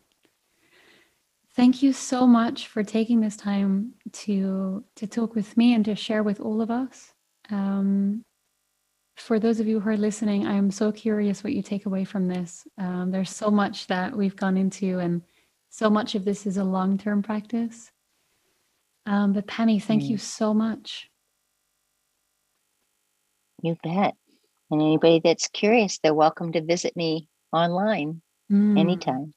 [1.55, 5.97] Thank you so much for taking this time to to talk with me and to
[5.97, 7.13] share with all of us.
[7.51, 8.23] Um,
[9.17, 12.29] for those of you who are listening, I'm so curious what you take away from
[12.29, 12.65] this.
[12.79, 15.23] Um, there's so much that we've gone into, and
[15.71, 17.91] so much of this is a long term practice.
[19.07, 20.11] Um, but Pammy, thank mm.
[20.11, 21.09] you so much.
[23.63, 24.15] You bet.
[24.71, 28.21] And anybody that's curious, they're welcome to visit me online
[28.51, 29.33] mm, anytime.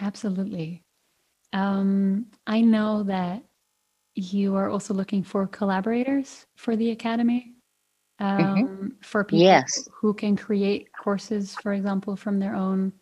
[0.00, 0.84] Absolutely.
[1.52, 3.42] Um, I know that
[4.14, 7.54] you are also looking for collaborators for the Academy.
[8.20, 8.44] Mm-hmm.
[8.44, 8.86] Um, mm-hmm.
[9.02, 9.88] For people yes.
[9.92, 12.92] who can create courses, for example, from their own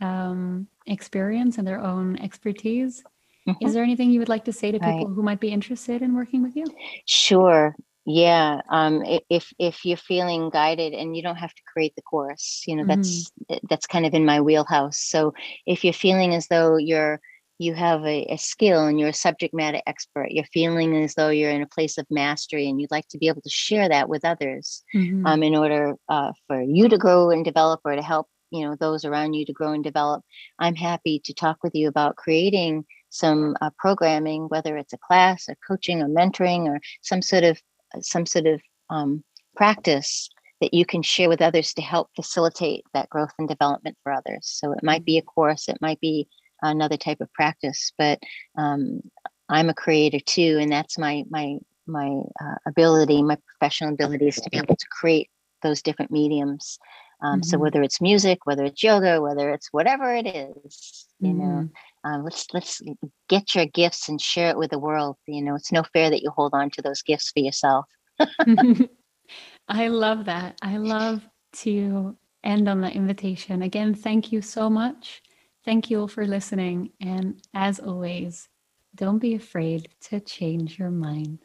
[0.00, 3.02] um, experience and their own expertise.
[3.48, 3.66] Mm-hmm.
[3.66, 5.14] Is there anything you would like to say to people right.
[5.14, 6.66] who might be interested in working with you?
[7.04, 7.74] Sure
[8.10, 12.64] yeah um if if you're feeling guided and you don't have to create the course
[12.66, 13.00] you know mm-hmm.
[13.00, 15.32] that's eh, that's kind of in my wheelhouse so
[15.66, 17.20] if you're feeling as though you're
[17.58, 21.28] you have a, a, skill and you're a subject matter expert you're feeling as though
[21.28, 24.08] you're in a place of mastery and you'd like to be able to share that
[24.08, 25.26] with others mm-hmm.
[25.26, 28.76] um, in order uh, for you to grow and develop or to help you know
[28.80, 30.22] those around you to grow and develop
[30.58, 35.48] i'm happy to talk with you about creating some uh, programming whether it's a class
[35.48, 37.60] or coaching or mentoring or some sort of
[38.00, 39.24] some sort of um,
[39.56, 40.30] practice
[40.60, 44.40] that you can share with others to help facilitate that growth and development for others.
[44.42, 46.28] So it might be a course, it might be
[46.62, 48.18] another type of practice, but
[48.58, 49.00] um,
[49.48, 54.36] I'm a creator too, and that's my my my uh, ability, my professional ability is
[54.36, 55.28] to be able to create
[55.62, 56.78] those different mediums.
[57.22, 57.48] Um, mm-hmm.
[57.48, 61.38] So whether it's music, whether it's yoga, whether it's whatever it is, you mm-hmm.
[61.38, 61.68] know,
[62.04, 62.80] um, let's let's
[63.28, 65.16] get your gifts and share it with the world.
[65.26, 67.86] You know, it's no fair that you hold on to those gifts for yourself.
[69.68, 70.58] I love that.
[70.62, 73.62] I love to end on that invitation.
[73.62, 75.22] Again, thank you so much.
[75.64, 76.92] Thank you all for listening.
[77.00, 78.48] And as always,
[78.94, 81.40] don't be afraid to change your mind.